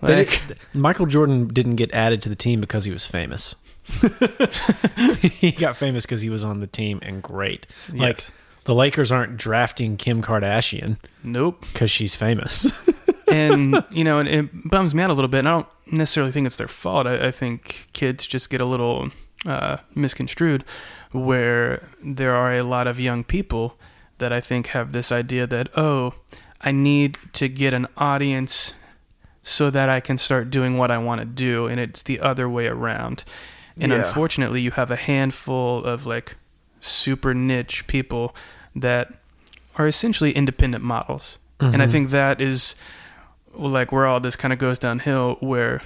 Like, 0.00 0.42
did- 0.48 0.58
Michael 0.72 1.06
Jordan 1.06 1.48
didn't 1.48 1.76
get 1.76 1.92
added 1.94 2.22
to 2.22 2.28
the 2.28 2.36
team 2.36 2.60
because 2.60 2.84
he 2.84 2.92
was 2.92 3.06
famous. 3.06 3.56
he 5.30 5.52
got 5.52 5.76
famous 5.76 6.04
because 6.06 6.22
he 6.22 6.30
was 6.30 6.44
on 6.44 6.60
the 6.60 6.66
team 6.66 6.98
and 7.02 7.22
great. 7.22 7.66
Like 7.92 8.18
Yes. 8.18 8.30
the 8.64 8.74
Lakers 8.74 9.12
aren't 9.12 9.36
drafting 9.36 9.96
Kim 9.96 10.22
Kardashian 10.22 10.96
nope. 11.22 11.64
because 11.72 11.90
she's 11.90 12.14
famous. 12.14 12.66
and 13.30 13.82
you 13.90 14.04
know, 14.04 14.18
it, 14.20 14.26
it 14.26 14.68
bums 14.70 14.94
me 14.94 15.02
out 15.02 15.10
a 15.10 15.14
little 15.14 15.28
bit. 15.28 15.40
And 15.40 15.48
I 15.48 15.50
don't 15.52 15.66
necessarily 15.92 16.32
think 16.32 16.46
it's 16.46 16.56
their 16.56 16.68
fault. 16.68 17.06
I, 17.06 17.28
I 17.28 17.30
think 17.30 17.88
kids 17.92 18.26
just 18.26 18.50
get 18.50 18.60
a 18.60 18.64
little 18.64 19.10
uh, 19.46 19.78
misconstrued, 19.94 20.64
where 21.12 21.88
there 22.02 22.34
are 22.34 22.52
a 22.54 22.62
lot 22.62 22.86
of 22.86 22.98
young 23.00 23.24
people 23.24 23.78
that 24.18 24.32
I 24.32 24.40
think 24.40 24.68
have 24.68 24.92
this 24.92 25.10
idea 25.12 25.46
that 25.46 25.68
oh, 25.76 26.14
I 26.60 26.72
need 26.72 27.18
to 27.34 27.48
get 27.48 27.74
an 27.74 27.86
audience 27.96 28.72
so 29.42 29.68
that 29.70 29.88
I 29.90 30.00
can 30.00 30.16
start 30.16 30.48
doing 30.50 30.78
what 30.78 30.90
I 30.90 30.96
want 30.98 31.20
to 31.20 31.26
do, 31.26 31.66
and 31.66 31.78
it's 31.78 32.02
the 32.02 32.20
other 32.20 32.48
way 32.48 32.66
around. 32.66 33.24
And 33.78 33.92
Yeah. 33.92 33.98
unfortunately, 33.98 34.60
you 34.62 34.70
have 34.70 34.90
a 34.90 34.96
handful 34.96 35.84
of 35.84 36.06
like 36.06 36.36
super 36.80 37.34
niche 37.34 37.86
people 37.86 38.34
that 38.74 39.12
are 39.76 39.86
essentially 39.86 40.32
independent 40.32 40.82
models. 40.84 41.38
And 41.60 41.82
I 41.82 41.86
Mhm. 41.86 41.90
think 41.90 42.10
that 42.10 42.40
is 42.40 42.74
like 43.56 43.92
where 43.92 44.06
all 44.06 44.20
this 44.20 44.36
kind 44.36 44.52
of 44.52 44.58
goes 44.58 44.78
downhill, 44.78 45.36
where 45.40 45.80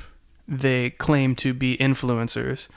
they 0.46 0.90
claim 0.90 1.34
to 1.36 1.52
be 1.54 1.76
influencers, 1.78 2.68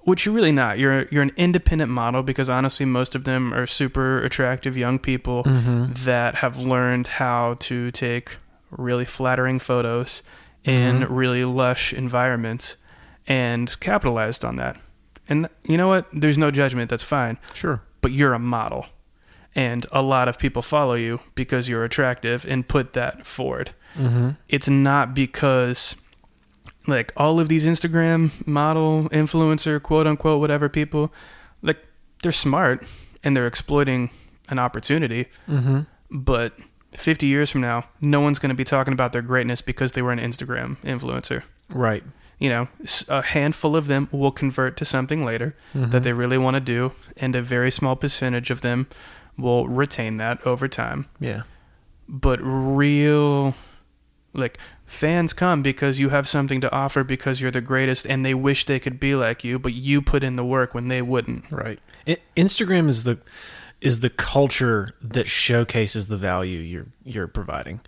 which 0.00 0.24
you're 0.26 0.34
really 0.34 0.52
not. 0.52 0.78
You're 0.78 1.06
you're 1.10 1.22
an 1.22 1.32
independent 1.36 1.90
model 1.90 2.22
because 2.22 2.48
honestly, 2.48 2.86
most 2.86 3.14
of 3.14 3.24
them 3.24 3.52
are 3.54 3.66
super 3.66 4.18
attractive 4.22 4.76
young 4.76 4.98
people 4.98 5.44
Mm-hmm. 5.44 5.92
that 6.04 6.36
have 6.36 6.58
learned 6.58 7.06
how 7.06 7.54
to 7.60 7.90
take 7.90 8.36
really 8.70 9.04
flattering 9.04 9.58
photos 9.58 10.22
in 10.64 11.00
Mhm. 11.00 11.06
really 11.10 11.44
lush 11.44 11.92
environments 11.92 12.76
and 13.26 13.78
capitalized 13.80 14.44
on 14.44 14.56
that. 14.56 14.76
And 15.28 15.48
you 15.64 15.76
know 15.76 15.88
what? 15.88 16.06
There's 16.12 16.38
no 16.38 16.50
judgment. 16.50 16.88
That's 16.90 17.04
fine 17.04 17.38
Sure. 17.54 17.82
but 18.00 18.12
you're 18.12 18.32
a 18.34 18.38
model. 18.38 18.86
And 19.54 19.84
a 19.92 20.02
lot 20.02 20.28
of 20.28 20.38
people 20.38 20.62
follow 20.62 20.94
you 20.94 21.20
because 21.34 21.68
you're 21.68 21.84
attractive 21.84 22.46
and 22.48 22.66
put 22.66 22.94
that 22.94 23.26
forward. 23.26 23.72
Mm-hmm. 23.96 24.30
It's 24.48 24.68
not 24.68 25.14
because, 25.14 25.94
like, 26.86 27.12
all 27.16 27.38
of 27.38 27.48
these 27.48 27.66
Instagram 27.66 28.30
model, 28.46 29.10
influencer, 29.10 29.82
quote 29.82 30.06
unquote, 30.06 30.40
whatever 30.40 30.70
people, 30.70 31.12
like, 31.60 31.78
they're 32.22 32.32
smart 32.32 32.86
and 33.22 33.36
they're 33.36 33.46
exploiting 33.46 34.08
an 34.48 34.58
opportunity. 34.58 35.26
Mm-hmm. 35.46 35.80
But 36.10 36.54
50 36.92 37.26
years 37.26 37.50
from 37.50 37.60
now, 37.60 37.84
no 38.00 38.20
one's 38.20 38.38
going 38.38 38.50
to 38.50 38.54
be 38.54 38.64
talking 38.64 38.94
about 38.94 39.12
their 39.12 39.22
greatness 39.22 39.60
because 39.60 39.92
they 39.92 40.02
were 40.02 40.12
an 40.12 40.18
Instagram 40.18 40.76
influencer. 40.78 41.42
Right. 41.68 42.04
You 42.38 42.48
know, 42.48 42.68
a 43.08 43.22
handful 43.22 43.76
of 43.76 43.86
them 43.86 44.08
will 44.10 44.32
convert 44.32 44.76
to 44.78 44.84
something 44.84 45.24
later 45.24 45.54
Mm-hmm. 45.74 45.90
that 45.90 46.02
they 46.02 46.12
really 46.12 46.38
want 46.38 46.54
to 46.54 46.60
do, 46.60 46.92
and 47.16 47.36
a 47.36 47.42
very 47.42 47.70
small 47.70 47.96
percentage 47.96 48.50
of 48.50 48.62
them 48.62 48.88
will 49.42 49.68
retain 49.68 50.16
that 50.16 50.44
over 50.46 50.68
time. 50.68 51.06
Yeah. 51.20 51.42
But 52.08 52.40
real, 52.42 53.54
like, 54.32 54.58
fans 54.86 55.32
come 55.32 55.62
because 55.62 55.98
you 55.98 56.10
have 56.10 56.28
something 56.28 56.60
to 56.60 56.72
offer 56.72 57.04
because 57.04 57.40
you're 57.40 57.50
the 57.50 57.60
greatest, 57.60 58.06
and 58.06 58.24
they 58.24 58.34
wish 58.34 58.64
they 58.64 58.78
could 58.78 58.98
be 58.98 59.14
like 59.14 59.44
you, 59.44 59.58
but 59.58 59.74
you 59.74 60.00
put 60.02 60.24
in 60.24 60.36
the 60.36 60.44
work 60.44 60.74
when 60.74 60.88
they 60.88 61.02
wouldn't. 61.02 61.44
Right. 61.50 61.78
Instagram 62.36 62.88
is 62.88 63.04
the 63.04 63.18
is 63.80 63.98
the 63.98 64.10
culture 64.10 64.94
that 65.02 65.26
showcases 65.26 66.06
the 66.08 66.16
value 66.16 66.60
you're 66.60 66.86
you're 67.04 67.26
providing. 67.26 67.80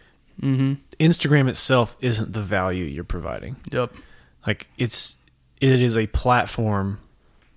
Mm-hmm. 0.42 0.74
Instagram 0.98 1.48
itself 1.48 1.96
isn't 2.00 2.32
the 2.32 2.42
value 2.42 2.84
you're 2.84 3.04
providing. 3.04 3.56
Yep. 3.70 3.94
Like 4.46 4.68
it's 4.76 5.16
it 5.60 5.80
is 5.80 5.96
a 5.96 6.06
platform 6.08 7.00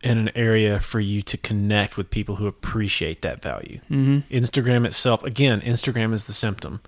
and 0.04 0.20
an 0.20 0.32
area 0.36 0.80
for 0.80 1.00
you 1.00 1.22
to 1.24 1.38
connect 1.38 1.98
with 1.98 2.10
people 2.10 2.36
who 2.36 2.48
appreciate 2.48 3.22
that 3.24 3.42
value. 3.42 3.80
Mm-hmm. 3.90 4.34
Instagram 4.34 4.86
itself, 4.86 5.24
again, 5.24 5.62
Instagram 5.62 6.14
is 6.14 6.28
the 6.28 6.34
symptom. 6.34 6.82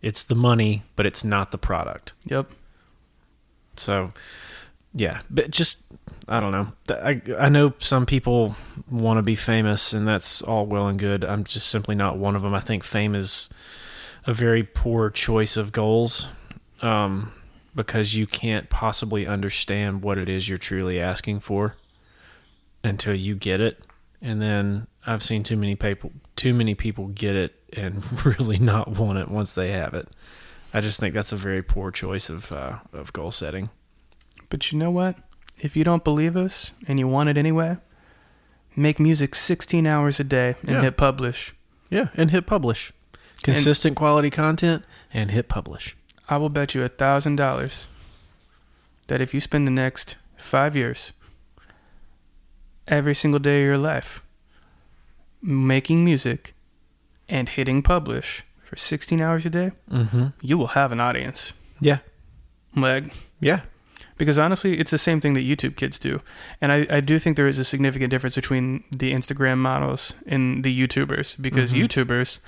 It's 0.00 0.24
the 0.24 0.34
money, 0.34 0.82
but 0.96 1.06
it's 1.06 1.24
not 1.24 1.50
the 1.50 1.58
product. 1.58 2.12
Yep. 2.24 2.50
So, 3.76 4.12
yeah, 4.94 5.20
but 5.30 5.50
just 5.50 5.84
I 6.28 6.40
don't 6.40 6.52
know. 6.52 6.72
I 6.88 7.20
I 7.38 7.48
know 7.48 7.72
some 7.78 8.06
people 8.06 8.56
want 8.90 9.18
to 9.18 9.22
be 9.22 9.36
famous, 9.36 9.92
and 9.92 10.06
that's 10.06 10.42
all 10.42 10.66
well 10.66 10.88
and 10.88 10.98
good. 10.98 11.24
I'm 11.24 11.44
just 11.44 11.68
simply 11.68 11.94
not 11.94 12.18
one 12.18 12.36
of 12.36 12.42
them. 12.42 12.54
I 12.54 12.60
think 12.60 12.84
fame 12.84 13.14
is 13.14 13.48
a 14.26 14.34
very 14.34 14.62
poor 14.62 15.10
choice 15.10 15.56
of 15.56 15.72
goals, 15.72 16.28
um, 16.80 17.32
because 17.74 18.14
you 18.14 18.26
can't 18.26 18.68
possibly 18.70 19.26
understand 19.26 20.02
what 20.02 20.18
it 20.18 20.28
is 20.28 20.48
you're 20.48 20.58
truly 20.58 21.00
asking 21.00 21.40
for 21.40 21.76
until 22.84 23.14
you 23.14 23.34
get 23.34 23.60
it, 23.60 23.82
and 24.20 24.40
then 24.42 24.86
I've 25.06 25.22
seen 25.22 25.42
too 25.42 25.56
many 25.56 25.74
people 25.76 26.12
too 26.36 26.54
many 26.54 26.74
people 26.74 27.08
get 27.08 27.36
it 27.36 27.54
and 27.74 28.02
really 28.38 28.58
not 28.58 28.88
want 28.88 29.18
it 29.18 29.28
once 29.28 29.54
they 29.54 29.70
have 29.72 29.94
it. 29.94 30.08
I 30.74 30.80
just 30.80 30.98
think 31.00 31.14
that's 31.14 31.32
a 31.32 31.36
very 31.36 31.62
poor 31.62 31.90
choice 31.90 32.28
of 32.28 32.50
uh, 32.52 32.78
of 32.92 33.12
goal 33.12 33.30
setting. 33.30 33.70
But 34.48 34.72
you 34.72 34.78
know 34.78 34.90
what? 34.90 35.16
If 35.58 35.76
you 35.76 35.84
don't 35.84 36.02
believe 36.04 36.36
us 36.36 36.72
and 36.88 36.98
you 36.98 37.06
want 37.06 37.28
it 37.28 37.36
anyway, 37.38 37.76
make 38.74 38.98
music 38.98 39.34
16 39.34 39.86
hours 39.86 40.18
a 40.20 40.24
day 40.24 40.56
and 40.62 40.70
Yeah. 40.70 40.82
hit 40.82 40.96
publish. 40.96 41.54
Yeah, 41.90 42.08
and 42.16 42.30
hit 42.30 42.46
publish. 42.46 42.92
Consistent 43.42 43.96
quality 43.96 44.30
content 44.30 44.84
and 45.12 45.30
hit 45.30 45.48
publish. 45.48 45.96
I 46.28 46.36
will 46.38 46.48
bet 46.48 46.74
you 46.74 46.82
a 46.82 46.88
thousand 46.88 47.36
dollars 47.36 47.88
that 49.08 49.20
if 49.20 49.34
you 49.34 49.40
spend 49.40 49.66
the 49.66 49.70
next 49.72 50.16
five 50.36 50.74
years, 50.76 51.12
every 52.88 53.14
single 53.14 53.40
day 53.40 53.60
of 53.62 53.66
your 53.66 53.78
life, 53.78 54.22
making 55.42 56.04
music 56.04 56.54
and 57.28 57.48
hitting 57.48 57.82
publish 57.82 58.44
for 58.62 58.76
16 58.76 59.20
hours 59.20 59.46
a 59.46 59.50
day, 59.50 59.72
Mm-hmm. 59.90 60.26
you 60.40 60.58
will 60.58 60.68
have 60.68 60.92
an 60.92 61.00
audience. 61.00 61.52
Yeah. 61.80 61.98
Like, 62.76 63.04
Yeah. 63.40 63.60
because 64.18 64.38
honestly, 64.38 64.78
it's 64.78 64.90
the 64.90 64.98
same 64.98 65.20
thing 65.20 65.34
that 65.34 65.40
YouTube 65.40 65.76
kids 65.76 65.98
do. 65.98 66.20
And 66.60 66.70
I, 66.72 66.86
I 66.90 67.00
do 67.00 67.18
think 67.18 67.36
there 67.36 67.48
is 67.48 67.58
a 67.58 67.64
significant 67.64 68.10
difference 68.10 68.34
between 68.36 68.84
the 68.96 69.12
Instagram 69.12 69.58
models 69.58 70.14
and 70.26 70.64
the 70.64 70.72
YouTubers 70.86 71.40
because 71.40 71.72
Mhm. 71.72 71.82
YouTubers 71.88 72.38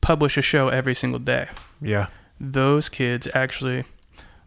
publish 0.00 0.36
a 0.36 0.42
show 0.42 0.68
every 0.68 0.94
single 0.94 1.20
day. 1.20 1.48
Yeah. 1.80 2.06
those 2.40 2.88
kids 2.88 3.28
actually 3.32 3.84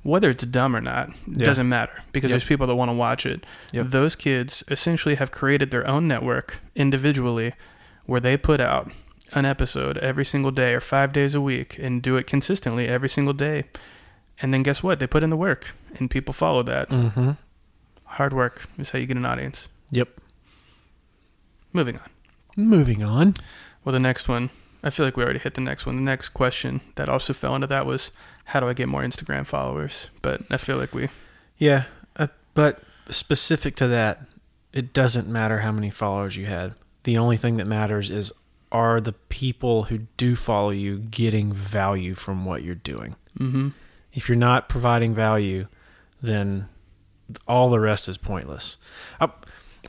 whether 0.08 0.30
it's 0.30 0.46
dumb 0.46 0.76
or 0.76 0.82
not 0.82 1.10
Yeah. 1.28 1.46
doesn't 1.46 1.68
matter 1.68 2.04
because 2.14 2.30
Yep. 2.32 2.36
there's 2.40 2.48
people 2.48 2.66
that 2.68 2.76
want 2.76 2.90
to 2.90 2.94
watch 2.94 3.26
it 3.26 3.46
Yep. 3.74 3.88
those 3.88 4.16
kids 4.16 4.64
essentially 4.70 5.16
have 5.16 5.32
created 5.32 5.70
their 5.72 5.86
own 5.88 6.08
network 6.08 6.60
individually 6.76 7.54
where 8.06 8.22
they 8.22 8.38
put 8.38 8.60
out 8.62 8.92
an 9.34 9.44
episode 9.46 9.98
every 9.98 10.24
single 10.24 10.52
day 10.52 10.74
or 10.74 10.80
five 10.80 11.12
days 11.12 11.36
a 11.36 11.42
week 11.42 11.78
and 11.78 12.02
do 12.02 12.16
it 12.16 12.26
consistently 12.26 12.88
every 12.88 13.10
single 13.10 13.34
day 13.34 13.66
and 14.42 14.54
then 14.54 14.64
guess 14.64 14.82
what 14.82 15.00
they 15.00 15.08
put 15.08 15.24
in 15.24 15.30
the 15.30 15.36
work 15.38 15.74
and 16.00 16.10
people 16.10 16.34
follow 16.34 16.64
that 16.64 16.88
Mm-hmm. 16.90 17.32
hard 18.06 18.32
work 18.34 18.66
is 18.78 18.92
how 18.92 19.00
you 19.00 19.06
get 19.06 19.18
an 19.18 19.26
audience 19.26 19.68
Yep. 19.92 20.10
moving 21.74 21.98
on 21.98 22.10
Moving 22.56 23.04
on. 23.04 23.36
well 23.84 23.94
the 23.94 24.00
next 24.00 24.28
one 24.30 24.50
i 24.84 24.90
feel 24.90 25.06
like 25.06 25.18
we 25.18 25.24
already 25.24 25.40
hit 25.40 25.54
the 25.56 25.62
next 25.62 25.86
one 25.86 25.96
the 25.98 26.02
next 26.02 26.30
question 26.30 26.82
that 26.96 27.10
also 27.10 27.34
fell 27.34 27.56
into 27.56 27.68
that 27.68 27.86
was 27.86 28.12
how 28.48 28.60
do 28.60 28.68
i 28.68 28.74
get 28.74 28.88
more 28.88 29.04
instagram 29.04 29.46
followers 29.46 30.10
but 30.22 30.42
i 30.52 30.58
feel 30.58 30.78
like 30.78 30.94
we 30.94 31.08
Yeah, 31.58 31.84
uh, 32.16 32.28
but 32.54 32.82
specific 33.10 33.76
to 33.78 33.88
that, 33.88 34.22
it 34.74 34.94
doesn't 34.94 35.28
matter 35.28 35.60
how 35.60 35.72
many 35.72 35.90
followers 35.90 36.36
you 36.36 36.46
had. 36.46 36.74
The 37.04 37.18
only 37.18 37.38
thing 37.38 37.58
that 37.58 37.66
matters 37.66 38.10
is 38.10 38.32
are 38.72 39.00
the 39.00 39.14
people 39.14 39.84
who 39.84 40.00
do 40.18 40.36
follow 40.36 40.72
you 40.72 40.98
getting 40.98 41.54
value 41.54 42.14
from 42.14 42.46
what 42.46 42.64
you're 42.64 42.76
doing. 42.76 43.16
mm-hmm. 43.40 43.70
If 44.14 44.28
you're 44.28 44.36
not 44.36 44.68
providing 44.68 45.14
value, 45.14 45.68
then 46.22 46.68
all 47.48 47.70
the 47.70 47.80
rest 47.80 48.10
is 48.10 48.18
pointless. 48.18 48.78
I, 49.22 49.30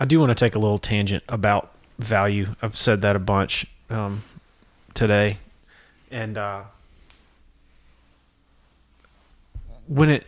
I 0.00 0.04
do 0.04 0.20
want 0.20 0.30
to 0.30 0.34
take 0.34 0.54
a 0.54 0.58
little 0.58 0.78
tangent 0.78 1.24
about 1.28 1.72
value. 1.98 2.54
I've 2.62 2.76
said 2.76 3.02
that 3.02 3.16
a 3.16 3.18
bunch 3.18 3.66
um, 3.90 4.22
today, 4.94 5.38
and 6.10 6.36
uh, 6.36 6.64
when 9.88 10.10
it, 10.10 10.26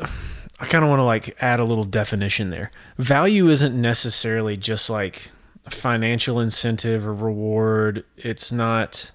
I 0.00 0.66
kind 0.66 0.84
of 0.84 0.90
want 0.90 1.00
to 1.00 1.04
like 1.04 1.36
add 1.40 1.60
a 1.60 1.64
little 1.64 1.84
definition 1.84 2.50
there. 2.50 2.70
Value 2.98 3.48
isn't 3.48 3.78
necessarily 3.78 4.56
just 4.56 4.90
like 4.90 5.30
financial 5.68 6.40
incentive 6.40 7.06
or 7.06 7.14
reward. 7.14 8.04
It's 8.16 8.52
not. 8.52 9.12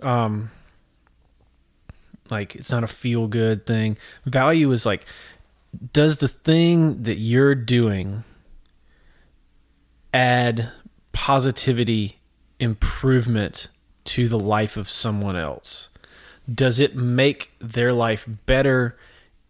Um, 0.00 0.50
like 2.30 2.54
it's 2.54 2.70
not 2.70 2.84
a 2.84 2.88
feel 2.88 3.26
good 3.26 3.66
thing. 3.66 3.96
Value 4.24 4.70
is 4.70 4.84
like 4.86 5.04
does 5.92 6.18
the 6.18 6.28
thing 6.28 7.02
that 7.02 7.16
you're 7.16 7.54
doing 7.54 8.24
add 10.14 10.70
positivity 11.12 12.18
improvement 12.58 13.68
to 14.04 14.28
the 14.28 14.38
life 14.38 14.76
of 14.76 14.88
someone 14.88 15.36
else? 15.36 15.90
Does 16.52 16.80
it 16.80 16.94
make 16.96 17.52
their 17.60 17.92
life 17.92 18.28
better, 18.46 18.96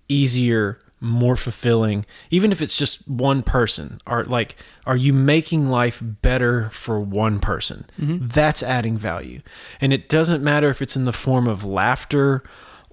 easier, 0.08 0.80
more 1.00 1.36
fulfilling, 1.36 2.04
even 2.30 2.50
if 2.50 2.60
it's 2.60 2.76
just 2.76 3.06
one 3.08 3.42
person? 3.42 4.00
Are 4.06 4.24
like 4.24 4.56
are 4.86 4.96
you 4.96 5.12
making 5.12 5.66
life 5.66 6.02
better 6.02 6.70
for 6.70 6.98
one 6.98 7.38
person? 7.38 7.86
Mm-hmm. 8.00 8.26
That's 8.26 8.62
adding 8.62 8.98
value. 8.98 9.40
And 9.80 9.92
it 9.92 10.08
doesn't 10.08 10.42
matter 10.42 10.70
if 10.70 10.82
it's 10.82 10.96
in 10.96 11.04
the 11.04 11.12
form 11.12 11.46
of 11.46 11.64
laughter 11.64 12.42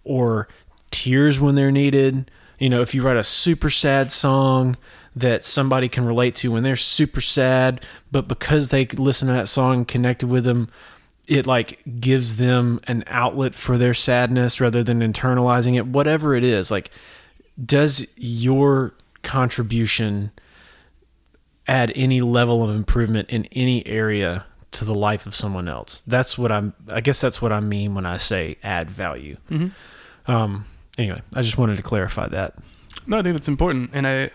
or 0.04 0.48
tears 0.92 1.40
when 1.40 1.56
they're 1.56 1.72
needed. 1.72 2.30
You 2.60 2.70
know, 2.70 2.82
if 2.82 2.94
you 2.94 3.02
write 3.02 3.18
a 3.18 3.24
super 3.24 3.70
sad 3.70 4.12
song 4.12 4.78
that 5.16 5.44
somebody 5.44 5.90
can 5.90 6.06
relate 6.06 6.36
to 6.36 6.52
when 6.52 6.64
they're 6.64 6.76
super 6.76 7.22
sad, 7.22 7.84
but 8.12 8.28
because 8.28 8.70
they 8.70 8.86
listen 8.86 9.28
to 9.28 9.34
that 9.34 9.48
song 9.48 9.86
connected 9.86 10.28
with 10.28 10.44
them, 10.44 10.70
it 11.28 11.48
like 11.48 11.82
gives 12.00 12.38
them 12.38 12.80
an 12.88 13.04
outlet 13.08 13.56
for 13.56 13.78
their 13.78 13.94
sadness 13.94 14.62
rather 14.62 14.84
than 14.84 15.00
internalizing 15.00 15.76
it, 15.76 15.88
whatever 15.88 16.36
it 16.36 16.44
is. 16.44 16.70
Like, 16.72 16.92
does 17.64 18.08
your 18.16 18.94
contribution 19.24 20.32
add 21.68 21.92
any 21.96 22.22
level 22.22 22.64
of 22.64 22.76
improvement 22.76 23.30
in 23.30 23.46
any 23.52 23.86
area 23.88 24.46
to 24.72 24.86
the 24.86 24.94
life 24.94 25.26
of 25.26 25.34
someone 25.36 25.68
else? 25.68 26.02
That's 26.02 26.38
what 26.38 26.52
I'm, 26.52 26.74
I 26.90 27.02
guess 27.02 27.20
that's 27.22 27.42
what 27.42 27.52
I 27.52 27.60
mean 27.60 27.96
when 27.96 28.06
I 28.06 28.18
say 28.18 28.58
add 28.62 28.92
value. 28.92 29.38
Mm-hmm. 29.50 30.32
Um, 30.32 30.66
anyway, 30.98 31.22
I 31.34 31.42
just 31.42 31.58
wanted 31.58 31.78
to 31.78 31.84
clarify 31.84 32.28
that. 32.30 32.56
No, 33.08 33.18
I 33.18 33.22
think 33.22 33.34
that's 33.34 33.48
important, 33.48 33.92
and 33.94 34.08
I, 34.08 34.32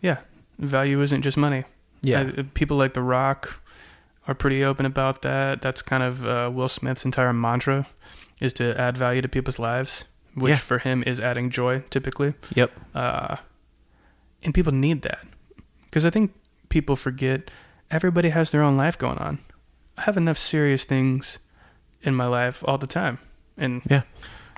yeah, 0.00 0.18
value 0.58 1.00
isn't 1.02 1.22
just 1.22 1.36
money. 1.36 1.64
I- 2.06 2.42
people 2.54 2.76
like 2.76 2.94
The 2.94 3.02
Rock 3.02 3.59
are 4.28 4.34
pretty 4.34 4.64
open 4.64 4.86
about 4.86 5.22
that. 5.22 5.62
That's 5.62 5.82
kind 5.82 6.02
of 6.02 6.24
uh, 6.24 6.50
Will 6.52 6.68
Smith's 6.68 7.04
entire 7.04 7.32
mantra 7.32 7.86
is 8.40 8.52
to 8.54 8.78
add 8.80 8.96
value 8.96 9.22
to 9.22 9.28
people's 9.28 9.58
lives, 9.58 10.04
which 10.34 10.50
Yeah. 10.50 10.56
for 10.56 10.78
him 10.78 11.02
is 11.06 11.20
adding 11.20 11.50
joy 11.50 11.80
typically. 11.90 12.34
yep. 12.54 12.70
Uh, 12.94 13.36
and 14.44 14.54
people 14.54 14.72
need 14.72 15.02
that 15.02 15.26
because 15.82 16.04
I 16.06 16.10
think 16.10 16.32
people 16.68 16.96
forget 16.96 17.50
everybody 17.90 18.30
has 18.30 18.50
their 18.50 18.62
own 18.62 18.76
life 18.76 18.96
going 18.96 19.18
on. 19.18 19.38
I 19.98 20.02
have 20.02 20.16
enough 20.16 20.38
serious 20.38 20.84
things 20.84 21.38
in 22.02 22.14
my 22.14 22.26
life 22.26 22.64
all 22.66 22.78
the 22.78 22.86
time, 22.86 23.18
and 23.58 23.82
Yeah. 23.90 24.02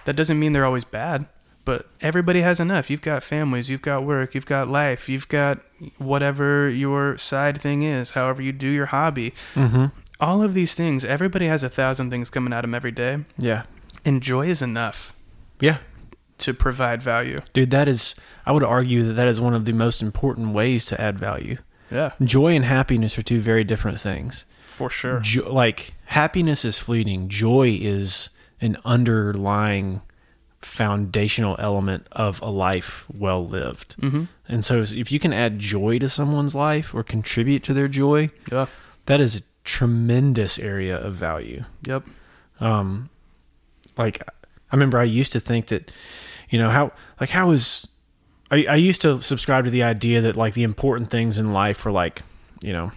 that 0.05 0.15
doesn't 0.17 0.39
mean 0.39 0.53
they're 0.53 0.65
always 0.67 0.85
bad. 0.85 1.27
But 1.65 1.87
everybody 2.01 2.41
has 2.41 2.59
enough. 2.59 2.91
You've 2.91 3.03
got 3.03 3.23
families, 3.23 3.71
you've 3.71 3.83
got 3.83 4.05
work, 4.05 4.35
you've 4.35 4.47
got 4.47 4.69
life, 4.69 5.09
you've 5.09 5.29
got 5.29 5.61
whatever 5.99 6.69
your 6.69 7.17
side 7.19 7.61
thing 7.61 7.83
is, 7.85 8.11
however 8.13 8.43
you 8.43 8.53
do 8.53 8.69
your 8.69 8.87
hobby. 8.87 9.33
Mm-hmm. 9.55 9.87
All 10.21 10.43
of 10.43 10.55
these 10.55 10.75
things, 10.75 11.05
everybody 11.05 11.47
has 11.47 11.63
a 11.63 11.69
thousand 11.69 12.11
things 12.11 12.31
coming 12.31 12.53
at 12.53 12.63
them 12.63 12.75
every 12.75 12.91
day, 12.91 13.19
Yeah. 13.39 13.63
and 14.05 14.21
joy 14.23 14.49
is 14.49 14.61
enough 14.63 15.13
Yeah. 15.61 15.79
to 16.39 16.53
provide 16.53 17.01
value. 17.03 17.39
Dude, 17.53 17.71
that 17.71 17.87
is, 17.89 18.17
I 18.47 18.51
would 18.53 18.65
argue 18.65 19.05
that 19.05 19.13
that 19.15 19.29
is 19.29 19.41
one 19.41 19.55
of 19.55 19.65
the 19.65 19.73
most 19.73 20.03
important 20.03 20.49
ways 20.55 20.87
to 20.87 21.01
add 21.01 21.17
value. 21.19 21.59
Yeah, 21.93 22.13
Joy 22.25 22.57
and 22.57 22.65
happiness 22.65 23.19
are 23.19 23.23
two 23.23 23.41
very 23.41 23.65
different 23.65 24.01
things. 24.01 24.47
for 24.67 24.89
sure. 24.89 25.21
Jo- 25.21 25.53
like, 25.53 25.93
happiness 26.07 26.65
is 26.65 26.79
fleeting, 26.79 27.29
joy 27.29 27.77
is 27.81 28.31
an 28.61 28.79
underlying 28.87 30.01
foundational 30.63 31.57
element 31.59 32.07
of 32.13 32.41
a 32.43 32.49
life 32.51 33.07
well 33.13 33.47
lived. 33.47 33.97
Mm-hmm. 34.01 34.25
And 34.49 34.65
so, 34.65 34.83
if 34.83 35.11
you 35.13 35.19
can 35.19 35.33
add 35.33 35.59
joy 35.59 35.99
to 35.99 36.09
someone's 36.09 36.55
life 36.55 36.95
or 36.95 37.03
contribute 37.03 37.63
to 37.65 37.75
their 37.75 37.89
joy, 37.89 38.31
Yeah. 38.51 38.67
that 39.07 39.21
is 39.21 39.37
a 39.37 39.43
tremendous 39.65 40.59
area 40.59 40.97
of 40.99 41.15
value. 41.15 41.65
Yep. 41.87 42.05
um 42.61 43.09
like 43.99 44.23
i 44.23 44.75
remember 44.77 44.99
i 44.99 45.05
used 45.05 45.33
to 45.33 45.41
think 45.41 45.67
that 45.67 45.91
you 46.51 46.59
know 46.59 46.71
how 46.71 46.93
like 47.21 47.31
how 47.31 47.51
is 47.51 47.87
I, 48.51 48.65
I 48.69 48.77
used 48.77 49.01
to 49.03 49.21
subscribe 49.21 49.65
to 49.65 49.71
the 49.71 49.83
idea 49.83 50.21
that 50.23 50.37
like 50.37 50.55
the 50.55 50.63
important 50.63 51.11
things 51.11 51.39
in 51.39 51.53
life 51.53 51.85
were 51.85 51.93
like 51.93 52.23
you 52.63 52.73
know 52.73 52.93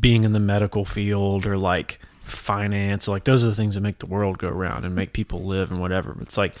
being 0.00 0.24
in 0.24 0.32
the 0.32 0.40
medical 0.40 0.84
field 0.84 1.46
or 1.46 1.58
like 1.58 1.98
finance 2.26 3.08
like 3.08 3.24
those 3.24 3.44
are 3.44 3.48
the 3.48 3.54
things 3.54 3.74
that 3.74 3.80
make 3.80 3.98
the 3.98 4.06
world 4.06 4.38
go 4.38 4.48
around 4.48 4.84
and 4.84 4.94
make 4.94 5.12
people 5.12 5.44
live 5.44 5.70
and 5.70 5.80
whatever 5.80 6.12
but 6.12 6.22
it's 6.22 6.36
like 6.36 6.54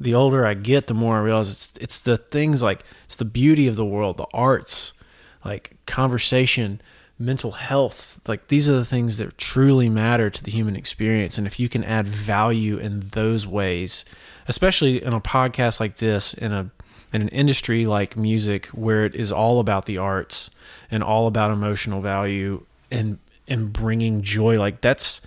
the 0.00 0.14
older 0.14 0.46
I 0.46 0.54
get, 0.54 0.86
the 0.86 0.94
more 0.94 1.16
I 1.16 1.20
realize 1.20 1.50
it's 1.50 1.76
it's 1.78 2.00
the 2.00 2.16
things 2.16 2.62
like 2.62 2.84
it's 3.04 3.16
the 3.16 3.24
beauty 3.24 3.66
of 3.66 3.76
the 3.76 3.84
world, 3.84 4.16
the 4.16 4.26
arts, 4.32 4.92
like 5.44 5.76
conversation, 5.86 6.80
mental 7.18 7.52
health. 7.52 8.20
Like 8.26 8.48
these 8.48 8.68
are 8.68 8.74
the 8.74 8.84
things 8.84 9.16
that 9.18 9.36
truly 9.38 9.88
matter 9.88 10.30
to 10.30 10.42
the 10.42 10.50
human 10.50 10.76
experience. 10.76 11.36
And 11.36 11.46
if 11.46 11.58
you 11.58 11.68
can 11.68 11.82
add 11.82 12.06
value 12.06 12.78
in 12.78 13.00
those 13.00 13.46
ways, 13.46 14.04
especially 14.46 15.02
in 15.02 15.12
a 15.12 15.20
podcast 15.20 15.80
like 15.80 15.96
this, 15.96 16.32
in 16.34 16.52
a 16.52 16.70
in 17.12 17.22
an 17.22 17.28
industry 17.28 17.86
like 17.86 18.16
music 18.16 18.66
where 18.66 19.04
it 19.04 19.14
is 19.14 19.32
all 19.32 19.60
about 19.60 19.86
the 19.86 19.98
arts 19.98 20.50
and 20.90 21.02
all 21.02 21.26
about 21.26 21.50
emotional 21.50 22.00
value 22.00 22.64
and 22.90 23.18
and 23.48 23.72
bringing 23.72 24.22
joy, 24.22 24.58
like 24.58 24.80
that's 24.80 25.20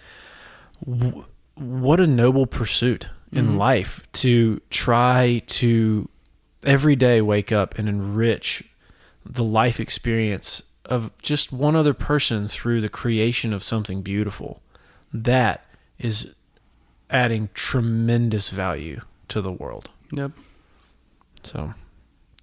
w- 0.86 1.26
what 1.55 1.99
a 1.99 2.07
noble 2.07 2.45
pursuit 2.45 3.07
in 3.32 3.49
Mhm. 3.49 3.57
life 3.57 4.05
to 4.13 4.61
try 4.69 5.41
to 5.47 6.07
every 6.63 6.95
day 6.95 7.22
wake 7.22 7.51
up 7.51 7.78
and 7.80 7.88
enrich 7.89 8.63
the 9.26 9.43
life 9.43 9.80
experience 9.80 10.63
of 10.86 11.11
just 11.22 11.51
one 11.51 11.76
other 11.76 11.93
person 11.93 12.47
through 12.47 12.82
the 12.82 12.89
creation 12.89 13.53
of 13.53 13.63
something 13.63 14.01
beautiful. 14.01 14.61
That 15.13 15.65
is 15.99 16.34
adding 17.09 17.49
tremendous 17.53 18.49
value 18.49 19.01
to 19.30 19.41
the 19.41 19.51
world. 19.51 19.89
Yep. 20.11 20.32
So, 21.43 21.74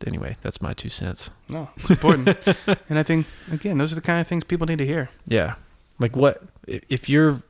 anyway, 0.07 0.37
that's 0.41 0.61
my 0.63 0.73
two 0.73 0.89
cents. 0.89 1.31
No, 1.49 1.69
it's 1.77 1.91
important. 1.91 2.37
and 2.89 2.99
I 2.99 3.03
think 3.03 3.27
again, 3.51 3.79
those 3.79 3.93
are 3.93 3.97
the 3.97 4.01
kind 4.01 4.21
of 4.21 4.27
things 4.27 4.45
people 4.45 4.67
need 4.67 4.79
to 4.79 4.87
hear. 4.87 5.11
Yeah. 5.27 5.55
Like 5.99 6.17
what 6.17 6.43
if 6.67 7.09
you're 7.09 7.43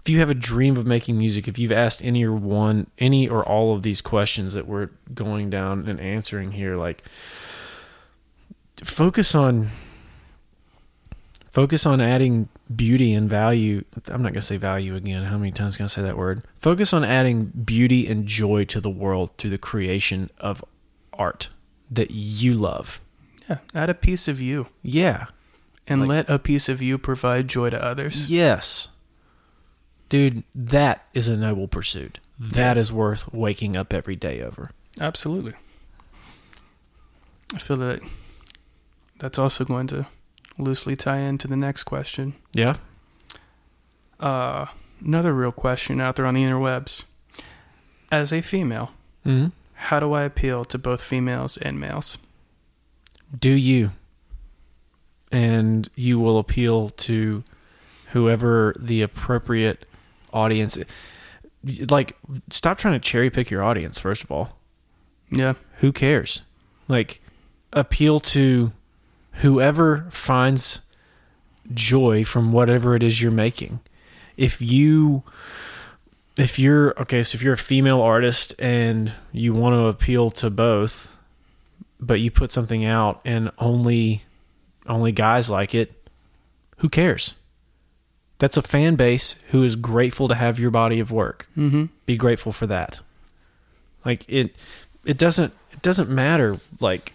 if 0.00 0.08
you 0.08 0.18
have 0.18 0.30
a 0.30 0.34
dream 0.34 0.76
of 0.76 0.86
making 0.86 1.18
music, 1.18 1.46
if 1.46 1.58
you've 1.58 1.72
asked 1.72 2.02
any 2.04 2.24
or 2.24 2.32
one 2.32 2.86
any 2.98 3.28
or 3.28 3.46
all 3.46 3.74
of 3.74 3.82
these 3.82 4.00
questions 4.00 4.54
that 4.54 4.66
we're 4.66 4.90
going 5.14 5.50
down 5.50 5.88
and 5.88 6.00
answering 6.00 6.52
here, 6.52 6.76
like 6.76 7.04
focus 8.82 9.34
on 9.34 9.70
focus 11.50 11.84
on 11.84 12.00
adding 12.00 12.48
beauty 12.74 13.12
and 13.12 13.28
value. 13.28 13.84
I'm 14.08 14.22
not 14.22 14.32
going 14.32 14.34
to 14.34 14.42
say 14.42 14.56
value 14.56 14.94
again. 14.94 15.24
How 15.24 15.36
many 15.36 15.52
times 15.52 15.76
can 15.76 15.84
I 15.84 15.88
say 15.88 16.02
that 16.02 16.16
word? 16.16 16.44
Focus 16.56 16.92
on 16.92 17.04
adding 17.04 17.46
beauty 17.46 18.06
and 18.06 18.26
joy 18.26 18.64
to 18.66 18.80
the 18.80 18.90
world 18.90 19.36
through 19.36 19.50
the 19.50 19.58
creation 19.58 20.30
of 20.38 20.64
art 21.12 21.48
that 21.90 22.12
you 22.12 22.54
love. 22.54 23.00
Yeah. 23.48 23.58
Add 23.74 23.90
a 23.90 23.94
piece 23.94 24.28
of 24.28 24.40
you 24.40 24.68
Yeah. 24.82 25.26
And 25.90 26.00
Like- 26.00 26.08
let 26.08 26.30
a 26.30 26.38
piece 26.38 26.68
of 26.70 26.80
you 26.80 26.96
provide 26.96 27.48
joy 27.48 27.68
to 27.70 27.84
others. 27.84 28.30
Yes. 28.30 28.88
Dude, 30.08 30.42
that 30.54 31.06
is 31.12 31.28
a 31.28 31.36
noble 31.36 31.68
pursuit. 31.68 32.18
That 32.38 32.76
Yes. 32.76 32.86
is 32.86 32.92
worth 32.92 33.32
waking 33.34 33.76
up 33.76 33.92
every 33.92 34.16
day 34.16 34.40
over. 34.40 34.70
Absolutely. 34.98 35.52
I 37.54 37.58
feel 37.58 37.76
that 37.78 38.00
that's 39.18 39.38
also 39.38 39.64
going 39.64 39.86
to 39.88 40.06
loosely 40.58 40.96
tie 40.96 41.18
into 41.18 41.46
the 41.48 41.56
next 41.56 41.84
question. 41.84 42.34
Yeah. 42.52 42.76
Uh, 44.18 44.66
another 45.04 45.34
real 45.34 45.52
question 45.52 46.00
out 46.00 46.16
there 46.16 46.26
on 46.26 46.34
the 46.34 46.42
interwebs. 46.42 47.04
As 48.12 48.32
a 48.32 48.40
female, 48.42 48.92
hmm 49.24 49.48
how 49.74 49.98
do 49.98 50.12
I 50.12 50.22
appeal 50.24 50.64
to 50.66 50.76
both 50.78 51.02
females 51.02 51.56
and 51.56 51.80
males? 51.80 52.18
Do 53.38 53.50
you. 53.50 53.92
And 55.32 55.88
you 55.94 56.18
will 56.18 56.38
appeal 56.38 56.90
to 56.90 57.44
whoever 58.12 58.74
the 58.78 59.02
appropriate 59.02 59.86
audience 60.32 60.78
like 61.90 62.16
stop 62.50 62.78
trying 62.78 62.94
to 62.94 63.00
cherry 63.00 63.30
pick 63.30 63.50
your 63.50 63.62
audience 63.62 63.98
first 63.98 64.24
of 64.24 64.30
all. 64.30 64.58
Yeah. 65.30 65.54
Who 65.76 65.92
cares? 65.92 66.42
Like 66.88 67.20
appeal 67.72 68.20
to 68.20 68.72
whoever 69.34 70.06
finds 70.10 70.80
joy 71.72 72.24
from 72.24 72.52
whatever 72.52 72.94
it 72.94 73.02
is 73.02 73.22
you're 73.22 73.30
making. 73.30 73.80
If 74.36 74.60
you 74.60 75.22
if 76.36 76.58
you're 76.58 76.98
okay, 77.00 77.22
so 77.22 77.36
if 77.36 77.42
you're 77.42 77.54
a 77.54 77.58
female 77.58 78.00
artist 78.00 78.54
and 78.58 79.12
you 79.32 79.52
want 79.52 79.74
to 79.74 79.86
appeal 79.86 80.30
to 80.30 80.48
both, 80.48 81.16
but 82.00 82.20
you 82.20 82.30
put 82.30 82.50
something 82.50 82.84
out 82.84 83.20
and 83.24 83.50
only 83.58 84.24
only 84.90 85.12
guys 85.12 85.48
like 85.48 85.74
it, 85.74 85.92
who 86.78 86.88
cares? 86.88 87.34
That's 88.38 88.56
a 88.56 88.62
fan 88.62 88.96
base 88.96 89.36
who 89.50 89.62
is 89.64 89.76
grateful 89.76 90.28
to 90.28 90.34
have 90.34 90.58
your 90.58 90.70
body 90.70 90.98
of 91.00 91.10
work 91.12 91.46
Mm-hmm. 91.56 91.84
be 92.06 92.16
grateful 92.16 92.52
for 92.52 92.66
that 92.66 93.00
like 94.04 94.24
it 94.28 94.54
it 95.04 95.18
doesn't 95.18 95.52
it 95.72 95.82
doesn't 95.82 96.08
matter 96.08 96.56
like 96.80 97.12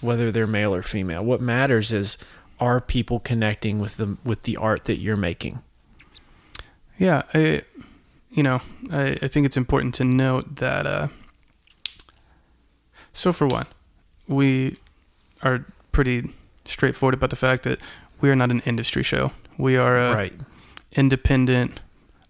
whether 0.00 0.32
they're 0.32 0.46
male 0.48 0.74
or 0.74 0.82
female 0.82 1.24
what 1.24 1.40
matters 1.40 1.92
is 1.92 2.18
are 2.58 2.80
people 2.80 3.20
connecting 3.20 3.78
with 3.78 3.96
the 3.98 4.16
with 4.24 4.42
the 4.42 4.56
art 4.56 4.84
that 4.86 4.96
you're 4.98 5.16
making 5.16 5.60
Yeah, 6.98 7.22
I, 7.32 7.62
you 8.30 8.42
know, 8.42 8.60
I, 8.90 9.16
I 9.22 9.28
think 9.28 9.46
it's 9.46 9.56
important 9.56 9.94
to 9.96 10.04
note 10.04 10.56
that. 10.56 10.86
Uh, 10.86 11.08
so 13.12 13.32
for 13.32 13.46
one, 13.46 13.66
we 14.26 14.76
are 15.42 15.64
pretty 15.92 16.30
straightforward 16.64 17.14
about 17.14 17.30
the 17.30 17.36
fact 17.36 17.62
that 17.64 17.78
we 18.20 18.30
are 18.30 18.36
not 18.36 18.50
an 18.50 18.60
industry 18.60 19.02
show. 19.02 19.32
We 19.58 19.76
are 19.76 19.98
a 19.98 20.14
right 20.14 20.32
independent, 20.96 21.80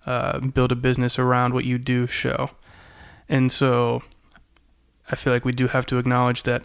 uh, 0.07 0.41
build 0.41 0.73
a 0.73 0.77
business 0.77 1.19
around 1.19 1.53
what 1.55 1.65
you 1.65 1.79
do 1.79 2.07
show, 2.07 2.51
and 3.29 3.51
so 3.53 4.03
I 5.11 5.17
feel 5.17 5.33
like 5.33 5.45
we 5.45 5.53
do 5.53 5.69
have 5.69 5.87
to 5.87 5.99
acknowledge 5.99 6.43
that. 6.45 6.63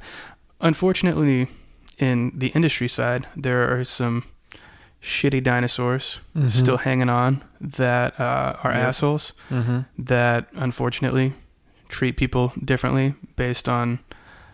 Unfortunately, 0.61 1.47
in 1.97 2.32
the 2.36 2.47
industry 2.47 2.88
side, 2.88 3.28
there 3.36 3.74
are 3.80 3.84
some 3.84 4.24
shitty 5.01 5.41
dinosaurs 5.43 6.22
Mm-hmm. 6.36 6.47
still 6.49 6.78
hanging 6.78 7.09
on 7.09 7.41
that 7.61 8.20
uh, 8.20 8.55
are 8.63 8.72
Yep. 8.74 8.88
assholes 8.88 9.34
mm-hmm. 9.49 9.80
that 9.97 10.47
unfortunately 10.53 11.34
treat 11.88 12.17
people 12.17 12.51
differently 12.63 13.15
based 13.36 13.67
on 13.70 13.99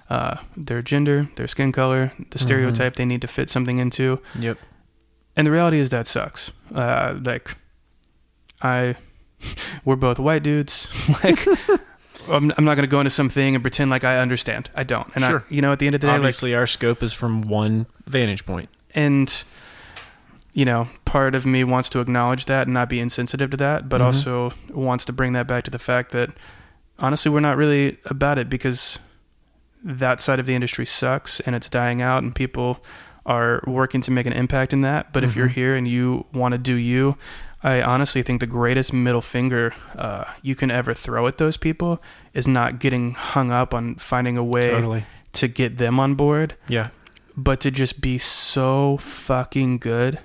uh, 0.10 0.38
their 0.56 0.82
gender, 0.82 1.30
their 1.36 1.47
skin 1.47 1.72
color, 1.72 2.12
the 2.32 2.38
stereotype 2.38 2.95
they 2.95 3.06
need 3.06 3.22
to 3.22 3.28
fit 3.28 3.49
something 3.49 3.78
into. 3.80 4.20
yep 4.39 4.58
And 5.36 5.47
the 5.47 5.51
reality 5.51 5.80
is 5.80 5.89
that 5.89 6.08
sucks. 6.08 6.51
Uh, 6.74 7.20
like, 7.24 7.56
I, 8.62 8.95
we're 9.86 9.95
both 9.95 10.20
white 10.20 10.43
dudes. 10.43 10.88
like, 11.24 11.45
I'm, 12.30 12.51
I'm 12.58 12.66
not 12.66 12.76
going 12.76 12.84
to 12.84 12.88
go 12.88 12.99
into 12.99 13.10
something 13.10 13.56
and 13.56 13.64
pretend 13.64 13.89
like 13.91 14.03
I 14.03 14.18
understand. 14.20 14.70
I 14.76 14.84
don't. 14.84 15.08
And 15.16 15.24
Sure. 15.24 15.39
I, 15.49 15.53
you 15.53 15.62
know, 15.62 15.72
at 15.72 15.80
the 15.80 15.86
end 15.88 15.95
of 15.95 16.01
the 16.01 16.08
day, 16.08 16.12
like, 16.14 16.20
obviously 16.20 16.56
our 16.56 16.68
scope 16.68 17.03
is 17.03 17.14
from 17.14 17.41
one 17.41 17.86
vantage 18.06 18.45
point. 18.45 18.70
and 18.93 19.43
you 20.53 20.64
know 20.64 20.88
part 21.03 21.36
of 21.36 21.45
me 21.45 21.66
wants 21.66 21.89
to 21.89 21.99
acknowledge 21.99 22.45
that 22.45 22.66
and 22.68 22.74
not 22.74 22.88
be 22.88 22.97
insensitive 23.01 23.49
to 23.51 23.58
that 23.58 23.89
but 23.89 23.99
Mhm. 23.99 24.06
also 24.06 24.51
wants 24.70 25.03
to 25.03 25.12
bring 25.12 25.34
that 25.34 25.47
back 25.47 25.66
to 25.66 25.72
the 25.72 25.78
fact 25.80 26.12
that 26.12 26.30
honestly 26.97 27.30
we're 27.30 27.41
not 27.41 27.58
really 27.58 27.97
about 28.06 28.38
it 28.38 28.49
because 28.49 28.97
that 29.86 30.20
side 30.20 30.40
of 30.40 30.46
the 30.48 30.56
industry 30.56 30.86
sucks 30.86 31.40
and 31.42 31.56
it's 31.56 31.70
dying 31.70 32.02
out 32.02 32.24
and 32.24 32.34
people 32.36 32.84
are 33.26 33.64
working 33.68 34.02
to 34.02 34.12
make 34.12 34.26
an 34.26 34.34
impact 34.34 34.74
in 34.74 34.82
that 34.82 35.14
but 35.14 35.24
if 35.24 35.36
you're 35.36 35.48
Mhm. 35.50 35.54
here 35.54 35.76
and 35.76 35.88
you 35.88 36.26
want 36.34 36.52
to 36.54 36.58
do 36.58 36.74
you 36.76 37.16
i 37.64 37.82
honestly 37.82 38.22
think 38.24 38.40
the 38.42 38.48
greatest 38.48 38.92
middle 38.94 39.22
finger 39.22 39.74
uh, 39.96 40.26
you 40.42 40.56
can 40.56 40.70
ever 40.72 40.94
throw 40.94 41.28
at 41.28 41.38
those 41.38 41.56
people 41.58 42.02
is 42.34 42.48
not 42.48 42.80
getting 42.80 43.14
hung 43.14 43.52
up 43.52 43.74
on 43.74 43.96
finding 43.96 44.38
a 44.38 44.44
way 44.44 44.68
totally 44.68 45.06
to 45.34 45.48
get 45.48 45.78
them 45.78 46.00
on 46.00 46.16
board 46.16 46.56
yeah 46.68 46.90
but 47.38 47.60
to 47.60 47.70
just 47.72 48.02
be 48.02 48.18
so 48.18 48.98
fucking 48.98 49.78
good 49.78 50.20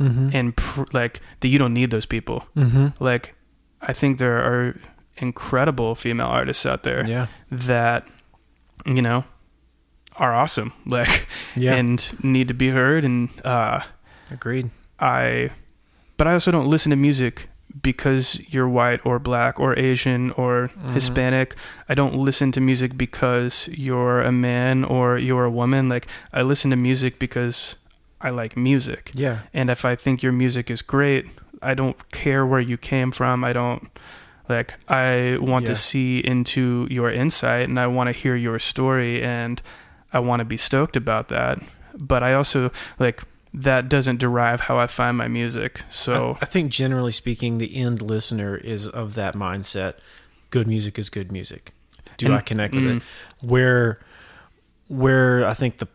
mm-hmm. 0.00 0.28
and 0.32 0.56
pr- 0.56 0.84
like 0.92 1.20
that 1.40 1.48
you 1.48 1.58
don't 1.58 1.74
need 1.74 1.90
those 1.90 2.06
people 2.06 2.44
mm-hmm. 2.56 2.88
like 3.02 3.34
i 3.82 3.92
think 3.92 4.18
there 4.18 4.38
are 4.38 4.76
incredible 5.18 5.94
female 5.94 6.26
artists 6.26 6.66
out 6.66 6.82
there 6.82 7.06
yeah 7.06 7.26
that 7.50 8.06
you 8.86 9.02
know 9.02 9.24
are 10.16 10.34
awesome. 10.34 10.72
Like 10.86 11.26
yeah. 11.56 11.74
and 11.74 11.98
need 12.24 12.48
to 12.48 12.54
be 12.54 12.70
heard. 12.70 13.04
And 13.04 13.28
uh 13.44 13.80
agreed. 14.30 14.70
I 14.98 15.50
but 16.16 16.26
i 16.26 16.32
also 16.32 16.50
don't 16.50 16.68
listen 16.70 16.90
to 16.90 16.96
music 16.96 17.48
because 17.82 18.40
you're 18.48 18.68
white 18.68 19.04
or 19.04 19.18
black 19.18 19.60
or 19.60 19.78
asian 19.78 20.30
or 20.32 20.70
Mhm. 20.78 20.94
hispanic. 20.94 21.54
I 21.90 21.94
don't 21.94 22.14
listen 22.14 22.50
to 22.52 22.60
music 22.60 22.96
because 22.96 23.68
you're 23.70 24.22
a 24.22 24.32
man 24.32 24.84
or 24.84 25.18
you're 25.18 25.44
a 25.44 25.50
woman. 25.50 25.88
Like 25.90 26.06
i 26.32 26.40
listen 26.42 26.70
to 26.70 26.76
music 26.76 27.18
because 27.18 27.76
i 28.22 28.30
like 28.30 28.56
music. 28.56 29.10
Yeah. 29.14 29.38
And 29.52 29.68
if 29.70 29.84
I 29.84 29.94
think 29.96 30.22
your 30.22 30.32
music 30.32 30.70
is 30.70 30.80
great, 30.82 31.26
I 31.62 31.74
don't 31.74 31.96
care 32.10 32.46
where 32.46 32.60
you 32.70 32.78
came 32.78 33.12
from. 33.12 33.44
I 33.44 33.52
don't 33.52 33.82
like 34.48 34.74
I 34.88 35.38
want 35.40 35.62
Yeah. 35.64 35.74
to 35.74 35.76
see 35.76 36.18
into 36.20 36.86
your 36.90 37.10
insight 37.10 37.68
and 37.68 37.78
I 37.78 37.86
want 37.86 38.08
to 38.08 38.12
hear 38.12 38.36
your 38.36 38.58
story 38.58 39.22
and 39.22 39.60
I 40.12 40.20
want 40.20 40.40
to 40.40 40.44
be 40.44 40.56
stoked 40.56 40.96
about 40.96 41.28
that. 41.28 41.58
But 41.98 42.22
I 42.22 42.34
also 42.34 42.70
like 42.98 43.22
that 43.54 43.88
doesn't 43.88 44.18
derive 44.20 44.60
how 44.62 44.78
I 44.78 44.86
find 44.86 45.16
my 45.16 45.28
music. 45.28 45.82
So 45.88 46.36
I, 46.40 46.44
I 46.44 46.46
think 46.46 46.70
generally 46.70 47.12
speaking 47.12 47.58
the 47.58 47.74
end 47.76 48.02
listener 48.02 48.56
is 48.56 48.86
of 48.88 49.14
that 49.14 49.34
mindset 49.34 49.94
good 50.50 50.66
music 50.68 50.98
is 50.98 51.10
good 51.10 51.32
music 51.32 51.72
do 52.16 52.26
And- 52.26 52.34
I 52.36 52.40
connect 52.40 52.74
with 52.74 52.84
mm. 52.84 52.96
it? 52.98 53.02
Where 53.42 54.00
where 54.88 55.46
I 55.46 55.54
think 55.54 55.78
the 55.78 55.88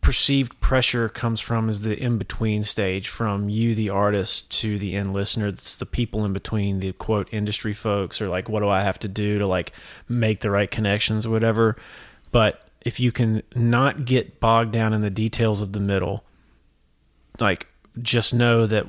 perceived 0.00 0.58
pressure 0.60 1.08
comes 1.08 1.40
from 1.40 1.68
is 1.68 1.82
the 1.82 1.98
in 1.98 2.18
between 2.18 2.62
stage 2.64 3.08
from 3.08 3.48
you 3.48 3.74
the 3.74 3.90
artist 3.90 4.50
to 4.60 4.78
the 4.78 4.94
end 4.94 5.12
listener. 5.12 5.48
It's 5.48 5.76
the 5.76 5.86
people 5.86 6.24
in 6.24 6.32
between 6.32 6.80
the 6.80 6.92
quote 6.92 7.28
industry 7.32 7.72
folks 7.72 8.20
or 8.20 8.28
like 8.28 8.48
what 8.48 8.60
do 8.60 8.68
i 8.68 8.82
have 8.82 8.98
to 9.00 9.08
do 9.08 9.38
to 9.38 9.46
like 9.46 9.72
make 10.08 10.40
the 10.40 10.50
right 10.50 10.70
connections 10.70 11.26
or 11.26 11.30
whatever. 11.30 11.76
But 12.32 12.64
if 12.84 13.00
you 13.00 13.10
can 13.10 13.42
not 13.54 14.04
get 14.04 14.40
bogged 14.40 14.72
down 14.72 14.92
in 14.92 15.00
the 15.00 15.10
details 15.10 15.60
of 15.60 15.72
the 15.72 15.80
middle 15.80 16.24
like 17.40 17.68
just 18.00 18.34
know 18.34 18.66
that 18.66 18.86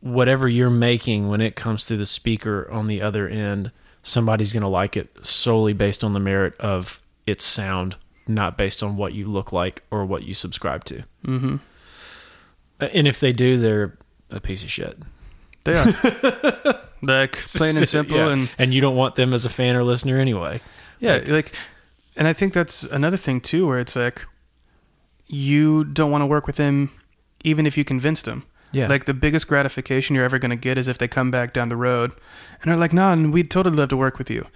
whatever 0.00 0.48
you're 0.48 0.70
making 0.70 1.28
when 1.28 1.40
it 1.40 1.56
comes 1.56 1.86
through 1.86 1.96
the 1.96 2.06
speaker 2.06 2.68
on 2.70 2.86
the 2.86 3.00
other 3.00 3.28
end 3.28 3.70
somebody's 4.02 4.52
going 4.52 4.62
to 4.62 4.68
like 4.68 4.96
it 4.96 5.10
solely 5.24 5.72
based 5.72 6.04
on 6.04 6.12
the 6.12 6.20
merit 6.20 6.54
of 6.60 7.00
its 7.26 7.44
sound 7.44 7.96
not 8.28 8.56
based 8.56 8.82
on 8.82 8.96
what 8.96 9.12
you 9.12 9.26
look 9.26 9.52
like 9.52 9.82
or 9.90 10.04
what 10.06 10.22
you 10.24 10.34
subscribe 10.34 10.84
to 10.84 11.04
Mm-hmm. 11.26 11.56
and 12.80 13.06
if 13.08 13.20
they 13.20 13.32
do 13.32 13.56
they're 13.58 13.96
a 14.30 14.40
piece 14.40 14.62
of 14.64 14.70
shit 14.70 14.98
They 15.64 15.74
are. 15.74 15.84
like 17.02 17.32
plain 17.56 17.76
and 17.76 17.88
simple 17.88 18.16
Yeah. 18.16 18.28
and 18.30 18.50
and 18.58 18.72
you 18.74 18.80
don't 18.80 18.96
want 18.96 19.14
them 19.16 19.32
as 19.34 19.44
a 19.44 19.48
fan 19.50 19.76
or 19.76 19.82
listener 19.84 20.18
anyway 20.18 20.60
Yeah, 21.00 21.20
like, 21.26 21.52
and 22.16 22.28
I 22.28 22.32
think 22.32 22.52
that's 22.54 22.84
another 22.84 23.16
thing 23.16 23.40
too, 23.40 23.66
where 23.66 23.78
it's 23.80 23.96
like, 23.96 24.24
you 25.26 25.84
don't 25.84 26.10
want 26.10 26.22
to 26.22 26.26
work 26.26 26.46
with 26.46 26.56
them, 26.56 26.90
even 27.44 27.66
if 27.66 27.76
you 27.76 27.84
convinced 27.84 28.24
them. 28.26 28.44
yeah 28.72 28.86
Like 28.86 29.04
the 29.06 29.14
biggest 29.14 29.48
gratification 29.48 30.14
you're 30.14 30.24
ever 30.24 30.38
going 30.38 30.50
to 30.50 30.56
get 30.68 30.78
is 30.78 30.88
if 30.88 30.98
they 30.98 31.08
come 31.08 31.30
back 31.30 31.52
down 31.52 31.68
the 31.68 31.76
road 31.76 32.12
and 32.62 32.70
are 32.72 32.76
like, 32.76 32.92
"No, 32.92 33.10
and 33.12 33.32
we'd 33.32 33.50
totally 33.50 33.76
love 33.76 33.88
to 33.90 33.96
work 33.96 34.18
with 34.18 34.30
you," 34.30 34.46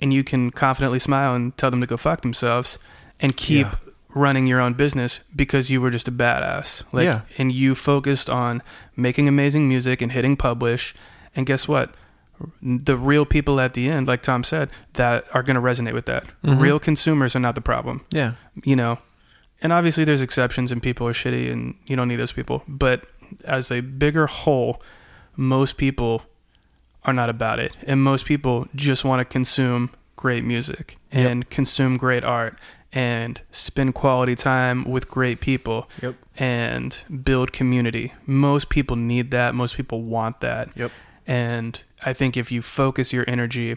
and 0.00 0.12
you 0.12 0.22
can 0.24 0.50
confidently 0.50 0.98
smile 0.98 1.34
and 1.34 1.56
tell 1.56 1.70
them 1.70 1.80
to 1.80 1.86
go 1.86 1.96
fuck 1.96 2.20
themselves 2.22 2.78
and 3.20 3.36
keep 3.36 3.66
Yeah. 3.66 3.74
running 4.14 4.46
your 4.46 4.60
own 4.60 4.72
business 4.74 5.20
because 5.36 5.70
you 5.70 5.80
were 5.80 5.90
just 5.90 6.08
a 6.08 6.12
badass. 6.12 6.82
Like, 6.92 7.04
Yeah. 7.04 7.20
and 7.36 7.52
you 7.52 7.74
focused 7.74 8.28
on 8.30 8.62
making 8.96 9.28
amazing 9.28 9.68
music 9.68 10.00
and 10.02 10.12
hitting 10.12 10.36
publish. 10.36 10.94
And 11.36 11.46
guess 11.46 11.68
what? 11.68 11.94
The 12.62 12.96
real 12.96 13.26
people 13.26 13.60
at 13.60 13.74
the 13.74 13.88
end, 13.88 14.06
like 14.06 14.22
Tom 14.22 14.44
said, 14.44 14.70
that 14.94 15.24
are 15.34 15.42
going 15.42 15.56
to 15.56 15.60
resonate 15.60 15.92
with 15.94 16.06
that. 16.06 16.24
Mhm. 16.44 16.60
Real 16.60 16.78
consumers 16.78 17.34
are 17.36 17.40
not 17.40 17.54
the 17.54 17.60
problem 17.60 18.02
yeah 18.10 18.32
you 18.64 18.74
know 18.76 18.98
and 19.60 19.72
obviously 19.72 20.04
there's 20.04 20.22
exceptions 20.22 20.70
and 20.72 20.80
people 20.82 21.06
are 21.06 21.12
shitty 21.12 21.50
and 21.52 21.74
you 21.86 21.96
don't 21.96 22.06
need 22.08 22.16
those 22.20 22.32
people 22.32 22.62
but 22.68 23.06
as 23.44 23.70
a 23.72 23.80
bigger 23.80 24.26
whole 24.28 24.80
most 25.36 25.76
people 25.76 26.22
are 27.04 27.12
not 27.12 27.28
about 27.28 27.58
it 27.58 27.72
and 27.86 28.02
most 28.02 28.24
people 28.24 28.66
just 28.74 29.04
want 29.04 29.20
to 29.20 29.24
consume 29.24 29.90
great 30.16 30.44
music 30.44 30.96
and 31.12 31.48
consume 31.50 31.96
great 31.96 32.24
art 32.24 32.56
and 32.92 33.42
spend 33.50 33.94
quality 33.94 34.34
time 34.34 34.84
with 34.84 35.08
great 35.08 35.40
people 35.40 35.88
Yep. 36.02 36.14
and 36.38 37.02
build 37.22 37.52
community. 37.52 38.14
Most 38.26 38.68
people 38.70 38.96
need 38.96 39.30
that. 39.30 39.54
Most 39.54 39.76
people 39.76 40.02
want 40.02 40.40
that. 40.40 40.70
Yep. 40.76 40.90
and 41.26 41.84
i 42.06 42.12
think 42.14 42.36
if 42.36 42.50
you 42.50 42.62
focus 42.62 43.12
your 43.12 43.24
energy 43.28 43.76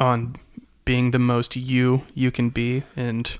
on 0.00 0.34
being 0.84 1.12
the 1.12 1.18
most 1.18 1.54
you 1.54 2.02
you 2.14 2.30
can 2.32 2.50
be 2.50 2.82
and 2.96 3.38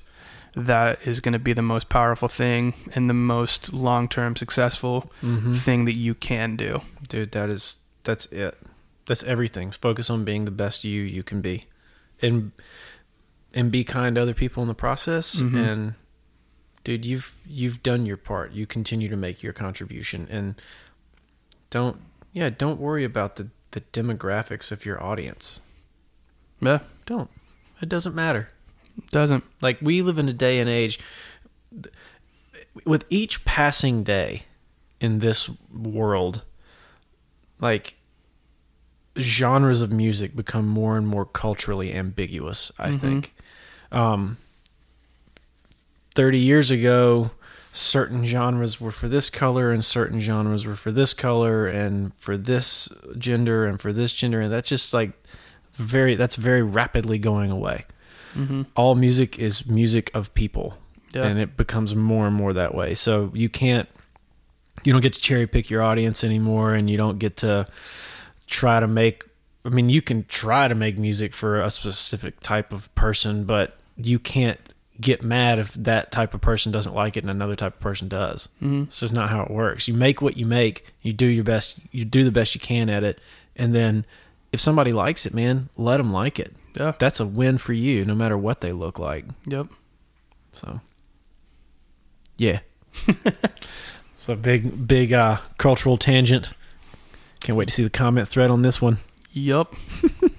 that 0.55 0.99
is 1.05 1.21
going 1.21 1.33
to 1.35 1.39
be 1.39 1.53
the 1.53 1.63
most 1.63 1.89
powerful 1.89 2.29
thing 2.29 2.73
and 2.95 3.11
the 3.11 3.15
most 3.15 3.73
long-term 3.73 4.35
successful 4.37 5.13
mm-hmm. 5.23 5.53
thing 5.53 5.85
that 5.85 5.93
you 5.97 6.15
can 6.15 6.57
do. 6.57 6.81
Dude 7.09 7.33
that 7.33 7.51
is 7.51 7.81
that's 8.05 8.27
it. 8.33 8.57
That's 9.07 9.23
everything. 9.25 9.71
Focus 9.71 10.09
on 10.09 10.25
being 10.25 10.45
the 10.47 10.51
best 10.51 10.83
you 10.85 11.03
you 11.03 11.23
can 11.23 11.41
be. 11.43 11.65
And 12.23 12.53
and 13.57 13.73
be 13.73 13.83
kind 13.83 14.15
to 14.15 14.23
other 14.23 14.35
people 14.35 14.63
in 14.63 14.69
the 14.69 14.75
process. 14.75 15.37
Mhm. 15.41 15.57
and 15.69 15.95
dude 16.85 17.05
you've 17.05 17.35
you've 17.45 17.83
done 17.83 18.07
your 18.07 18.17
part. 18.17 18.53
You 18.53 18.67
continue 18.67 19.09
to 19.09 19.17
make 19.17 19.43
your 19.43 19.53
contribution. 19.53 20.29
And 20.31 20.55
don't 21.71 21.97
yeah 22.33 22.51
don't 22.51 22.79
worry 22.81 23.03
about 23.05 23.37
the 23.37 23.49
the 23.73 23.81
demographics 23.81 24.71
of 24.71 24.85
your 24.87 25.03
audience. 25.03 25.61
Yeah. 26.61 26.79
Don't. 27.07 27.29
It 27.83 27.89
doesn't 27.89 28.15
matter. 28.15 28.51
Doesn't. 29.11 29.45
Like 29.61 29.79
we 29.83 30.01
live 30.03 30.17
in 30.19 30.29
a 30.29 30.33
day 30.33 30.59
and 30.61 30.71
age 30.71 30.99
with 32.85 33.05
each 33.11 33.45
passing 33.45 34.03
day 34.03 34.45
in 35.01 35.19
this 35.19 35.51
world 35.73 36.43
like 37.61 37.97
genres 39.19 39.81
of 39.83 39.91
music 39.93 40.35
become 40.37 40.67
more 40.69 40.97
and 40.97 41.07
more 41.07 41.25
culturally 41.25 41.93
ambiguous 41.95 42.71
i 42.79 42.91
Mhm. 42.91 43.01
think 43.01 43.35
um 43.93 44.37
30 46.15 46.39
years 46.39 46.71
ago 46.71 47.31
certain 47.77 48.25
genres 48.25 48.81
were 48.81 48.91
for 48.91 49.07
this 49.07 49.29
color 49.29 49.71
and 49.71 49.85
certain 49.85 50.19
genres 50.19 50.67
were 50.67 50.77
for 50.77 50.91
this 50.91 51.13
color 51.13 51.67
and 51.67 52.15
for 52.17 52.37
this 52.37 52.89
gender 53.19 53.67
and 53.67 53.81
for 53.81 53.93
this 53.93 54.15
gender. 54.15 54.41
And 54.41 54.51
that's 54.51 54.69
just 54.69 54.95
like 54.95 55.13
very 55.75 56.15
that's 56.15 56.37
very 56.37 56.63
rapidly 56.63 57.19
going 57.19 57.51
away. 57.51 57.85
Mm-hmm. 58.35 58.63
all 58.75 58.95
music 58.95 59.39
is 59.39 59.67
music 59.67 60.11
of 60.15 60.35
people. 60.35 60.77
Yeah. 61.15 61.25
And 61.25 61.39
it 61.39 61.57
becomes 61.57 61.97
more 61.97 62.27
and 62.27 62.37
more 62.37 62.53
that 62.53 62.75
way. 62.75 62.95
So 62.95 63.31
you 63.35 63.49
can't 63.49 63.89
you 64.85 64.93
don't 64.93 65.03
get 65.03 65.13
to 65.15 65.21
cherry 65.21 65.47
pick 65.47 65.71
your 65.71 65.83
audience 65.83 66.25
anymore 66.25 66.75
and 66.75 66.89
you 66.89 66.97
don't 66.97 67.19
get 67.19 67.37
to 67.39 67.67
try 68.47 68.81
to 68.81 68.87
make 68.87 69.25
i 69.67 69.69
mean 69.69 69.89
you 69.89 70.01
can 70.01 70.25
try 70.29 70.69
to 70.69 70.75
make 70.75 70.99
music 70.99 71.33
for 71.33 71.61
a 71.61 71.71
specific 71.71 72.41
type 72.41 72.73
of 72.73 72.93
person 72.95 73.45
but 73.45 73.79
you 73.97 74.19
can't 74.19 74.61
get 74.99 75.23
mad 75.23 75.59
if 75.59 75.75
that 75.75 76.11
type 76.11 76.33
of 76.33 76.41
person 76.41 76.73
doesn't 76.73 76.95
like 76.95 77.19
it 77.19 77.23
and 77.23 77.31
another 77.31 77.55
type 77.55 77.75
of 77.75 77.81
person 77.81 78.09
does 78.09 78.49
mm-hmm. 78.63 78.85
it's 78.85 79.01
just 79.01 79.13
not 79.13 79.29
how 79.29 79.43
it 79.43 79.51
works 79.51 79.87
you 79.87 79.93
make 79.93 80.23
what 80.23 80.39
you 80.39 80.47
make 80.47 80.87
you 81.03 81.13
do 81.13 81.27
your 81.27 81.45
best 81.45 81.79
you 81.91 82.05
do 82.05 82.25
the 82.25 82.33
best 82.33 82.55
you 82.55 82.61
can 82.61 82.89
at 82.89 83.05
it 83.05 83.21
and 83.55 83.75
then 83.75 84.07
if 84.53 84.61
somebody 84.61 84.93
likes 84.93 85.27
it 85.27 85.35
man 85.35 85.69
let 85.77 85.99
them 85.99 86.13
like 86.13 86.41
it 86.41 86.55
yeah 86.75 86.93
that's 86.99 87.21
a 87.21 87.27
win 87.27 87.59
for 87.59 87.75
you 87.75 88.07
no 88.07 88.15
matter 88.15 88.39
what 88.39 88.63
they 88.63 88.73
look 88.73 88.99
like 88.99 89.27
yep 89.47 89.67
so, 90.57 90.81
yeah. 92.39 92.61
so 94.15 94.35
big, 94.35 94.89
big 94.89 95.13
uh, 95.13 95.37
cultural 95.59 95.99
tangent. 95.99 96.53
Can't 97.41 97.59
wait 97.59 97.69
to 97.69 97.75
see 97.75 97.83
the 97.83 97.91
comment 97.91 98.29
thread 98.29 98.51
on 98.51 98.63
this 98.63 98.81
one. 98.81 98.99
Yup. 99.37 99.75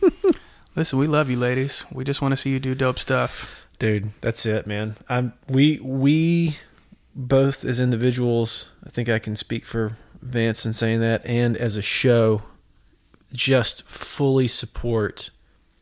Listen, 0.76 0.98
we 0.98 1.06
love 1.06 1.30
you, 1.30 1.38
ladies. 1.38 1.86
We 1.92 2.04
just 2.04 2.20
want 2.20 2.32
to 2.32 2.36
see 2.36 2.50
you 2.50 2.60
do 2.60 2.74
dope 2.74 2.98
stuff. 2.98 3.68
Dude, 3.78 4.10
that's 4.22 4.44
it, 4.44 4.66
man. 4.66 4.96
I'm 5.08 5.34
we 5.48 5.80
we 5.84 6.58
both 7.14 7.64
as 7.64 7.80
individuals, 7.80 8.72
I 8.84 8.90
think 8.90 9.08
I 9.08 9.20
can 9.20 9.36
speak 9.36 9.66
for 9.66 9.98
Vance 10.20 10.66
in 10.66 10.74
saying 10.74 11.00
that, 11.02 11.24
and 11.28 11.56
as 11.56 11.78
a 11.78 11.82
show, 11.84 12.42
just 13.32 13.88
fully 13.88 14.48
support 14.48 15.30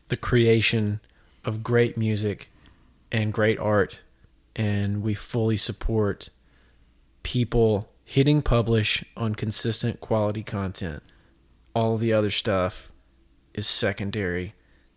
the 0.09 0.17
creation 0.17 0.99
of 1.45 1.63
great 1.63 1.95
music 1.95 2.51
and 3.13 3.31
great 3.31 3.57
art, 3.59 4.01
and 4.57 5.01
we 5.01 5.13
fully 5.13 5.55
support 5.55 6.31
people 7.23 7.93
hitting 8.03 8.41
publish 8.41 9.05
on 9.15 9.35
consistent 9.35 10.01
quality 10.01 10.43
content. 10.43 11.01
All 11.73 11.95
the 11.95 12.11
other 12.11 12.29
stuff 12.29 12.91
is 13.55 13.65
secondary 13.65 14.53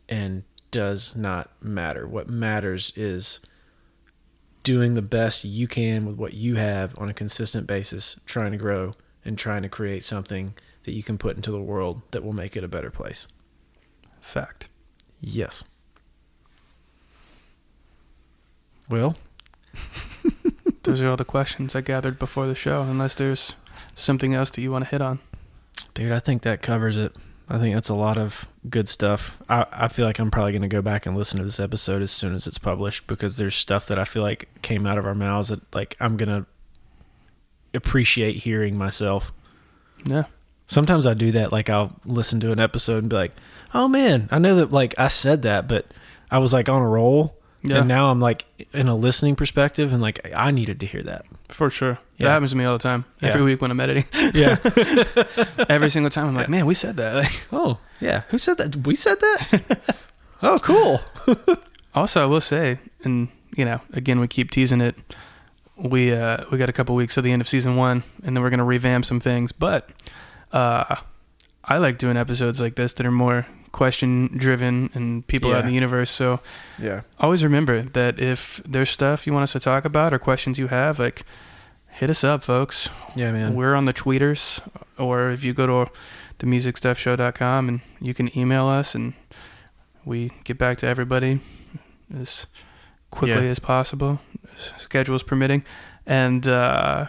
and 0.08 0.42
does 0.70 1.16
not 1.16 1.50
matter. 1.62 2.06
What 2.06 2.28
matters 2.28 2.92
is 2.96 3.40
doing 4.62 4.92
the 4.92 5.02
best 5.02 5.44
you 5.44 5.66
can 5.66 6.04
with 6.04 6.16
what 6.16 6.34
you 6.34 6.56
have 6.56 6.98
on 6.98 7.08
a 7.08 7.14
consistent 7.14 7.66
basis, 7.66 8.20
trying 8.26 8.52
to 8.52 8.58
grow 8.58 8.94
and 9.24 9.38
trying 9.38 9.62
to 9.62 9.68
create 9.68 10.02
something 10.02 10.54
that 10.84 10.92
you 10.92 11.02
can 11.02 11.16
put 11.16 11.36
into 11.36 11.50
the 11.50 11.60
world 11.60 12.02
that 12.10 12.22
will 12.22 12.34
make 12.34 12.56
it 12.56 12.64
a 12.64 12.68
better 12.68 12.90
place. 12.90 13.28
Fact. 14.20 14.68
Yes. 15.20 15.64
Well, 18.90 19.16
Those 20.82 21.02
are 21.02 21.08
all 21.08 21.16
the 21.16 21.24
questions 21.24 21.76
I 21.76 21.82
gathered 21.82 22.18
before 22.18 22.46
the 22.46 22.54
show, 22.54 22.82
unless 22.82 23.14
there's 23.14 23.54
something 23.94 24.32
else 24.34 24.50
that 24.50 24.62
you 24.62 24.72
want 24.72 24.84
to 24.86 24.90
hit 24.90 25.02
on. 25.02 25.18
dude, 25.94 26.12
I 26.12 26.18
think 26.18 26.42
that 26.42 26.62
covers 26.62 26.96
it. 26.96 27.14
I 27.50 27.58
think 27.58 27.74
that's 27.74 27.88
a 27.88 27.94
lot 27.94 28.18
of 28.18 28.46
good 28.68 28.88
stuff. 28.88 29.38
I, 29.48 29.64
I 29.72 29.88
feel 29.88 30.04
like 30.04 30.18
I'm 30.18 30.30
probably 30.30 30.52
going 30.52 30.62
to 30.62 30.68
go 30.68 30.82
back 30.82 31.06
and 31.06 31.16
listen 31.16 31.38
to 31.38 31.44
this 31.44 31.58
episode 31.58 32.02
as 32.02 32.10
soon 32.10 32.34
as 32.34 32.46
it's 32.46 32.58
published 32.58 33.06
because 33.06 33.38
there's 33.38 33.56
stuff 33.56 33.86
that 33.86 33.98
I 33.98 34.04
feel 34.04 34.22
like 34.22 34.48
came 34.60 34.86
out 34.86 34.98
of 34.98 35.06
our 35.06 35.14
mouths 35.14 35.48
that 35.48 35.60
like 35.74 35.96
I'm 35.98 36.16
going 36.18 36.28
to 36.28 36.46
appreciate 37.74 38.36
hearing 38.36 38.76
myself. 38.76 39.32
Yeah. 40.04 40.24
Sometimes 40.66 41.06
I 41.06 41.14
do 41.14 41.32
that. 41.32 41.50
Like 41.52 41.70
I'll 41.70 41.96
listen 42.04 42.40
to 42.40 42.52
an 42.52 42.60
episode 42.60 42.98
and 42.98 43.08
be 43.08 43.16
like, 43.16 43.32
"Oh 43.72 43.88
man, 43.88 44.28
I 44.30 44.38
know 44.38 44.56
that 44.56 44.70
like 44.70 44.94
I 44.98 45.08
said 45.08 45.42
that, 45.42 45.66
but 45.66 45.86
I 46.30 46.38
was 46.38 46.52
like 46.52 46.68
on 46.68 46.82
a 46.82 46.86
roll, 46.88 47.38
Yeah. 47.62 47.78
and 47.78 47.88
now 47.88 48.10
I'm 48.10 48.20
like 48.20 48.44
in 48.74 48.86
a 48.86 48.94
listening 48.94 49.34
perspective, 49.34 49.92
and 49.94 50.02
like 50.02 50.20
I 50.36 50.50
needed 50.50 50.78
to 50.80 50.86
hear 50.86 51.02
that." 51.04 51.24
For 51.48 51.70
sure. 51.70 51.98
Yeah. 52.18 52.26
That 52.26 52.32
happens 52.34 52.50
to 52.50 52.56
me 52.56 52.64
all 52.64 52.76
the 52.76 52.82
time. 52.82 53.04
Every 53.22 53.42
week 53.42 53.62
when 53.62 53.70
I'm 53.70 53.78
editing. 53.80 54.04
Yeah. 54.34 54.56
Every 55.68 55.88
single 55.88 56.10
time 56.10 56.26
I'm 56.26 56.34
like, 56.34 56.48
man, 56.48 56.66
we 56.66 56.74
said 56.74 56.96
that. 56.96 57.14
Like, 57.22 57.46
oh 57.52 57.78
yeah. 58.00 58.22
Who 58.28 58.38
said 58.38 58.58
that? 58.58 58.86
We 58.86 58.94
said 58.96 59.20
that. 59.20 59.96
oh 60.42 60.58
cool. 60.58 61.00
Also, 61.94 62.22
I 62.22 62.26
will 62.26 62.40
say, 62.40 62.78
and 63.04 63.28
you 63.56 63.64
know, 63.64 63.80
again, 63.92 64.20
we 64.20 64.28
keep 64.28 64.50
teasing 64.50 64.80
it. 64.80 64.94
We 65.76 66.12
uh, 66.12 66.44
we 66.50 66.58
got 66.58 66.68
a 66.68 66.72
couple 66.72 66.94
weeks 66.96 67.14
to 67.14 67.22
the 67.22 67.30
end 67.32 67.40
of 67.40 67.48
season 67.48 67.76
one, 67.76 68.02
and 68.24 68.36
then 68.36 68.42
we're 68.42 68.50
gonna 68.50 68.64
revamp 68.64 69.04
some 69.04 69.20
things. 69.20 69.52
But 69.52 69.88
uh, 70.52 70.96
I 71.64 71.78
like 71.78 71.98
doing 71.98 72.16
episodes 72.16 72.60
like 72.60 72.74
this 72.74 72.92
that 72.94 73.06
are 73.06 73.12
more 73.12 73.46
question 73.70 74.30
driven 74.36 74.90
and 74.94 75.24
people 75.26 75.52
out 75.52 75.60
in 75.60 75.66
the 75.66 75.74
universe. 75.74 76.10
So 76.10 76.40
Yeah. 76.80 77.02
always 77.20 77.44
remember 77.44 77.82
that 77.82 78.18
if 78.18 78.60
there's 78.66 78.90
stuff 78.90 79.26
you 79.26 79.32
want 79.32 79.42
us 79.44 79.52
to 79.52 79.60
talk 79.60 79.84
about 79.84 80.12
or 80.14 80.18
questions 80.18 80.58
you 80.58 80.68
have, 80.68 80.98
like 80.98 81.22
hit 81.98 82.10
us 82.10 82.24
up, 82.24 82.42
folks. 82.42 82.88
Yeah, 83.14 83.32
man. 83.32 83.54
We're 83.54 83.74
on 83.74 83.84
the 83.84 83.92
tweeters, 83.92 84.60
or 84.98 85.30
if 85.30 85.44
you 85.44 85.52
go 85.52 85.66
to 85.84 85.90
themusicstuffshow.com 86.38 87.68
and 87.68 87.80
you 88.00 88.14
can 88.14 88.36
email 88.38 88.66
us, 88.66 88.94
and 88.94 89.14
we 90.04 90.30
get 90.44 90.58
back 90.58 90.78
to 90.78 90.86
everybody 90.86 91.40
as 92.16 92.46
quickly 93.10 93.44
Yeah. 93.44 93.50
as 93.50 93.58
possible, 93.58 94.20
schedules 94.56 95.22
permitting. 95.22 95.64
And, 96.06 96.46
uh, 96.46 97.06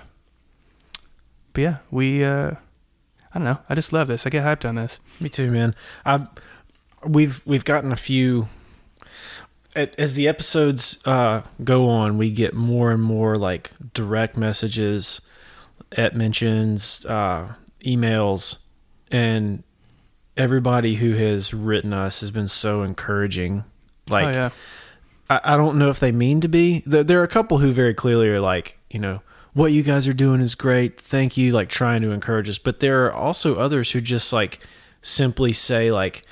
but 1.53 1.61
yeah, 1.61 1.77
we, 1.91 2.23
uh, 2.23 2.51
I 3.33 3.37
don't 3.39 3.43
know. 3.45 3.59
I 3.69 3.75
just 3.75 3.93
love 3.93 4.07
this. 4.07 4.25
I 4.25 4.29
get 4.29 4.43
hyped 4.43 4.67
on 4.67 4.75
this. 4.75 4.99
Me 5.19 5.29
too, 5.29 5.51
man. 5.51 5.75
I 6.05 6.25
we've 7.05 7.41
we've 7.45 7.63
gotten 7.63 7.91
a 7.91 7.95
few 7.95 8.49
as 9.97 10.15
the 10.15 10.27
episodes 10.27 10.99
uh, 11.05 11.41
go 11.63 11.87
on, 11.87 12.17
we 12.17 12.31
get 12.31 12.53
more 12.53 12.91
and 12.91 13.01
more 13.01 13.35
like 13.35 13.71
direct 13.93 14.37
messages, 14.37 15.21
at 15.91 16.15
mentions, 16.15 17.05
uh, 17.05 17.53
emails, 17.83 18.59
and 19.11 19.63
everybody 20.37 20.95
who 20.95 21.13
has 21.13 21.53
written 21.53 21.93
us 21.93 22.21
has 22.21 22.31
been 22.31 22.47
so 22.47 22.83
encouraging. 22.83 23.63
Like, 24.09 24.27
oh, 24.27 24.31
yeah. 24.31 24.49
I, 25.29 25.41
I 25.43 25.57
don't 25.57 25.77
know 25.77 25.89
if 25.89 25.99
they 25.99 26.11
mean 26.11 26.41
to 26.41 26.47
be. 26.47 26.83
There, 26.85 27.03
there 27.03 27.19
are 27.19 27.23
a 27.23 27.29
couple 27.29 27.59
who 27.59 27.71
very 27.71 27.93
clearly 27.93 28.29
are 28.29 28.39
like, 28.39 28.77
you 28.89 28.99
know, 28.99 29.21
what 29.53 29.71
you 29.71 29.83
guys 29.83 30.07
are 30.07 30.13
doing 30.13 30.41
is 30.41 30.55
great. 30.55 30.99
Thank 30.99 31.37
you, 31.37 31.51
like 31.51 31.69
trying 31.69 32.01
to 32.03 32.11
encourage 32.11 32.49
us. 32.49 32.59
But 32.59 32.79
there 32.79 33.05
are 33.05 33.13
also 33.13 33.55
others 33.55 33.91
who 33.91 34.01
just 34.01 34.31
like 34.31 34.59
simply 35.01 35.53
say 35.53 35.91
like, 35.91 36.23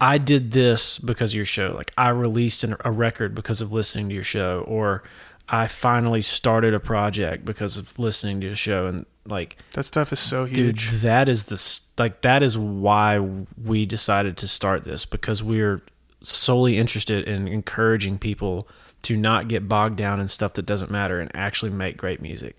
I 0.00 0.18
did 0.18 0.52
this 0.52 0.98
because 0.98 1.32
of 1.32 1.36
your 1.36 1.44
show. 1.44 1.72
Like 1.74 1.92
I 1.98 2.08
released 2.10 2.64
an, 2.64 2.76
a 2.84 2.90
record 2.90 3.34
because 3.34 3.60
of 3.60 3.72
listening 3.72 4.08
to 4.08 4.14
your 4.14 4.24
show, 4.24 4.64
or 4.66 5.02
I 5.48 5.66
finally 5.66 6.20
started 6.22 6.72
a 6.74 6.80
project 6.80 7.44
because 7.44 7.76
of 7.76 7.98
listening 7.98 8.40
to 8.40 8.46
your 8.46 8.56
show. 8.56 8.86
And 8.86 9.04
like, 9.26 9.56
That 9.74 9.84
stuff 9.84 10.12
is 10.12 10.18
so 10.18 10.46
dude, 10.46 10.56
huge. 10.78 10.90
that 11.02 11.28
is 11.28 11.44
the 11.46 11.80
like 12.02 12.22
that 12.22 12.42
is 12.42 12.56
why 12.56 13.18
we 13.62 13.84
decided 13.84 14.36
to 14.38 14.48
start 14.48 14.84
this 14.84 15.04
because 15.04 15.42
we're 15.42 15.82
solely 16.22 16.78
interested 16.78 17.26
in 17.28 17.46
encouraging 17.48 18.18
people 18.18 18.68
to 19.02 19.16
not 19.16 19.48
get 19.48 19.68
bogged 19.68 19.96
down 19.96 20.20
in 20.20 20.28
stuff 20.28 20.52
that 20.54 20.66
doesn't 20.66 20.90
matter 20.90 21.20
and 21.20 21.30
actually 21.34 21.70
make 21.70 21.96
great 21.96 22.20
music. 22.22 22.56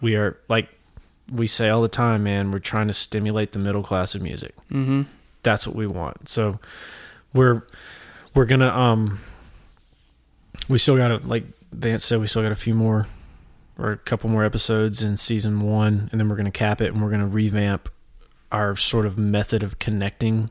We 0.00 0.16
are 0.16 0.38
like 0.48 0.68
we 1.30 1.46
say 1.46 1.68
all 1.68 1.82
the 1.82 1.88
time, 1.88 2.22
man, 2.22 2.50
we're 2.50 2.58
trying 2.58 2.86
to 2.86 2.92
stimulate 2.94 3.52
the 3.52 3.58
middle 3.58 3.82
class 3.82 4.14
of 4.14 4.22
music. 4.22 4.54
Mm-hmm. 4.70 5.02
That's 5.42 5.66
what 5.66 5.76
we 5.76 5.86
want. 5.86 6.28
So 6.28 6.60
we're 7.32 7.62
we're 8.34 8.46
to 8.60 8.76
um 8.76 9.20
we 10.68 10.78
still 10.78 10.96
got 10.96 11.08
to 11.08 11.26
like 11.26 11.44
Vance 11.72 12.04
said 12.04 12.20
we 12.20 12.26
still 12.26 12.42
got 12.42 12.52
a 12.52 12.56
few 12.56 12.74
more 12.74 13.06
or 13.78 13.92
a 13.92 13.96
couple 13.96 14.28
more 14.28 14.44
episodes 14.44 15.02
in 15.02 15.16
season 15.16 15.60
1 15.60 16.08
and 16.10 16.20
then 16.20 16.28
we're 16.28 16.36
to 16.46 16.50
cap 16.50 16.80
it 16.80 16.92
and 16.92 17.02
we're 17.02 17.10
to 17.20 17.26
revamp 17.26 17.88
our 18.50 18.74
sort 18.74 19.06
of 19.06 19.18
method 19.18 19.62
of 19.62 19.78
connecting 19.78 20.50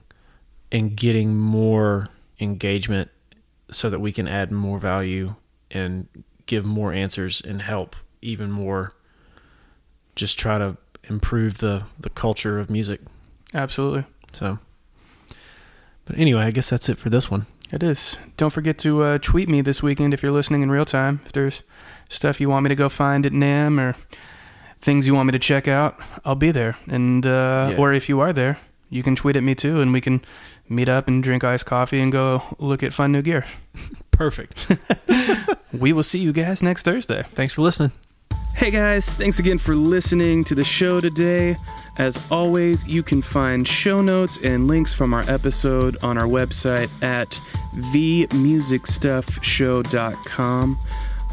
and 0.71 0.95
getting 0.95 1.37
more 1.37 2.07
engagement 2.39 3.09
so 3.69 3.89
that 3.89 3.99
we 3.99 4.11
can 4.11 4.27
add 4.27 4.51
more 4.51 4.79
value 4.79 5.35
and 5.71 6.07
give 6.45 6.65
more 6.65 6.93
answers 6.93 7.41
and 7.41 7.61
help 7.61 7.95
even 8.21 8.49
more 8.51 8.93
just 10.15 10.39
try 10.39 10.57
to 10.57 10.77
improve 11.09 11.57
the 11.57 11.83
the 11.99 12.09
culture 12.09 12.59
of 12.59 12.69
music 12.69 13.01
Absolutely. 13.53 14.05
so 14.31 14.59
but 16.07 16.17
anyway 16.17 16.43
i 16.43 16.51
guess 16.51 16.69
that's 16.69 16.89
it 16.89 16.97
for 16.97 17.09
this 17.09 17.29
one 17.31 17.45
It 17.71 17.83
is. 17.83 18.17
Don't 18.37 18.53
forget 18.53 18.77
to 18.79 19.03
uh, 19.03 19.17
tweet 19.19 19.49
me 19.49 19.61
this 19.61 19.83
weekend 19.83 20.13
if 20.13 20.23
you're 20.23 20.31
listening 20.31 20.61
in 20.63 20.71
real 20.71 20.85
time. 20.85 21.19
If 21.25 21.31
there's 21.33 21.63
stuff 22.07 22.39
you 22.39 22.49
want 22.49 22.63
me 22.63 22.69
to 22.69 22.75
go 22.75 22.87
find 22.87 23.25
at 23.25 23.33
NAMM 23.33 23.77
or 23.77 23.95
things 24.79 25.05
you 25.05 25.13
want 25.13 25.27
me 25.27 25.33
to 25.33 25.39
check 25.39 25.67
out, 25.67 25.99
I'll 26.23 26.39
be 26.39 26.51
there. 26.51 26.77
And 26.87 27.25
uh, 27.27 27.71
Yeah. 27.71 27.77
or 27.77 27.91
if 27.91 28.07
you 28.07 28.21
are 28.21 28.31
there, 28.31 28.55
you 28.89 29.03
can 29.03 29.15
tweet 29.17 29.35
at 29.35 29.43
me 29.43 29.53
too, 29.53 29.81
and 29.81 29.91
we 29.91 29.99
can 29.99 30.21
meet 30.69 30.87
up 30.87 31.09
and 31.09 31.21
drink 31.21 31.43
iced 31.43 31.65
coffee 31.65 31.99
and 31.99 32.09
go 32.09 32.41
look 32.57 32.83
at 32.83 32.93
fun 32.93 33.11
new 33.11 33.21
gear. 33.21 33.43
perfect 34.11 34.67
We 35.73 35.91
will 35.93 36.03
see 36.03 36.19
you 36.19 36.31
guys 36.31 36.63
next 36.63 36.83
Thursday. 36.83 37.23
thanks 37.35 37.53
for 37.53 37.63
listening 37.63 37.91
Hey 38.57 38.71
guys, 38.71 39.13
thanks 39.13 39.37
again 39.37 39.59
for 39.59 39.75
listening 39.75 40.43
to 40.45 40.55
the 40.55 40.63
show 40.63 40.99
today. 40.99 41.55
As 41.99 42.17
always, 42.31 42.87
you 42.87 43.03
can 43.03 43.21
find 43.21 43.67
show 43.67 44.01
notes 44.01 44.39
and 44.43 44.67
links 44.67 44.95
from 44.95 45.13
our 45.13 45.23
episode 45.29 45.95
on 46.03 46.17
our 46.17 46.25
website 46.25 46.89
at 47.03 47.39
themusicstuffshow.com. 47.91 50.79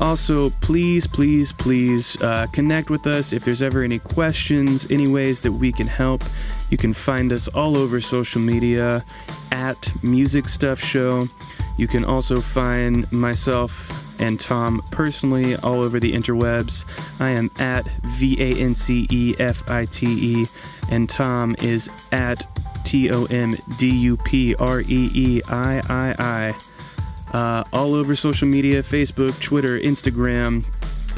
Also, 0.01 0.51
please, 0.51 1.07
please, 1.07 1.51
please 1.51 2.21
uh, 2.21 2.47
connect 2.53 2.91
with 2.91 3.07
us 3.07 3.33
if 3.33 3.43
there's 3.43 3.63
ever 3.63 3.83
any 3.83 4.01
questions, 4.01 4.91
any 4.91 5.09
ways 5.09 5.41
that 5.41 5.53
we 5.53 5.73
can 5.73 5.87
help. 5.87 6.23
You 6.69 6.77
can 6.77 6.93
find 6.93 7.33
us 7.33 7.49
all 7.49 7.79
over 7.79 8.03
social 8.03 8.43
media 8.43 9.03
at 9.51 9.91
Music 10.05 10.47
Stuff 10.47 10.79
Show. 10.79 11.23
You 11.79 11.89
can 11.89 12.05
also 12.05 12.43
find 12.43 13.11
myself 13.11 14.04
and 14.19 14.39
Tom 14.39 14.83
personally 14.91 15.57
all 15.57 15.85
over 15.85 15.99
the 16.01 16.13
interwebs. 16.13 16.85
I 17.21 17.31
am 17.31 17.51
at 17.59 17.87
V 18.03 18.41
A 18.41 18.61
N 18.61 18.75
C 18.75 19.07
E 19.11 19.35
F 19.39 19.69
I 19.71 19.85
T 19.85 20.07
E, 20.07 20.47
and 20.91 21.09
Tom 21.09 21.55
is 21.61 21.89
at 22.13 22.47
T 22.85 23.11
O 23.11 23.25
M 23.27 23.55
D 23.79 23.89
U 23.89 24.17
P 24.17 24.55
R 24.57 24.81
E 24.81 25.11
E 25.15 25.43
I 25.49 25.81
I 25.89 26.15
I. 26.19 26.55
Uh, 27.37 27.65
all 27.73 27.95
over 27.95 28.15
social 28.15 28.47
media 28.47 28.81
Facebook, 28.81 29.41
Twitter, 29.41 29.79
Instagram, 29.79 30.65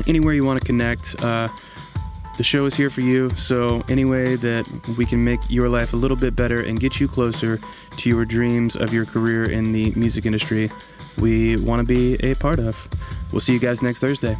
anywhere 0.08 0.32
you 0.32 0.44
want 0.44 0.58
to 0.58 0.64
connect. 0.64 1.22
Uh, 1.22 1.48
the 2.36 2.44
show 2.44 2.66
is 2.66 2.74
here 2.74 2.90
for 2.90 3.00
you, 3.00 3.30
so 3.30 3.82
any 3.88 4.04
way 4.04 4.36
that 4.36 4.66
we 4.98 5.06
can 5.06 5.24
make 5.24 5.40
your 5.48 5.70
life 5.70 5.94
a 5.94 5.96
little 5.96 6.16
bit 6.16 6.36
better 6.36 6.62
and 6.62 6.78
get 6.78 7.00
you 7.00 7.08
closer 7.08 7.58
to 7.96 8.08
your 8.10 8.26
dreams 8.26 8.76
of 8.76 8.92
your 8.92 9.06
career 9.06 9.50
in 9.50 9.72
the 9.72 9.90
music 9.92 10.26
industry, 10.26 10.70
we 11.18 11.56
want 11.56 11.86
to 11.86 11.94
be 11.94 12.14
a 12.16 12.34
part 12.34 12.58
of. 12.58 12.88
We'll 13.32 13.40
see 13.40 13.52
you 13.52 13.60
guys 13.60 13.82
next 13.82 14.00
Thursday. 14.00 14.36